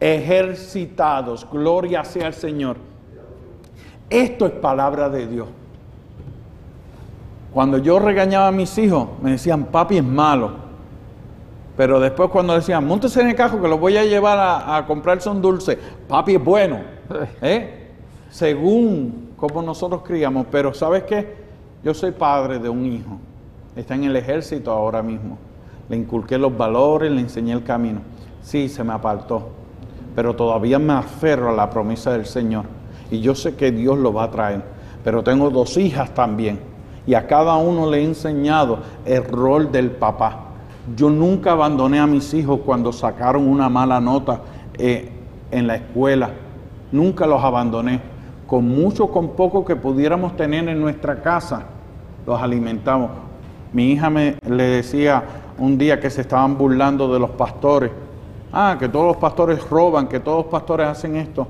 ejercitados. 0.00 1.46
Gloria 1.50 2.04
sea 2.04 2.26
al 2.26 2.34
Señor. 2.34 2.87
Esto 4.10 4.46
es 4.46 4.52
palabra 4.52 5.08
de 5.10 5.26
Dios. 5.26 5.48
Cuando 7.52 7.78
yo 7.78 7.98
regañaba 7.98 8.48
a 8.48 8.52
mis 8.52 8.76
hijos, 8.78 9.08
me 9.22 9.32
decían, 9.32 9.64
papi 9.64 9.98
es 9.98 10.04
malo. 10.04 10.52
Pero 11.76 12.00
después 12.00 12.30
cuando 12.30 12.54
decían, 12.54 12.86
montese 12.86 13.20
en 13.20 13.28
el 13.28 13.34
cajo 13.34 13.60
que 13.60 13.68
lo 13.68 13.78
voy 13.78 13.96
a 13.96 14.04
llevar 14.04 14.38
a, 14.66 14.84
comprarse 14.86 15.28
un 15.28 15.42
dulce, 15.42 15.78
papi 16.08 16.36
es 16.36 16.44
bueno. 16.44 16.80
¿Eh? 17.42 17.90
Según 18.30 19.30
como 19.36 19.62
nosotros 19.62 20.02
criamos. 20.02 20.46
Pero 20.50 20.74
¿sabes 20.74 21.04
qué? 21.04 21.36
Yo 21.84 21.94
soy 21.94 22.12
padre 22.12 22.58
de 22.58 22.68
un 22.68 22.86
hijo. 22.86 23.18
Está 23.76 23.94
en 23.94 24.04
el 24.04 24.16
ejército 24.16 24.70
ahora 24.70 25.02
mismo. 25.02 25.38
Le 25.88 25.96
inculqué 25.96 26.36
los 26.36 26.56
valores, 26.56 27.10
le 27.12 27.20
enseñé 27.20 27.52
el 27.52 27.62
camino. 27.62 28.00
Sí, 28.42 28.68
se 28.68 28.82
me 28.82 28.92
apartó. 28.92 29.48
Pero 30.16 30.34
todavía 30.34 30.78
me 30.78 30.94
aferro 30.94 31.50
a 31.50 31.52
la 31.52 31.70
promesa 31.70 32.12
del 32.12 32.26
Señor 32.26 32.77
y 33.10 33.20
yo 33.20 33.34
sé 33.34 33.54
que 33.54 33.70
Dios 33.70 33.98
lo 33.98 34.12
va 34.12 34.24
a 34.24 34.30
traer. 34.30 34.62
Pero 35.04 35.22
tengo 35.22 35.50
dos 35.50 35.76
hijas 35.76 36.12
también 36.14 36.60
y 37.08 37.14
a 37.14 37.26
cada 37.26 37.56
uno 37.56 37.90
le 37.90 38.00
he 38.00 38.04
enseñado 38.04 38.80
el 39.06 39.24
rol 39.24 39.72
del 39.72 39.92
papá. 39.92 40.40
Yo 40.94 41.08
nunca 41.08 41.52
abandoné 41.52 41.98
a 41.98 42.06
mis 42.06 42.34
hijos 42.34 42.60
cuando 42.66 42.92
sacaron 42.92 43.48
una 43.48 43.70
mala 43.70 43.98
nota 43.98 44.42
eh, 44.76 45.10
en 45.50 45.66
la 45.66 45.76
escuela. 45.76 46.28
Nunca 46.92 47.26
los 47.26 47.42
abandoné. 47.42 48.02
Con 48.46 48.68
mucho, 48.68 49.08
con 49.08 49.30
poco 49.30 49.64
que 49.64 49.74
pudiéramos 49.74 50.36
tener 50.36 50.68
en 50.68 50.78
nuestra 50.78 51.22
casa, 51.22 51.62
los 52.26 52.38
alimentamos. 52.42 53.10
Mi 53.72 53.92
hija 53.92 54.10
me 54.10 54.36
le 54.46 54.64
decía 54.64 55.22
un 55.56 55.78
día 55.78 55.98
que 55.98 56.10
se 56.10 56.20
estaban 56.20 56.58
burlando 56.58 57.10
de 57.10 57.20
los 57.20 57.30
pastores. 57.30 57.90
Ah, 58.52 58.76
que 58.78 58.86
todos 58.86 59.06
los 59.06 59.16
pastores 59.16 59.66
roban, 59.70 60.08
que 60.08 60.20
todos 60.20 60.44
los 60.44 60.52
pastores 60.52 60.86
hacen 60.86 61.16
esto. 61.16 61.48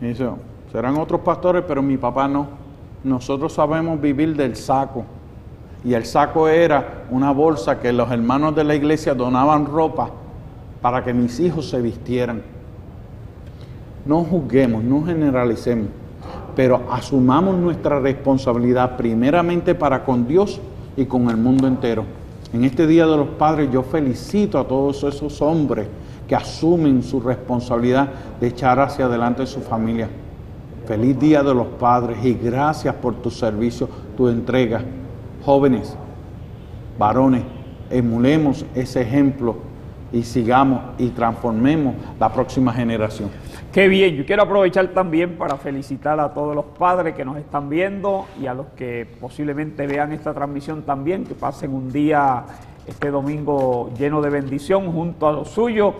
Y 0.00 0.06
dice, 0.06 0.28
Serán 0.72 0.96
otros 0.98 1.20
pastores, 1.22 1.64
pero 1.66 1.82
mi 1.82 1.96
papá 1.96 2.28
no. 2.28 2.46
Nosotros 3.02 3.52
sabemos 3.52 4.00
vivir 4.00 4.36
del 4.36 4.54
saco. 4.56 5.04
Y 5.84 5.94
el 5.94 6.04
saco 6.04 6.48
era 6.48 7.04
una 7.10 7.32
bolsa 7.32 7.80
que 7.80 7.92
los 7.92 8.10
hermanos 8.10 8.54
de 8.54 8.64
la 8.64 8.74
iglesia 8.74 9.14
donaban 9.14 9.66
ropa 9.66 10.10
para 10.82 11.02
que 11.02 11.12
mis 11.12 11.40
hijos 11.40 11.68
se 11.68 11.80
vistieran. 11.80 12.42
No 14.04 14.24
juzguemos, 14.24 14.84
no 14.84 15.04
generalicemos, 15.04 15.88
pero 16.54 16.82
asumamos 16.90 17.56
nuestra 17.56 17.98
responsabilidad 17.98 18.96
primeramente 18.96 19.74
para 19.74 20.04
con 20.04 20.26
Dios 20.26 20.60
y 20.96 21.06
con 21.06 21.28
el 21.30 21.36
mundo 21.36 21.66
entero. 21.66 22.04
En 22.52 22.64
este 22.64 22.86
Día 22.86 23.06
de 23.06 23.16
los 23.16 23.28
Padres 23.28 23.70
yo 23.72 23.82
felicito 23.82 24.58
a 24.58 24.66
todos 24.66 25.02
esos 25.04 25.40
hombres 25.40 25.86
que 26.26 26.34
asumen 26.34 27.02
su 27.02 27.20
responsabilidad 27.20 28.08
de 28.40 28.48
echar 28.48 28.78
hacia 28.80 29.06
adelante 29.06 29.46
su 29.46 29.60
familia. 29.60 30.08
Feliz 30.90 31.20
Día 31.20 31.44
de 31.44 31.54
los 31.54 31.68
Padres 31.68 32.18
y 32.24 32.34
gracias 32.34 32.92
por 32.96 33.14
tu 33.22 33.30
servicio, 33.30 33.88
tu 34.16 34.26
entrega. 34.26 34.82
Jóvenes, 35.44 35.96
varones, 36.98 37.44
emulemos 37.90 38.66
ese 38.74 39.02
ejemplo 39.02 39.54
y 40.10 40.24
sigamos 40.24 40.80
y 40.98 41.10
transformemos 41.10 41.94
la 42.18 42.32
próxima 42.32 42.72
generación. 42.72 43.30
Qué 43.70 43.86
bien, 43.86 44.16
yo 44.16 44.26
quiero 44.26 44.42
aprovechar 44.42 44.88
también 44.88 45.38
para 45.38 45.56
felicitar 45.58 46.18
a 46.18 46.34
todos 46.34 46.56
los 46.56 46.64
padres 46.76 47.14
que 47.14 47.24
nos 47.24 47.36
están 47.36 47.68
viendo 47.68 48.26
y 48.42 48.48
a 48.48 48.54
los 48.54 48.66
que 48.76 49.06
posiblemente 49.20 49.86
vean 49.86 50.10
esta 50.10 50.34
transmisión 50.34 50.82
también, 50.82 51.22
que 51.22 51.36
pasen 51.36 51.72
un 51.72 51.92
día 51.92 52.42
este 52.84 53.12
domingo 53.12 53.92
lleno 53.96 54.20
de 54.20 54.30
bendición 54.30 54.90
junto 54.90 55.28
a 55.28 55.32
los 55.32 55.50
suyos. 55.50 55.94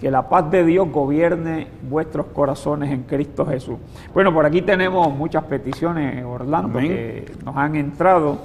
Que 0.00 0.10
la 0.10 0.28
paz 0.28 0.50
de 0.50 0.64
Dios 0.64 0.90
gobierne 0.92 1.66
vuestros 1.82 2.26
corazones 2.26 2.92
en 2.92 3.02
Cristo 3.02 3.44
Jesús. 3.44 3.78
Bueno, 4.14 4.32
por 4.32 4.46
aquí 4.46 4.62
tenemos 4.62 5.12
muchas 5.12 5.42
peticiones, 5.44 6.24
Orlando, 6.24 6.78
que 6.78 7.32
nos 7.44 7.56
han 7.56 7.74
entrado 7.74 8.38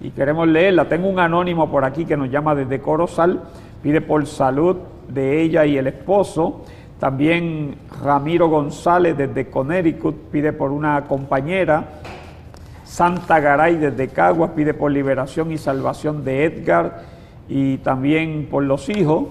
y 0.00 0.10
queremos 0.10 0.46
leerla. 0.48 0.88
Tengo 0.88 1.08
un 1.08 1.18
anónimo 1.18 1.70
por 1.70 1.84
aquí 1.84 2.04
que 2.04 2.16
nos 2.16 2.30
llama 2.30 2.54
desde 2.54 2.80
Corozal, 2.80 3.42
pide 3.82 4.00
por 4.00 4.26
salud 4.26 4.76
de 5.08 5.40
ella 5.40 5.64
y 5.64 5.78
el 5.78 5.86
esposo. 5.86 6.64
También 6.98 7.76
Ramiro 8.02 8.48
González 8.48 9.16
desde 9.16 9.48
Connecticut 9.48 10.14
pide 10.30 10.52
por 10.52 10.72
una 10.72 11.04
compañera. 11.04 11.84
Santa 12.84 13.38
Garay 13.38 13.76
desde 13.76 14.08
Caguas 14.08 14.50
pide 14.56 14.74
por 14.74 14.90
liberación 14.90 15.52
y 15.52 15.58
salvación 15.58 16.24
de 16.24 16.44
Edgar 16.44 17.02
y 17.48 17.78
también 17.78 18.48
por 18.50 18.64
los 18.64 18.88
hijos. 18.88 19.26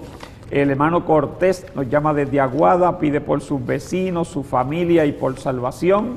El 0.50 0.70
hermano 0.70 1.04
Cortés 1.04 1.66
nos 1.74 1.90
llama 1.90 2.14
desde 2.14 2.40
Aguada, 2.40 2.98
pide 2.98 3.20
por 3.20 3.42
sus 3.42 3.64
vecinos, 3.64 4.28
su 4.28 4.42
familia 4.42 5.04
y 5.04 5.12
por 5.12 5.38
salvación. 5.38 6.16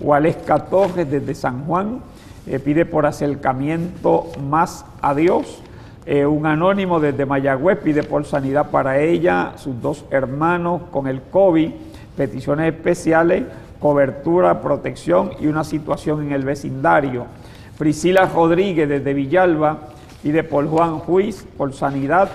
Waleska 0.00 0.66
Torres 0.66 1.10
desde 1.10 1.34
San 1.34 1.64
Juan 1.64 2.00
eh, 2.46 2.60
pide 2.60 2.86
por 2.86 3.06
acercamiento 3.06 4.26
más 4.48 4.84
a 5.00 5.16
Dios. 5.16 5.62
Eh, 6.06 6.24
un 6.26 6.46
anónimo 6.46 7.00
desde 7.00 7.26
Mayagüez 7.26 7.78
pide 7.78 8.04
por 8.04 8.24
sanidad 8.24 8.70
para 8.70 9.00
ella, 9.00 9.54
sus 9.56 9.80
dos 9.82 10.04
hermanos 10.10 10.82
con 10.92 11.08
el 11.08 11.20
COVID, 11.20 11.70
peticiones 12.16 12.72
especiales, 12.72 13.44
cobertura, 13.80 14.60
protección 14.60 15.32
y 15.40 15.48
una 15.48 15.64
situación 15.64 16.22
en 16.22 16.32
el 16.32 16.44
vecindario. 16.44 17.26
Priscila 17.78 18.26
Rodríguez 18.32 18.88
desde 18.88 19.12
Villalba 19.12 19.88
pide 20.22 20.44
por 20.44 20.68
Juan 20.68 21.00
Juiz 21.00 21.44
por 21.56 21.72
sanidad 21.72 22.30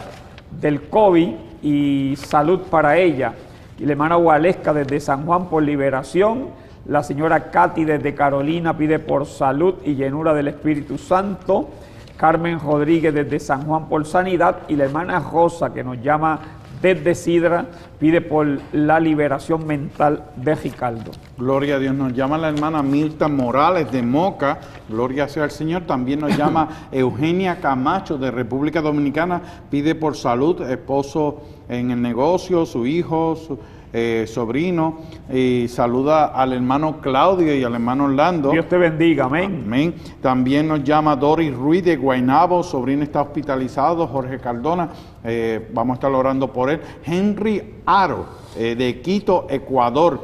del 0.52 0.90
COVID 0.90 1.30
y 1.62 2.16
salud 2.18 2.62
para 2.70 2.98
ella. 2.98 3.34
Y 3.80 3.86
la 3.86 3.92
hermana 3.92 4.16
Gualesca 4.16 4.74
desde 4.74 5.00
San 5.00 5.26
Juan 5.26 5.50
por 5.50 5.64
liberación. 5.64 6.50
La 6.86 7.04
señora 7.04 7.52
Katy 7.52 7.84
desde 7.84 8.16
Carolina 8.16 8.78
pide 8.78 9.00
por 9.00 9.26
salud 9.26 9.76
y 9.84 9.96
llenura 9.96 10.34
del 10.34 10.48
Espíritu 10.48 10.98
Santo. 10.98 11.70
Carmen 12.18 12.60
Rodríguez 12.60 13.14
desde 13.14 13.40
San 13.40 13.64
Juan 13.64 13.88
por 13.88 14.06
sanidad 14.06 14.62
y 14.68 14.76
la 14.76 14.86
hermana 14.86 15.20
Rosa 15.20 15.72
que 15.72 15.84
nos 15.84 16.02
llama 16.02 16.40
desde 16.82 17.16
Sidra 17.16 17.66
pide 18.00 18.22
por 18.22 18.48
la 18.72 19.00
liberación 19.00 19.66
mental 19.66 20.24
de 20.36 20.56
Ricardo. 20.56 21.12
Gloria 21.38 21.76
a 21.76 21.80
Dios. 21.80 21.96
Nos 21.96 22.14
llama 22.14 22.38
la 22.38 22.50
hermana 22.50 22.84
Mirta 22.84 23.28
Morales 23.28 23.92
de 23.92 24.02
Moca. 24.02 24.60
Gloria 24.90 25.28
sea 25.28 25.44
al 25.44 25.52
Señor. 25.52 25.84
También 25.84 26.20
nos 26.20 26.38
llama 26.38 26.88
Eugenia 26.92 27.60
Camacho 27.60 28.18
de 28.18 28.32
República 28.32 28.82
Dominicana. 28.82 29.42
Pide 29.70 29.96
por 29.96 30.16
salud, 30.16 30.62
esposo 30.62 31.42
en 31.70 31.92
el 31.92 32.02
negocio, 32.02 32.66
su 32.66 32.86
hijo, 32.86 33.36
su 33.36 33.60
eh, 34.00 34.28
sobrino, 34.28 35.00
y 35.34 35.68
saluda 35.70 36.28
al 36.28 36.54
hermano 36.54 37.02
Claudio 37.02 37.56
y 37.56 37.64
al 37.64 37.74
hermano 37.74 38.06
Orlando. 38.06 38.52
Dios 38.52 38.70
te 38.70 38.78
bendiga, 38.78 39.26
amén. 39.26 39.64
Amén. 39.66 39.96
También 40.22 40.68
nos 40.68 40.84
llama 40.84 41.16
Doris 41.16 41.52
Ruiz 41.52 41.84
de 41.84 41.96
Guaynabo, 41.96 42.62
sobrino 42.62 43.02
está 43.02 43.24
hospitalizado, 43.24 44.06
Jorge 44.06 44.38
Cardona, 44.38 44.90
eh, 45.24 45.68
vamos 45.74 45.96
a 45.96 45.96
estar 45.96 46.12
orando 46.12 46.54
por 46.54 46.70
él. 46.70 46.80
Henry 47.04 47.82
Aro, 47.88 48.28
eh, 48.58 48.76
de 48.76 49.02
Quito, 49.02 49.48
Ecuador, 49.50 50.22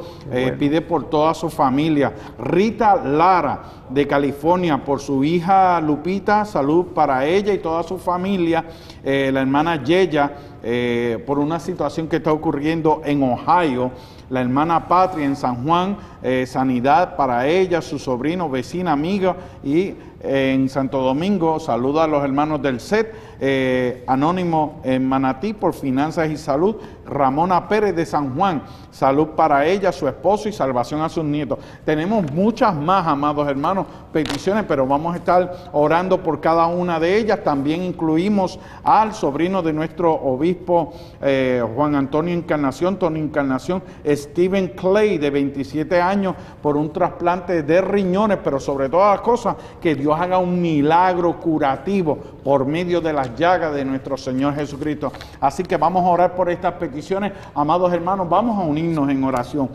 pide 0.58 0.80
por 0.80 1.08
toda 1.08 1.34
su 1.34 1.48
familia. 1.48 2.12
Rita 2.38 2.96
Lara, 2.96 3.62
de 3.88 4.06
California, 4.06 4.84
por 4.84 5.00
su 5.00 5.22
hija 5.22 5.80
Lupita, 5.80 6.44
salud 6.44 6.86
para 6.86 7.24
ella 7.26 7.52
y 7.52 7.58
toda 7.58 7.82
su 7.82 7.98
familia. 7.98 8.64
la 9.04 9.40
hermana 9.40 9.82
Yeya, 9.82 10.32
eh, 10.66 11.22
por 11.26 11.38
una 11.38 11.60
situación 11.60 12.08
que 12.08 12.16
está 12.16 12.32
ocurriendo 12.32 13.02
en 13.04 13.22
Ohio. 13.22 13.90
La 14.30 14.40
hermana 14.40 14.88
Patria 14.88 15.26
en 15.26 15.36
San 15.36 15.62
Juan, 15.62 15.98
eh, 16.22 16.46
sanidad 16.46 17.16
para 17.16 17.46
ella, 17.46 17.82
su 17.82 17.98
sobrino, 17.98 18.48
vecina, 18.48 18.92
amiga 18.92 19.36
y 19.62 19.94
en 20.22 20.70
Santo 20.70 21.02
Domingo. 21.02 21.60
Saluda 21.60 22.04
a 22.04 22.06
los 22.06 22.24
hermanos 22.24 22.62
del 22.62 22.80
SET, 22.80 23.12
eh, 23.40 24.04
Anónimo 24.06 24.80
en 24.84 25.06
Manatí 25.06 25.52
por 25.52 25.74
Finanzas 25.74 26.30
y 26.30 26.36
Salud. 26.36 26.76
Ramona 27.06 27.68
Pérez 27.68 27.94
de 27.94 28.06
San 28.06 28.34
Juan, 28.34 28.62
salud 28.90 29.28
para 29.36 29.66
ella, 29.66 29.92
su 29.92 30.08
esposo 30.08 30.48
y 30.48 30.52
salvación 30.52 31.02
a 31.02 31.08
sus 31.08 31.24
nietos. 31.24 31.58
Tenemos 31.84 32.30
muchas 32.32 32.74
más, 32.74 33.06
amados 33.06 33.46
hermanos, 33.48 33.86
peticiones, 34.12 34.64
pero 34.66 34.86
vamos 34.86 35.14
a 35.14 35.18
estar 35.18 35.70
orando 35.72 36.22
por 36.22 36.40
cada 36.40 36.66
una 36.66 36.98
de 36.98 37.18
ellas. 37.18 37.44
También 37.44 37.82
incluimos 37.82 38.58
al 38.82 39.14
sobrino 39.14 39.62
de 39.62 39.72
nuestro 39.72 40.12
obispo 40.14 40.94
eh, 41.20 41.62
Juan 41.74 41.94
Antonio 41.94 42.34
Encarnación, 42.34 42.98
Tony 42.98 43.20
Encarnación, 43.20 43.82
Steven 44.06 44.68
Clay, 44.68 45.18
de 45.18 45.30
27 45.30 46.00
años, 46.00 46.34
por 46.62 46.76
un 46.76 46.92
trasplante 46.92 47.62
de 47.62 47.80
riñones, 47.80 48.38
pero 48.42 48.58
sobre 48.58 48.88
todas 48.88 49.16
las 49.16 49.20
cosas, 49.20 49.56
que 49.80 49.94
Dios 49.94 50.18
haga 50.18 50.38
un 50.38 50.60
milagro 50.60 51.38
curativo 51.38 52.18
por 52.42 52.66
medio 52.66 53.00
de 53.00 53.12
las 53.24 53.38
llagas 53.38 53.74
de 53.74 53.84
nuestro 53.84 54.16
Señor 54.16 54.54
Jesucristo. 54.54 55.12
Así 55.40 55.62
que 55.62 55.76
vamos 55.76 56.04
a 56.04 56.08
orar 56.08 56.34
por 56.34 56.50
estas 56.50 56.74
peticiones. 56.74 57.32
Amados 57.54 57.92
hermanos, 57.92 58.28
vamos 58.28 58.58
a 58.58 58.62
unirnos 58.62 59.08
en 59.08 59.24
oración. 59.24 59.70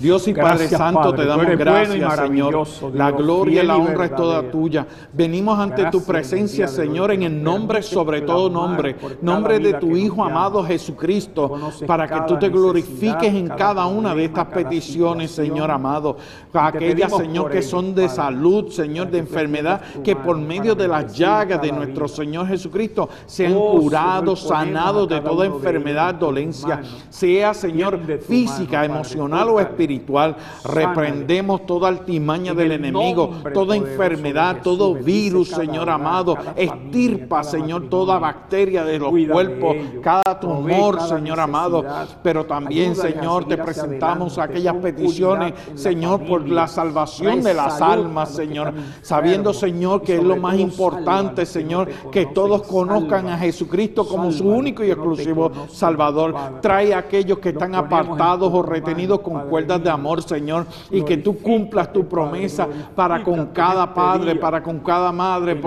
Dios 0.00 0.26
y 0.28 0.32
Padre 0.32 0.66
Santo, 0.66 1.12
te 1.14 1.26
damos 1.26 1.46
gracias, 1.58 2.16
Señor. 2.16 2.66
la 2.94 3.10
gloria 3.10 3.62
y 3.62 3.66
la 3.66 3.76
honra 3.76 4.06
es 4.06 4.16
toda 4.16 4.50
tuya. 4.50 4.86
Venimos 5.12 5.58
ante 5.58 5.90
tu 5.90 6.02
presencia, 6.02 6.66
Señor, 6.66 7.10
en 7.12 7.22
el 7.24 7.42
nombre, 7.42 7.82
sobre 7.82 8.22
todo 8.22 8.48
nombre, 8.48 8.96
nombre 9.20 9.58
de 9.58 9.74
tu 9.74 9.96
Hijo 9.96 10.24
amado 10.24 10.64
Jesucristo, 10.64 11.52
para 11.86 12.08
que 12.08 12.18
tú 12.26 12.38
te 12.38 12.48
glorifiques 12.48 13.34
en 13.34 13.48
cada 13.48 13.84
una 13.86 14.14
de 14.14 14.24
estas 14.24 14.46
peticiones, 14.46 15.32
Señor 15.32 15.70
amado. 15.70 16.16
Aquellas, 16.54 17.14
Señor, 17.14 17.50
que 17.50 17.60
son 17.60 17.94
de 17.94 18.08
salud, 18.08 18.70
Señor, 18.70 19.10
de 19.10 19.18
enfermedad, 19.18 19.82
que 20.02 20.16
por 20.16 20.38
medio 20.38 20.74
de 20.74 20.88
las 20.88 21.14
llagas 21.14 21.60
de 21.60 21.72
nuestro 21.72 22.08
Señor 22.08 22.46
Jesucristo 22.46 23.10
sean 23.26 23.52
curados, 23.52 24.44
sanados 24.48 25.06
de 25.10 25.20
toda 25.20 25.44
enfermedad, 25.44 26.14
dolencia, 26.14 26.80
sea, 27.10 27.52
Señor, 27.52 28.00
física, 28.20 28.86
emocional 28.86 29.50
o 29.50 29.60
espiritual 29.60 29.89
espiritual. 29.90 30.36
Reprendemos 30.64 31.66
toda 31.66 31.88
altimaña 31.88 32.54
del 32.54 32.72
enemigo, 32.72 33.30
toda 33.52 33.76
enfermedad, 33.76 34.58
todo 34.62 34.94
virus, 34.94 35.48
Señor 35.48 35.90
amado. 35.90 36.36
Estirpa, 36.56 37.42
Señor, 37.42 37.88
toda 37.88 38.18
bacteria 38.18 38.84
de 38.84 38.98
los 38.98 39.12
cuerpos, 39.30 39.76
cada 40.02 40.38
tumor, 40.38 41.00
Señor 41.02 41.40
amado. 41.40 41.84
Pero 42.22 42.46
también, 42.46 42.94
Señor, 42.94 43.46
te 43.46 43.58
presentamos 43.58 44.38
aquellas 44.38 44.76
peticiones, 44.76 45.54
Señor, 45.74 46.24
por 46.24 46.48
la 46.48 46.66
salvación 46.66 47.42
de 47.42 47.54
las 47.54 47.80
almas, 47.80 48.30
Señor. 48.30 48.72
Sabiendo, 49.02 49.52
Señor, 49.52 50.02
que 50.02 50.16
es 50.16 50.22
lo 50.22 50.36
más 50.36 50.58
importante, 50.58 51.46
Señor, 51.46 51.88
que 52.10 52.26
todos 52.26 52.62
conozcan 52.62 53.28
a 53.28 53.38
Jesucristo 53.38 54.06
como 54.06 54.30
su 54.30 54.48
único 54.48 54.84
y 54.84 54.90
exclusivo 54.90 55.50
Salvador. 55.68 56.34
Trae 56.60 56.94
a 56.94 56.98
aquellos 56.98 57.38
que 57.38 57.50
están 57.50 57.74
apartados 57.74 58.52
o 58.52 58.62
retenidos 58.62 59.20
con 59.20 59.48
cuerdas 59.48 59.79
de 59.82 59.90
amor, 59.90 60.22
Señor, 60.22 60.66
y 60.90 61.02
que 61.02 61.16
tú 61.16 61.38
cumplas 61.38 61.92
tu 61.92 62.06
promesa 62.06 62.68
para 62.94 63.22
con 63.22 63.46
cada 63.46 63.92
padre, 63.92 64.36
para 64.36 64.62
con 64.62 64.80
cada 64.80 65.12
madre, 65.12 65.60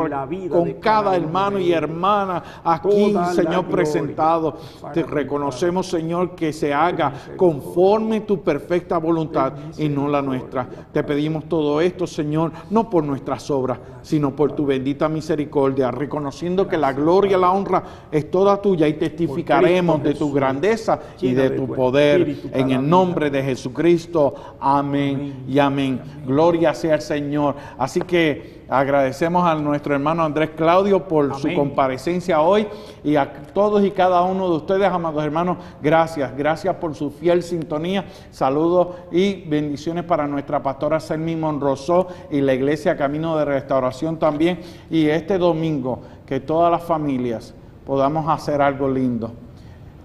con 0.49 0.74
cada 0.74 1.16
hermano 1.16 1.59
y 1.59 1.72
hermana 1.72 2.43
aquí, 2.64 3.16
Señor, 3.34 3.66
presentado. 3.66 4.57
Te 4.93 5.03
reconocemos, 5.03 5.88
Señor, 5.88 6.36
que 6.36 6.53
se 6.53 6.74
haga 6.74 7.14
conforme 7.36 8.22
tu 8.22 8.41
perfecta 8.41 8.97
voluntad 8.97 9.53
y 9.78 9.89
no 9.89 10.07
la 10.07 10.22
nuestra. 10.22 10.68
Te 10.91 11.03
pedimos 11.03 11.45
todo 11.45 11.82
esto, 11.82 12.07
Señor, 12.07 12.51
no 12.70 12.89
por 12.89 13.03
nuestras 13.03 13.49
obras, 13.51 13.80
sino 14.01 14.36
por 14.36 14.53
tu 14.53 14.66
bendita 14.66 15.09
misericordia, 15.09 15.91
reconociendo 15.91 16.68
que 16.68 16.78
la 16.78 16.93
gloria 16.93 17.38
y 17.38 17.41
la 17.41 17.51
honra 17.51 17.84
es 18.11 18.30
toda 18.30 18.61
tuya 18.61 18.88
y 18.88 18.93
testificaremos 18.93 20.03
de 20.03 20.14
tu 20.14 20.32
grandeza 20.32 20.99
y 21.22 21.34
de 21.34 21.51
tu 21.51 21.68
poder 21.68 22.38
en 22.51 22.72
el 22.72 22.88
nombre 22.88 23.30
de 23.30 23.43
Jesucristo 23.43 24.03
Cristo. 24.04 24.34
Amén 24.60 25.45
y 25.47 25.60
amén. 25.60 26.01
Gloria 26.26 26.74
sea 26.74 26.95
el 26.95 27.01
Señor. 27.01 27.56
Así 27.78 28.01
que 28.01 28.64
agradecemos 28.68 29.45
a 29.45 29.56
nuestro 29.56 29.93
hermano 29.93 30.24
Andrés 30.24 30.51
Claudio 30.56 31.08
por 31.08 31.36
su 31.36 31.54
comparecencia 31.54 32.41
hoy 32.41 32.68
y 33.04 33.16
a 33.16 33.32
todos 33.54 33.84
y 33.84 33.91
cada 33.91 34.22
uno 34.24 34.49
de 34.49 34.56
ustedes, 34.58 34.88
amados 34.89 35.24
hermanos, 35.24 35.58
gracias. 35.82 36.36
Gracias 36.36 36.76
por 36.76 36.95
su 36.95 37.12
fiel 37.12 37.43
sintonía. 37.43 38.06
Saludos 38.32 38.89
y 39.12 39.43
bendiciones 39.47 40.04
para 40.04 40.28
nuestra 40.28 40.62
pastora 40.62 40.99
Selmi 40.99 41.36
Monrosó 41.36 42.08
y 42.30 42.41
la 42.41 42.54
iglesia 42.54 42.97
Camino 42.97 43.38
de 43.38 43.45
Restauración 43.45 44.18
también. 44.18 44.60
Y 44.89 45.08
este 45.08 45.38
domingo, 45.38 46.01
que 46.26 46.39
todas 46.39 46.72
las 46.72 46.84
familias 46.84 47.54
podamos 47.86 48.28
hacer 48.28 48.62
algo 48.62 48.89
lindo 48.89 49.32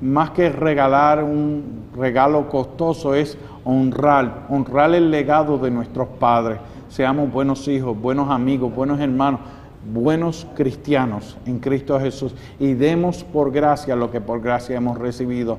más 0.01 0.31
que 0.31 0.51
regalar 0.51 1.25
un 1.25 1.89
regalo 1.97 2.49
costoso, 2.49 3.15
es 3.15 3.37
honrar, 3.69 4.47
honrar 4.49 4.95
el 4.95 5.11
legado 5.11 5.59
de 5.59 5.71
nuestros 5.71 6.09
padres. 6.19 6.59
Seamos 6.89 7.31
buenos 7.31 7.69
hijos, 7.69 8.01
buenos 8.01 8.31
amigos, 8.31 8.75
buenos 8.75 8.99
hermanos, 8.99 9.41
buenos 9.93 10.47
cristianos 10.57 11.37
en 11.45 11.59
Cristo 11.59 12.01
Jesús 12.01 12.35
y 12.59 12.73
demos 12.73 13.25
por 13.25 13.53
gracia 13.53 13.95
lo 13.95 14.11
que 14.11 14.23
por 14.23 14.41
gracia 14.41 14.79
hemos 14.79 14.97
recibido. 14.97 15.59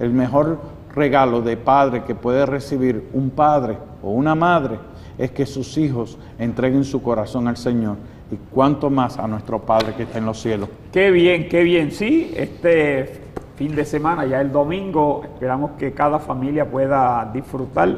El 0.00 0.14
mejor 0.14 0.60
regalo 0.94 1.42
de 1.42 1.58
padre 1.58 2.04
que 2.04 2.14
puede 2.14 2.46
recibir 2.46 3.10
un 3.12 3.28
padre 3.28 3.76
o 4.02 4.12
una 4.12 4.34
madre 4.34 4.78
es 5.18 5.30
que 5.30 5.44
sus 5.44 5.76
hijos 5.76 6.16
entreguen 6.38 6.84
su 6.84 7.02
corazón 7.02 7.48
al 7.48 7.58
Señor 7.58 7.96
y 8.30 8.36
cuanto 8.50 8.88
más 8.88 9.18
a 9.18 9.28
nuestro 9.28 9.58
Padre 9.58 9.92
que 9.94 10.04
está 10.04 10.16
en 10.16 10.24
los 10.24 10.40
cielos. 10.40 10.70
Qué 10.90 11.10
bien, 11.10 11.50
qué 11.50 11.62
bien. 11.62 11.92
Sí, 11.92 12.32
este 12.34 13.21
fin 13.56 13.74
de 13.74 13.84
semana, 13.84 14.26
ya 14.26 14.40
el 14.40 14.52
domingo, 14.52 15.22
esperamos 15.24 15.72
que 15.72 15.92
cada 15.92 16.18
familia 16.18 16.64
pueda 16.64 17.30
disfrutar 17.32 17.88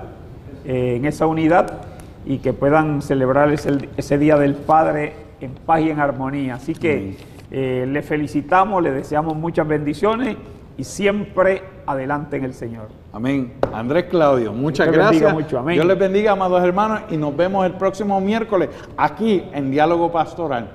eh, 0.64 0.96
en 0.96 1.04
esa 1.04 1.26
unidad 1.26 1.82
y 2.26 2.38
que 2.38 2.52
puedan 2.52 3.02
celebrar 3.02 3.50
ese, 3.52 3.88
ese 3.96 4.18
Día 4.18 4.36
del 4.36 4.54
Padre 4.54 5.12
en 5.40 5.52
paz 5.52 5.80
y 5.82 5.90
en 5.90 6.00
armonía. 6.00 6.54
Así 6.54 6.74
que 6.74 7.16
eh, 7.50 7.86
le 7.88 8.02
felicitamos, 8.02 8.82
le 8.82 8.90
deseamos 8.90 9.36
muchas 9.36 9.66
bendiciones 9.68 10.36
y 10.76 10.84
siempre 10.84 11.62
adelante 11.86 12.36
en 12.36 12.44
el 12.44 12.54
Señor. 12.54 12.88
Amén. 13.12 13.52
Andrés 13.72 14.04
Claudio, 14.04 14.52
muchas 14.52 14.86
Dios 14.86 14.96
gracias. 14.96 15.32
mucho, 15.32 15.58
amén. 15.58 15.74
Dios 15.74 15.86
les 15.86 15.98
bendiga, 15.98 16.32
amados 16.32 16.62
hermanos, 16.64 17.02
y 17.10 17.16
nos 17.16 17.36
vemos 17.36 17.64
el 17.64 17.72
próximo 17.74 18.20
miércoles 18.20 18.70
aquí 18.96 19.44
en 19.52 19.70
Diálogo 19.70 20.10
Pastoral. 20.10 20.68